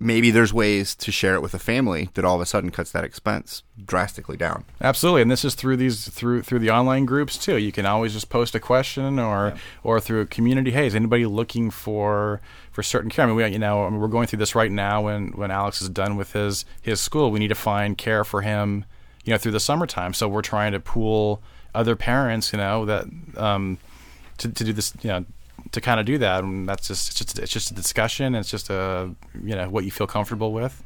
maybe 0.00 0.30
there's 0.30 0.52
ways 0.52 0.94
to 0.94 1.10
share 1.10 1.34
it 1.34 1.42
with 1.42 1.54
a 1.54 1.58
family 1.58 2.08
that 2.14 2.24
all 2.24 2.36
of 2.36 2.40
a 2.40 2.46
sudden 2.46 2.70
cuts 2.70 2.92
that 2.92 3.04
expense 3.04 3.62
drastically 3.84 4.36
down. 4.36 4.64
Absolutely, 4.80 5.22
and 5.22 5.30
this 5.30 5.44
is 5.44 5.54
through 5.54 5.76
these 5.76 6.08
through 6.08 6.42
through 6.42 6.60
the 6.60 6.70
online 6.70 7.04
groups 7.04 7.36
too. 7.36 7.56
You 7.56 7.72
can 7.72 7.86
always 7.86 8.12
just 8.12 8.28
post 8.28 8.54
a 8.54 8.60
question 8.60 9.18
or 9.18 9.54
or 9.82 10.00
through 10.00 10.20
a 10.20 10.26
community. 10.26 10.70
Hey, 10.70 10.86
is 10.86 10.94
anybody 10.94 11.26
looking 11.26 11.70
for 11.70 12.40
for 12.70 12.82
certain 12.82 13.10
care? 13.10 13.24
I 13.24 13.28
mean, 13.28 13.36
we 13.36 13.46
you 13.46 13.58
know 13.58 13.84
I 13.84 13.90
mean, 13.90 14.00
we're 14.00 14.08
going 14.08 14.26
through 14.26 14.38
this 14.38 14.54
right 14.54 14.70
now. 14.70 15.02
When 15.02 15.28
when 15.32 15.50
Alex 15.50 15.82
is 15.82 15.88
done 15.88 16.16
with 16.16 16.32
his 16.32 16.64
his 16.80 17.00
school, 17.00 17.30
we 17.30 17.38
need 17.38 17.48
to 17.48 17.54
find 17.54 17.98
care 17.98 18.24
for 18.24 18.42
him. 18.42 18.84
You 19.24 19.34
know, 19.34 19.38
through 19.38 19.52
the 19.52 19.60
summertime. 19.60 20.14
So 20.14 20.26
we're 20.26 20.40
trying 20.40 20.72
to 20.72 20.80
pool 20.80 21.42
other 21.74 21.96
parents. 21.96 22.52
You 22.52 22.58
know 22.58 22.86
that 22.86 23.04
um, 23.36 23.78
to 24.38 24.48
to 24.48 24.64
do 24.64 24.72
this. 24.72 24.94
You 25.02 25.10
know. 25.10 25.24
To 25.72 25.80
kind 25.80 26.00
of 26.00 26.06
do 26.06 26.18
that, 26.18 26.44
and 26.44 26.68
that's 26.68 26.88
just 26.88 27.10
it's 27.10 27.18
just 27.18 27.38
it's 27.38 27.52
just 27.52 27.70
a 27.70 27.74
discussion. 27.74 28.34
It's 28.34 28.50
just 28.50 28.70
a 28.70 29.14
you 29.44 29.54
know 29.54 29.68
what 29.68 29.84
you 29.84 29.90
feel 29.90 30.06
comfortable 30.06 30.52
with. 30.52 30.82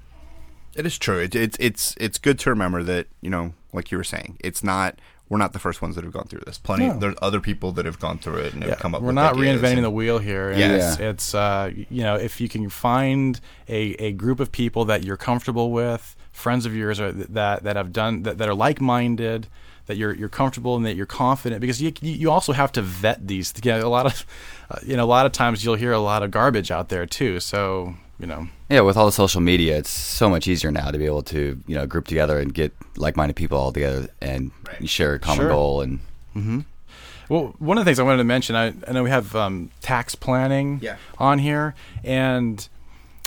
It 0.75 0.87
is 0.87 0.99
true. 0.99 1.19
It, 1.19 1.35
it's 1.35 1.57
it's 1.61 1.95
it's 2.01 2.19
good 2.19 2.39
to 2.41 2.51
remember 2.51 2.83
that 2.83 3.07
you 3.21 3.31
know, 3.31 3.53
like 3.73 3.91
you 3.91 3.99
were 3.99 4.05
saying, 4.05 4.39
it's 4.41 4.65
not 4.65 4.99
we're 5.29 5.39
not 5.39 5.55
the 5.55 5.59
first 5.59 5.81
ones 5.81 5.95
that 5.95 6.05
have 6.05 6.13
gone 6.13 6.27
through 6.27 6.43
this. 6.45 6.59
Plenty. 6.59 6.89
No. 6.89 6.99
There's 6.99 7.15
other 7.23 7.41
people 7.41 7.73
that 7.73 7.87
have 7.87 7.99
gone 7.99 8.19
through 8.19 8.41
it 8.41 8.53
and 8.53 8.63
have 8.65 8.79
come 8.79 8.95
up. 8.95 9.01
We're 9.01 9.13
not 9.13 9.35
reinventing 9.35 9.77
and- 9.77 9.85
the 9.85 9.91
wheel 9.91 10.19
here. 10.19 10.53
Yes. 10.53 10.95
It's, 10.95 11.01
it's 11.01 11.35
uh, 11.35 11.71
you 11.75 12.03
know, 12.03 12.17
if 12.17 12.39
you 12.39 12.51
can 12.51 12.69
find 12.69 13.41
a, 13.67 13.93
a 13.95 14.13
group 14.13 14.41
of 14.41 14.53
people 14.53 14.85
that 14.87 15.05
you're 15.05 15.17
comfortable 15.17 15.71
with, 15.73 16.17
friends 16.33 16.67
of 16.67 16.77
yours 16.77 17.01
are, 17.01 17.13
that 17.13 17.63
that 17.63 17.77
have 17.77 17.93
done 17.95 18.25
that, 18.25 18.37
that 18.39 18.49
are 18.49 18.55
like 18.55 18.81
minded, 18.83 19.49
that 19.87 19.97
you're 19.97 20.15
you're 20.15 20.29
comfortable 20.29 20.77
and 20.77 20.85
that 20.85 20.97
you're 20.97 21.07
confident, 21.07 21.63
because 21.63 21.81
you 21.81 21.95
you 22.03 22.13
you 22.13 22.31
also 22.31 22.53
have 22.53 22.73
to 22.73 22.83
vet 22.83 23.27
these. 23.27 23.55
You 23.65 23.73
know, 23.73 23.87
a 23.87 23.89
lot 23.89 24.05
of 24.05 24.27
uh, 24.73 24.79
you 24.85 24.97
know 24.97 25.05
a 25.05 25.13
lot 25.17 25.27
of 25.27 25.33
times 25.33 25.65
you'll 25.65 25.75
hear 25.77 25.93
a 25.93 25.99
lot 26.01 26.23
of 26.23 26.31
garbage 26.31 26.71
out 26.71 26.89
there 26.89 27.07
too. 27.07 27.41
So 27.41 27.95
you 28.19 28.27
know. 28.27 28.49
Yeah, 28.71 28.81
with 28.81 28.97
all 28.97 29.07
the 29.07 29.13
social 29.13 29.41
media, 29.41 29.77
it's 29.79 29.91
so 29.91 30.31
much 30.31 30.47
easier 30.49 30.71
now 30.71 30.91
to 30.91 30.97
be 30.99 31.05
able 31.07 31.23
to 31.25 31.61
you 31.67 31.75
know 31.75 31.87
group 31.87 32.07
together 32.07 32.39
and 32.39 32.55
get 32.55 32.73
like-minded 32.97 33.37
people 33.37 33.59
all 33.59 33.73
together 33.73 34.09
and 34.21 34.51
share 34.85 35.15
a 35.15 35.19
common 35.19 35.39
Sure. 35.45 35.49
goal. 35.49 35.81
And 35.83 35.99
Mm-hmm. 36.37 36.61
Well, 37.29 37.55
one 37.59 37.79
of 37.79 37.85
the 37.85 37.89
things 37.89 37.99
I 37.99 38.03
wanted 38.03 38.19
to 38.19 38.25
mention, 38.25 38.57
I, 38.57 38.73
I 38.89 38.93
know 38.93 39.03
we 39.03 39.11
have 39.11 39.35
um, 39.37 39.71
tax 39.81 40.15
planning 40.15 40.81
Yeah. 40.83 40.97
on 41.19 41.39
here, 41.39 41.75
and 42.05 42.67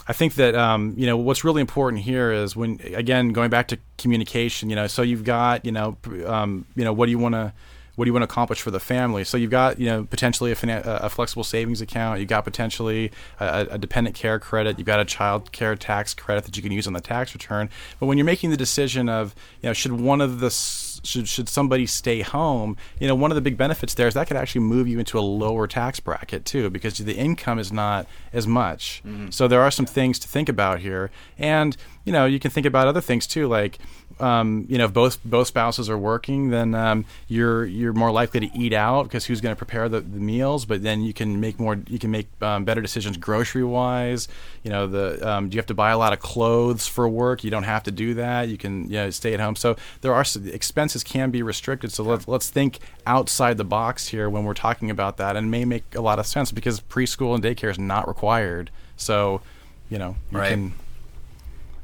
I 0.07 0.13
think 0.13 0.35
that 0.35 0.53
um, 0.55 0.93
you 0.97 1.05
know 1.07 1.17
what's 1.17 1.43
really 1.43 1.61
important 1.61 2.03
here 2.03 2.31
is 2.31 2.55
when 2.55 2.79
again 2.93 3.29
going 3.29 3.49
back 3.49 3.67
to 3.69 3.77
communication. 3.97 4.69
You 4.69 4.75
know, 4.75 4.87
so 4.87 5.01
you've 5.01 5.23
got 5.23 5.65
you 5.65 5.71
know 5.71 5.97
um, 6.25 6.65
you 6.75 6.83
know 6.83 6.93
what 6.93 7.05
do 7.07 7.11
you 7.11 7.19
want 7.19 7.33
to 7.35 7.53
what 7.95 8.05
do 8.05 8.09
you 8.09 8.13
want 8.13 8.21
to 8.21 8.31
accomplish 8.31 8.61
for 8.61 8.71
the 8.71 8.79
family? 8.79 9.23
So 9.23 9.37
you've 9.37 9.51
got 9.51 9.79
you 9.79 9.87
know 9.87 10.03
potentially 10.03 10.51
a, 10.51 10.55
finan- 10.55 10.83
a 10.85 11.09
flexible 11.09 11.43
savings 11.43 11.81
account. 11.81 12.19
You've 12.19 12.29
got 12.29 12.43
potentially 12.43 13.11
a, 13.39 13.67
a 13.71 13.77
dependent 13.77 14.15
care 14.15 14.39
credit. 14.39 14.77
You've 14.77 14.87
got 14.87 14.99
a 14.99 15.05
child 15.05 15.51
care 15.51 15.75
tax 15.75 16.13
credit 16.13 16.45
that 16.45 16.57
you 16.57 16.63
can 16.63 16.71
use 16.71 16.87
on 16.87 16.93
the 16.93 17.01
tax 17.01 17.33
return. 17.33 17.69
But 17.99 18.07
when 18.07 18.17
you're 18.17 18.25
making 18.25 18.49
the 18.49 18.57
decision 18.57 19.09
of 19.09 19.35
you 19.61 19.69
know 19.69 19.73
should 19.73 19.93
one 19.93 20.21
of 20.21 20.39
the 20.39 20.49
should 20.49 21.27
should 21.27 21.47
somebody 21.47 21.85
stay 21.85 22.21
home? 22.21 22.77
You 22.99 23.07
know, 23.07 23.15
one 23.15 23.31
of 23.31 23.35
the 23.35 23.41
big 23.41 23.57
benefits 23.57 23.93
there 23.93 24.07
is 24.07 24.13
that 24.13 24.27
could 24.27 24.37
actually 24.37 24.61
move 24.61 24.87
you 24.87 24.99
into 24.99 25.17
a 25.17 25.21
lower 25.21 25.67
tax 25.67 25.99
bracket 25.99 26.45
too, 26.45 26.69
because 26.69 26.97
the 26.97 27.15
income 27.15 27.59
is 27.59 27.71
not 27.71 28.07
as 28.33 28.47
much. 28.47 29.01
Mm-hmm. 29.05 29.29
So 29.29 29.47
there 29.47 29.61
are 29.61 29.71
some 29.71 29.85
things 29.85 30.19
to 30.19 30.27
think 30.27 30.49
about 30.49 30.79
here, 30.79 31.11
and 31.37 31.77
you 32.03 32.11
know, 32.11 32.25
you 32.25 32.39
can 32.39 32.51
think 32.51 32.65
about 32.65 32.87
other 32.87 33.01
things 33.01 33.25
too, 33.27 33.47
like 33.47 33.79
um, 34.19 34.65
you 34.69 34.77
know, 34.77 34.85
if 34.85 34.93
both 34.93 35.23
both 35.25 35.47
spouses 35.47 35.89
are 35.89 35.97
working, 35.97 36.49
then 36.49 36.73
um, 36.73 37.05
you're 37.27 37.65
you're 37.65 37.93
more 37.93 38.11
likely 38.11 38.39
to 38.39 38.57
eat 38.57 38.71
out 38.73 39.03
because 39.03 39.25
who's 39.25 39.41
going 39.41 39.53
to 39.53 39.57
prepare 39.57 39.89
the, 39.89 39.99
the 39.99 40.19
meals? 40.19 40.65
But 40.65 40.83
then 40.83 41.01
you 41.01 41.13
can 41.13 41.39
make 41.39 41.59
more, 41.59 41.77
you 41.87 41.99
can 41.99 42.11
make 42.11 42.27
um, 42.41 42.63
better 42.63 42.81
decisions 42.81 43.17
grocery 43.17 43.63
wise. 43.63 44.27
You 44.63 44.71
know, 44.71 44.87
the 44.87 45.27
um, 45.29 45.49
do 45.49 45.55
you 45.55 45.59
have 45.59 45.65
to 45.67 45.73
buy 45.73 45.91
a 45.91 45.97
lot 45.97 46.13
of 46.13 46.19
clothes 46.19 46.87
for 46.87 47.09
work? 47.09 47.43
You 47.43 47.51
don't 47.51 47.63
have 47.63 47.83
to 47.83 47.91
do 47.91 48.13
that. 48.13 48.47
You 48.47 48.57
can 48.57 48.85
you 48.85 48.95
know, 48.97 49.09
stay 49.09 49.33
at 49.33 49.39
home. 49.39 49.55
So 49.55 49.75
there 50.01 50.13
are 50.13 50.25
expenses 50.45 51.03
can 51.03 51.29
be 51.31 51.43
restricted. 51.43 51.91
So 51.91 52.03
let's 52.03 52.27
let's 52.27 52.49
think 52.49 52.79
outside 53.05 53.57
the 53.57 53.65
box 53.65 54.07
here 54.07 54.29
when 54.29 54.45
we're 54.45 54.53
talking 54.53 54.89
about 54.89 55.17
that, 55.17 55.35
and 55.35 55.51
may 55.51 55.65
make 55.65 55.83
a 55.93 56.01
lot 56.01 56.19
of 56.19 56.25
sense 56.25 56.51
because 56.51 56.79
preschool 56.79 57.35
and 57.35 57.43
daycare 57.43 57.69
is 57.71 57.79
not 57.79 58.07
required. 58.07 58.71
So 58.95 59.41
you 59.89 59.97
know, 59.99 60.15
you 60.31 60.39
Right. 60.39 60.49
can 60.49 60.73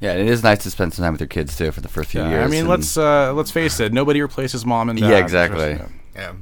yeah, 0.01 0.13
it 0.13 0.27
is 0.27 0.43
nice 0.43 0.63
to 0.63 0.71
spend 0.71 0.93
some 0.93 1.03
time 1.03 1.13
with 1.13 1.21
your 1.21 1.27
kids 1.27 1.55
too 1.55 1.71
for 1.71 1.79
the 1.79 1.87
first 1.87 2.09
few 2.09 2.21
yeah, 2.21 2.29
years. 2.29 2.45
I 2.45 2.47
mean, 2.47 2.67
let's 2.67 2.97
uh, 2.97 3.31
let's 3.33 3.51
face 3.51 3.79
it. 3.79 3.93
Nobody 3.93 4.21
replaces 4.21 4.65
mom 4.65 4.89
and 4.89 4.99
dad. 4.99 5.09
Yeah, 5.09 5.17
exactly. 5.17 5.79
Yeah. 6.15 6.33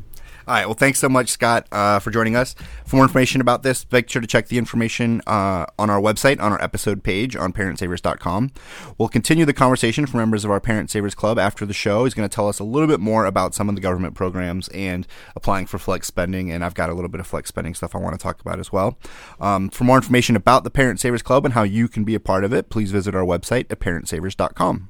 All 0.49 0.55
right. 0.55 0.65
Well, 0.65 0.73
thanks 0.73 0.97
so 0.97 1.07
much, 1.07 1.29
Scott, 1.29 1.67
uh, 1.71 1.99
for 1.99 2.09
joining 2.09 2.35
us. 2.35 2.55
For 2.87 2.95
more 2.95 3.05
information 3.05 3.39
about 3.39 3.61
this, 3.61 3.85
make 3.91 4.09
sure 4.09 4.19
to 4.19 4.27
check 4.27 4.47
the 4.47 4.57
information 4.57 5.21
uh, 5.27 5.67
on 5.77 5.91
our 5.91 6.01
website, 6.01 6.41
on 6.41 6.51
our 6.51 6.59
episode 6.59 7.03
page 7.03 7.35
on 7.35 7.53
parentsavers.com. 7.53 8.51
We'll 8.97 9.09
continue 9.09 9.45
the 9.45 9.53
conversation 9.53 10.07
for 10.07 10.17
members 10.17 10.43
of 10.43 10.49
our 10.49 10.59
Parent 10.59 10.89
Savers 10.89 11.13
Club 11.13 11.37
after 11.37 11.67
the 11.67 11.73
show. 11.73 12.05
He's 12.05 12.15
going 12.15 12.27
to 12.27 12.33
tell 12.33 12.47
us 12.47 12.57
a 12.57 12.63
little 12.63 12.87
bit 12.87 12.99
more 12.99 13.25
about 13.25 13.53
some 13.53 13.69
of 13.69 13.75
the 13.75 13.81
government 13.81 14.15
programs 14.15 14.69
and 14.69 15.05
applying 15.35 15.67
for 15.67 15.77
flex 15.77 16.07
spending. 16.07 16.49
And 16.49 16.65
I've 16.65 16.73
got 16.73 16.89
a 16.89 16.95
little 16.95 17.09
bit 17.11 17.19
of 17.19 17.27
flex 17.27 17.49
spending 17.49 17.75
stuff 17.75 17.93
I 17.93 17.99
want 17.99 18.19
to 18.19 18.23
talk 18.23 18.41
about 18.41 18.57
as 18.57 18.71
well. 18.71 18.97
Um, 19.39 19.69
for 19.69 19.83
more 19.83 19.97
information 19.97 20.35
about 20.35 20.63
the 20.63 20.71
Parent 20.71 20.99
Savers 20.99 21.21
Club 21.21 21.45
and 21.45 21.53
how 21.53 21.61
you 21.61 21.87
can 21.87 22.05
be 22.05 22.15
a 22.15 22.19
part 22.19 22.43
of 22.43 22.53
it, 22.53 22.71
please 22.71 22.89
visit 22.89 23.13
our 23.13 23.23
website 23.23 23.67
at 23.69 23.79
parentsavers.com. 23.79 24.89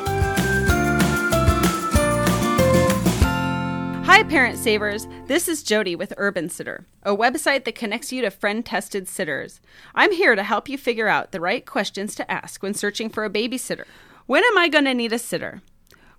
Hi, 4.11 4.23
Parent 4.23 4.57
Savers. 4.57 5.07
This 5.27 5.47
is 5.47 5.63
Jody 5.63 5.95
with 5.95 6.13
Urban 6.17 6.49
Sitter, 6.49 6.85
a 7.03 7.15
website 7.15 7.63
that 7.63 7.75
connects 7.75 8.11
you 8.11 8.21
to 8.21 8.29
friend 8.29 8.65
tested 8.65 9.07
sitters. 9.07 9.61
I'm 9.95 10.11
here 10.11 10.35
to 10.35 10.43
help 10.43 10.67
you 10.67 10.77
figure 10.77 11.07
out 11.07 11.31
the 11.31 11.39
right 11.39 11.65
questions 11.65 12.13
to 12.15 12.29
ask 12.29 12.61
when 12.61 12.73
searching 12.73 13.09
for 13.09 13.23
a 13.23 13.29
babysitter. 13.29 13.85
When 14.25 14.43
am 14.43 14.57
I 14.57 14.67
going 14.67 14.83
to 14.83 14.93
need 14.93 15.13
a 15.13 15.17
sitter? 15.17 15.61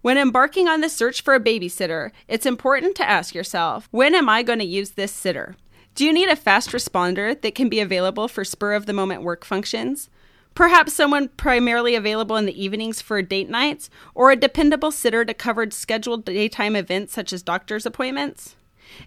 When 0.01 0.17
embarking 0.17 0.69
on 0.69 0.81
the 0.81 0.89
search 0.89 1.21
for 1.21 1.35
a 1.35 1.39
babysitter, 1.39 2.13
it's 2.29 2.47
important 2.47 2.97
to 2.97 3.07
ask 3.07 3.35
yourself 3.35 3.89
when 3.91 4.15
am 4.15 4.27
I 4.27 4.43
going 4.43 4.61
to 4.61 4.65
use 4.65 4.93
this 4.93 5.13
sitter? 5.13 5.55
Do 5.95 6.07
you 6.07 6.15
need 6.15 6.31
a 6.31 6.35
fast 6.35 6.71
responder 6.71 7.39
that 7.43 7.55
can 7.55 7.69
be 7.69 7.79
available 7.81 8.27
for 8.27 8.43
spur 8.43 8.73
of 8.73 8.87
the 8.87 8.95
moment 8.95 9.23
work 9.23 9.45
functions? 9.45 10.09
Perhaps 10.55 10.93
someone 10.93 11.29
primarily 11.29 11.95
available 11.95 12.37
in 12.37 12.47
the 12.47 12.63
evenings 12.63 13.01
for 13.01 13.23
date 13.23 13.49
nights, 13.49 13.89
or 14.15 14.31
a 14.31 14.37
dependable 14.37 14.91
sitter 14.91 15.25
to 15.25 15.33
cover 15.35 15.71
scheduled 15.71 16.25
daytime 16.25 16.77
events 16.77 17.13
such 17.13 17.33
as 17.33 17.43
doctor's 17.43 17.87
appointments? 17.87 18.57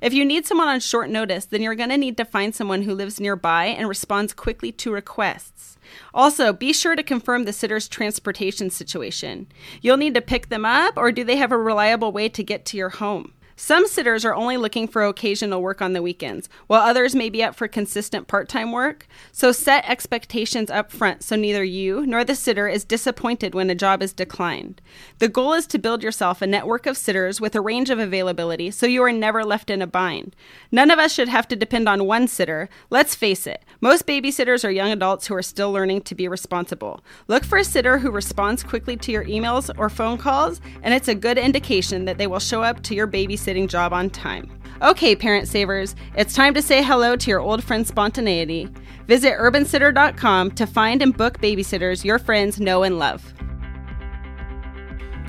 If 0.02 0.14
you 0.14 0.26
need 0.26 0.48
someone 0.48 0.68
on 0.68 0.80
short 0.80 1.10
notice, 1.10 1.46
then 1.46 1.62
you're 1.62 1.76
going 1.76 1.90
to 1.90 1.98
need 1.98 2.18
to 2.18 2.26
find 2.26 2.56
someone 2.56 2.82
who 2.82 2.96
lives 2.96 3.20
nearby 3.20 3.66
and 3.66 3.88
responds 3.88 4.34
quickly 4.34 4.72
to 4.72 4.92
requests. 4.92 5.78
Also, 6.14 6.52
be 6.52 6.74
sure 6.74 6.96
to 6.96 7.04
confirm 7.04 7.46
the 7.46 7.54
sitter's 7.54 7.88
transportation 7.88 8.72
situation. 8.72 9.48
You'll 9.82 9.98
need 9.98 10.16
to 10.16 10.22
pick 10.22 10.50
them 10.50 10.66
up, 10.66 10.98
or 10.98 11.12
do 11.12 11.24
they 11.24 11.36
have 11.38 11.52
a 11.52 11.58
reliable 11.58 12.12
way 12.12 12.30
to 12.30 12.44
get 12.44 12.66
to 12.66 12.78
your 12.78 12.90
home? 12.90 13.34
Some 13.58 13.88
sitters 13.88 14.26
are 14.26 14.36
only 14.36 14.58
looking 14.58 14.86
for 14.86 15.06
occasional 15.06 15.62
work 15.62 15.82
on 15.82 15.94
the 15.94 16.02
weekends, 16.02 16.50
while 16.68 16.82
others 16.82 17.16
may 17.16 17.30
be 17.30 17.42
up 17.42 17.56
for 17.56 17.70
consistent 17.70 18.28
part 18.28 18.50
time 18.50 18.74
work. 18.74 19.08
So 19.32 19.54
set 19.54 19.90
expectations 19.90 20.70
up 20.70 20.92
front 20.92 21.24
so 21.24 21.38
neither 21.38 21.64
you 21.64 22.06
nor 22.06 22.26
the 22.26 22.36
sitter 22.36 22.68
is 22.68 22.84
disappointed 22.84 23.56
when 23.56 23.70
a 23.70 23.76
job 23.76 24.04
is 24.04 24.12
declined. 24.12 24.82
The 25.20 25.30
goal 25.30 25.54
is 25.54 25.68
to 25.68 25.80
build 25.80 26.04
yourself 26.04 26.42
a 26.42 26.48
network 26.48 26.86
of 26.86 26.98
sitters 26.98 27.40
with 27.40 27.56
a 27.56 27.62
range 27.62 27.90
of 27.90 27.98
availability 27.98 28.72
so 28.72 28.88
you 28.88 29.02
are 29.04 29.12
never 29.14 29.46
left 29.46 29.70
in 29.70 29.82
a 29.82 29.88
bind. 29.88 30.36
None 30.70 30.92
of 30.92 31.00
us 31.00 31.14
should 31.14 31.30
have 31.30 31.48
to 31.48 31.56
depend 31.56 31.88
on 31.88 32.06
one 32.06 32.28
sitter. 32.28 32.68
Let's 32.90 33.16
face 33.16 33.48
it, 33.48 33.64
most 33.80 34.06
babysitters 34.06 34.66
are 34.66 34.72
young 34.72 34.92
adults 34.92 35.28
who 35.28 35.36
are 35.36 35.42
still 35.42 35.72
learning 35.72 36.02
to 36.02 36.16
be 36.16 36.28
responsible. 36.28 37.00
Look 37.30 37.46
for 37.46 37.58
a 37.58 37.64
sitter 37.64 38.00
who 38.00 38.12
responds 38.12 38.64
quickly 38.64 38.98
to 38.98 39.14
your 39.14 39.24
emails 39.24 39.72
or 39.78 39.90
phone 39.90 40.18
calls, 40.18 40.60
and 40.84 40.94
it's 40.94 41.08
a 41.08 41.16
good 41.16 41.38
indication 41.38 42.04
that 42.04 42.18
they 42.18 42.28
will 42.28 42.40
show 42.40 42.62
up 42.62 42.84
to 42.84 42.94
your 42.94 43.08
baby 43.08 43.38
babysitting 43.46 43.68
job 43.68 43.94
on 43.94 44.10
time. 44.10 44.50
Okay, 44.82 45.16
parent 45.16 45.48
savers, 45.48 45.96
it's 46.18 46.34
time 46.34 46.54
to 46.54 46.62
say 46.62 46.84
hello 46.84 47.16
to 47.16 47.30
your 47.30 47.40
old 47.40 47.64
friend 47.64 47.88
spontaneity. 47.88 48.68
Visit 49.08 49.34
urbansitter.com 49.38 50.52
to 50.52 50.68
find 50.68 51.02
and 51.02 51.16
book 51.16 51.40
babysitters 51.40 52.04
your 52.04 52.20
friends 52.20 52.60
know 52.60 52.84
and 52.84 53.00
love. 53.00 53.34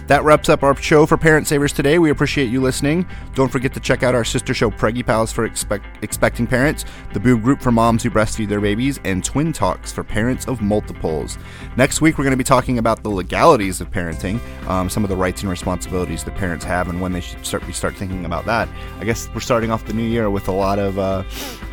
That 0.07 0.23
wraps 0.23 0.49
up 0.49 0.63
our 0.63 0.77
show 0.77 1.05
for 1.05 1.17
Parent 1.17 1.49
Savers 1.49 1.73
today. 1.73 1.99
We 1.99 2.11
appreciate 2.11 2.49
you 2.49 2.61
listening. 2.61 3.07
Don't 3.35 3.51
forget 3.51 3.75
to 3.75 3.81
check 3.81 4.05
out 4.05 4.15
our 4.15 4.25
sister 4.25 4.55
show, 4.55 4.71
Preggy 4.71 5.05
Pals, 5.05 5.33
for 5.33 5.45
expect, 5.45 5.85
expecting 6.03 6.47
parents, 6.47 6.85
the 7.13 7.19
Boob 7.19 7.43
Group 7.43 7.61
for 7.61 7.73
moms 7.73 8.05
who 8.05 8.11
breastfeed 8.11 8.49
their 8.49 8.61
babies, 8.61 9.01
and 9.03 9.25
Twin 9.25 9.53
Talks 9.53 9.93
for 9.93 10.05
parents 10.05 10.47
of 10.47 10.63
multiples. 10.63 11.39
Next 11.77 12.01
week, 12.01 12.19
we're 12.19 12.25
going 12.25 12.31
to 12.33 12.37
be 12.37 12.45
talking 12.45 12.79
about 12.79 13.03
the 13.03 13.09
legalities 13.09 13.81
of 13.81 13.91
parenting, 13.91 14.41
um, 14.69 14.89
some 14.89 15.03
of 15.03 15.11
the 15.11 15.17
rights 15.17 15.41
and 15.41 15.51
responsibilities 15.51 16.23
that 16.23 16.37
parents 16.37 16.65
have, 16.65 16.89
and 16.89 17.01
when 17.01 17.13
they 17.13 17.21
should 17.21 17.45
start 17.45 17.67
we 17.67 17.73
start 17.73 17.97
thinking 17.97 18.27
about 18.27 18.45
that. 18.47 18.69
I 19.01 19.05
guess 19.05 19.29
we're 19.35 19.41
starting 19.41 19.73
off 19.73 19.87
the 19.87 19.93
new 19.93 20.05
year 20.05 20.31
with 20.31 20.47
a 20.47 20.53
lot 20.53 20.79
of, 20.79 21.01
uh, 21.01 21.25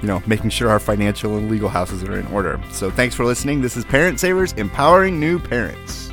you 0.01 0.07
know, 0.07 0.23
making 0.25 0.49
sure 0.49 0.69
our 0.69 0.79
financial 0.79 1.38
and 1.38 1.51
legal 1.51 1.69
houses 1.69 2.03
are 2.03 2.19
in 2.19 2.25
order. 2.27 2.59
So 2.71 2.89
thanks 2.89 3.13
for 3.13 3.25
listening. 3.25 3.61
This 3.61 3.77
is 3.77 3.86
Parent 3.86 4.19
Savers, 4.19 4.53
empowering 4.53 5.19
new 5.19 5.38
parents. 5.38 6.12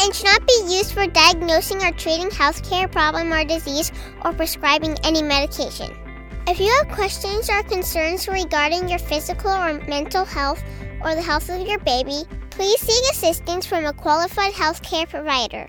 and 0.00 0.14
should 0.14 0.26
not 0.26 0.46
be 0.46 0.76
used 0.76 0.92
for 0.92 1.06
diagnosing 1.06 1.82
or 1.82 1.92
treating 1.92 2.28
healthcare 2.28 2.90
problem 2.90 3.32
or 3.32 3.44
disease 3.44 3.92
or 4.24 4.32
prescribing 4.32 4.96
any 5.04 5.22
medication. 5.22 5.96
If 6.48 6.60
you 6.60 6.70
have 6.78 6.94
questions 6.94 7.50
or 7.50 7.62
concerns 7.64 8.28
regarding 8.28 8.88
your 8.88 9.00
physical 9.00 9.50
or 9.50 9.80
mental 9.88 10.24
health 10.24 10.62
or 11.02 11.14
the 11.14 11.22
health 11.22 11.48
of 11.48 11.66
your 11.66 11.80
baby, 11.80 12.22
please 12.50 12.80
seek 12.80 13.10
assistance 13.10 13.66
from 13.66 13.84
a 13.84 13.92
qualified 13.92 14.52
healthcare 14.52 15.08
provider. 15.08 15.68